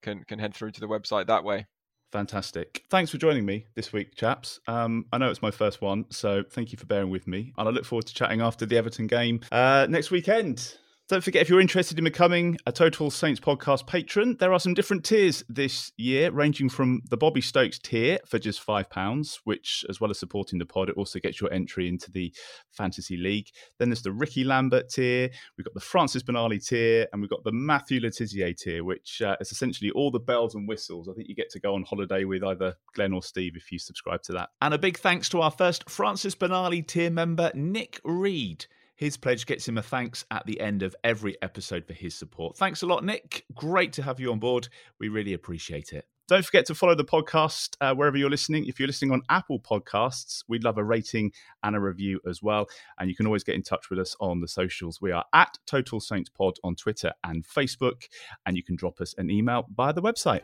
can 0.01 0.23
can 0.25 0.39
head 0.39 0.53
through 0.53 0.71
to 0.71 0.79
the 0.79 0.87
website 0.87 1.27
that 1.27 1.43
way. 1.43 1.67
Fantastic. 2.11 2.83
Thanks 2.91 3.09
for 3.09 3.17
joining 3.17 3.43
me 3.43 3.65
this 3.73 3.91
week, 3.91 4.15
chaps. 4.15 4.59
Um, 4.67 5.07
I 5.11 5.17
know 5.17 5.31
it's 5.31 5.41
my 5.41 5.49
first 5.49 5.81
one, 5.81 6.05
so 6.11 6.43
thank 6.47 6.71
you 6.71 6.77
for 6.77 6.85
bearing 6.85 7.09
with 7.09 7.25
me. 7.25 7.53
And 7.57 7.67
I 7.67 7.71
look 7.71 7.85
forward 7.85 8.05
to 8.05 8.13
chatting 8.13 8.39
after 8.39 8.67
the 8.67 8.77
Everton 8.77 9.07
game 9.07 9.39
uh, 9.51 9.87
next 9.89 10.11
weekend. 10.11 10.77
Don't 11.09 11.21
forget, 11.21 11.41
if 11.41 11.49
you're 11.49 11.59
interested 11.59 11.97
in 11.97 12.05
becoming 12.05 12.57
a 12.65 12.71
Total 12.71 13.11
Saints 13.11 13.37
podcast 13.37 13.85
patron, 13.87 14.37
there 14.39 14.53
are 14.53 14.59
some 14.59 14.73
different 14.73 15.03
tiers 15.03 15.43
this 15.49 15.91
year, 15.97 16.31
ranging 16.31 16.69
from 16.69 17.01
the 17.09 17.17
Bobby 17.17 17.41
Stokes 17.41 17.77
tier 17.77 18.19
for 18.25 18.39
just 18.39 18.65
£5, 18.65 19.39
which, 19.43 19.83
as 19.89 19.99
well 19.99 20.09
as 20.09 20.17
supporting 20.17 20.59
the 20.59 20.65
pod, 20.65 20.87
it 20.87 20.95
also 20.95 21.19
gets 21.19 21.41
your 21.41 21.51
entry 21.51 21.89
into 21.89 22.09
the 22.09 22.33
Fantasy 22.71 23.17
League. 23.17 23.49
Then 23.79 23.89
there's 23.89 24.01
the 24.01 24.13
Ricky 24.13 24.45
Lambert 24.45 24.87
tier, 24.87 25.29
we've 25.57 25.65
got 25.65 25.73
the 25.73 25.81
Francis 25.81 26.23
Benali 26.23 26.65
tier, 26.65 27.05
and 27.11 27.21
we've 27.21 27.29
got 27.29 27.43
the 27.43 27.51
Matthew 27.51 27.99
Le 27.99 28.09
Tissier 28.09 28.55
tier, 28.57 28.85
which 28.85 29.21
uh, 29.21 29.35
is 29.41 29.51
essentially 29.51 29.91
all 29.91 30.09
the 30.09 30.21
bells 30.21 30.55
and 30.55 30.69
whistles. 30.69 31.09
I 31.09 31.13
think 31.13 31.27
you 31.27 31.35
get 31.35 31.49
to 31.49 31.59
go 31.59 31.75
on 31.75 31.83
holiday 31.83 32.23
with 32.23 32.45
either 32.45 32.75
Glenn 32.95 33.11
or 33.11 33.21
Steve 33.21 33.57
if 33.57 33.73
you 33.73 33.77
subscribe 33.77 34.23
to 34.23 34.31
that. 34.31 34.51
And 34.61 34.73
a 34.73 34.77
big 34.77 34.97
thanks 34.97 35.27
to 35.29 35.41
our 35.41 35.51
first 35.51 35.89
Francis 35.89 36.33
Benali 36.33 36.87
tier 36.87 37.09
member, 37.09 37.51
Nick 37.53 37.99
Reed. 38.05 38.67
His 38.95 39.17
pledge 39.17 39.45
gets 39.45 39.67
him 39.67 39.77
a 39.77 39.81
thanks 39.81 40.25
at 40.31 40.45
the 40.45 40.59
end 40.59 40.83
of 40.83 40.95
every 41.03 41.35
episode 41.41 41.85
for 41.85 41.93
his 41.93 42.15
support. 42.15 42.57
Thanks 42.57 42.81
a 42.81 42.85
lot, 42.85 43.03
Nick. 43.03 43.45
Great 43.53 43.93
to 43.93 44.03
have 44.03 44.19
you 44.19 44.31
on 44.31 44.39
board. 44.39 44.67
We 44.99 45.09
really 45.09 45.33
appreciate 45.33 45.93
it. 45.93 46.05
Don't 46.29 46.45
forget 46.45 46.65
to 46.67 46.75
follow 46.75 46.95
the 46.95 47.03
podcast 47.03 47.75
uh, 47.81 47.93
wherever 47.93 48.15
you're 48.15 48.29
listening. 48.29 48.65
If 48.65 48.79
you're 48.79 48.87
listening 48.87 49.11
on 49.11 49.23
Apple 49.29 49.59
Podcasts, 49.59 50.43
we'd 50.47 50.63
love 50.63 50.77
a 50.77 50.83
rating 50.83 51.33
and 51.63 51.75
a 51.75 51.81
review 51.81 52.21
as 52.25 52.41
well. 52.41 52.67
And 52.97 53.09
you 53.09 53.15
can 53.15 53.25
always 53.25 53.43
get 53.43 53.55
in 53.55 53.61
touch 53.61 53.89
with 53.89 53.99
us 53.99 54.15
on 54.21 54.39
the 54.39 54.47
socials. 54.47 55.01
We 55.01 55.11
are 55.11 55.25
at 55.33 55.57
Total 55.65 55.99
Saints 55.99 56.29
Pod 56.29 56.55
on 56.63 56.75
Twitter 56.75 57.11
and 57.25 57.45
Facebook. 57.45 58.07
And 58.45 58.55
you 58.55 58.63
can 58.63 58.77
drop 58.77 59.01
us 59.01 59.13
an 59.17 59.29
email 59.29 59.67
via 59.75 59.91
the 59.91 60.01
website. 60.01 60.43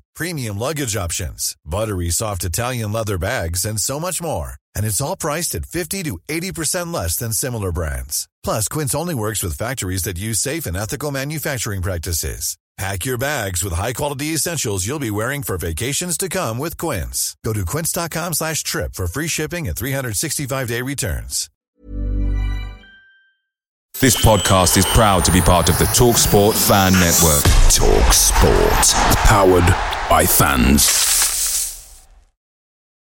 premium 0.13 0.59
luggage 0.59 0.95
options, 0.95 1.55
buttery 1.65 2.09
soft 2.09 2.43
Italian 2.43 2.91
leather 2.91 3.17
bags, 3.17 3.65
and 3.65 3.79
so 3.79 3.99
much 3.99 4.21
more. 4.21 4.55
And 4.75 4.85
it's 4.85 5.01
all 5.01 5.17
priced 5.17 5.55
at 5.55 5.65
50 5.65 6.03
to 6.03 6.19
80% 6.29 6.93
less 6.93 7.17
than 7.17 7.33
similar 7.33 7.71
brands. 7.71 8.29
Plus, 8.43 8.67
Quince 8.67 8.93
only 8.93 9.15
works 9.15 9.41
with 9.41 9.57
factories 9.57 10.03
that 10.03 10.19
use 10.19 10.39
safe 10.39 10.65
and 10.65 10.77
ethical 10.77 11.11
manufacturing 11.11 11.81
practices. 11.81 12.57
Pack 12.77 13.05
your 13.05 13.17
bags 13.17 13.63
with 13.63 13.73
high-quality 13.73 14.27
essentials 14.27 14.87
you'll 14.87 14.97
be 14.97 15.11
wearing 15.11 15.43
for 15.43 15.57
vacations 15.57 16.17
to 16.17 16.29
come 16.29 16.57
with 16.57 16.77
Quince. 16.77 17.35
Go 17.43 17.53
to 17.53 17.65
quince.com 17.65 18.33
slash 18.33 18.63
trip 18.63 18.93
for 18.95 19.07
free 19.07 19.27
shipping 19.27 19.67
and 19.67 19.75
365-day 19.75 20.81
returns. 20.81 21.49
This 23.99 24.15
podcast 24.25 24.77
is 24.77 24.85
proud 24.85 25.25
to 25.25 25.31
be 25.31 25.41
part 25.41 25.69
of 25.69 25.77
the 25.77 25.85
TalkSport 25.85 26.55
Fan 26.67 26.93
Network. 26.93 27.43
Talk 27.69 28.13
Sport. 28.13 29.15
Powered 29.27 29.90
by 30.11 30.25
fans. 30.25 31.10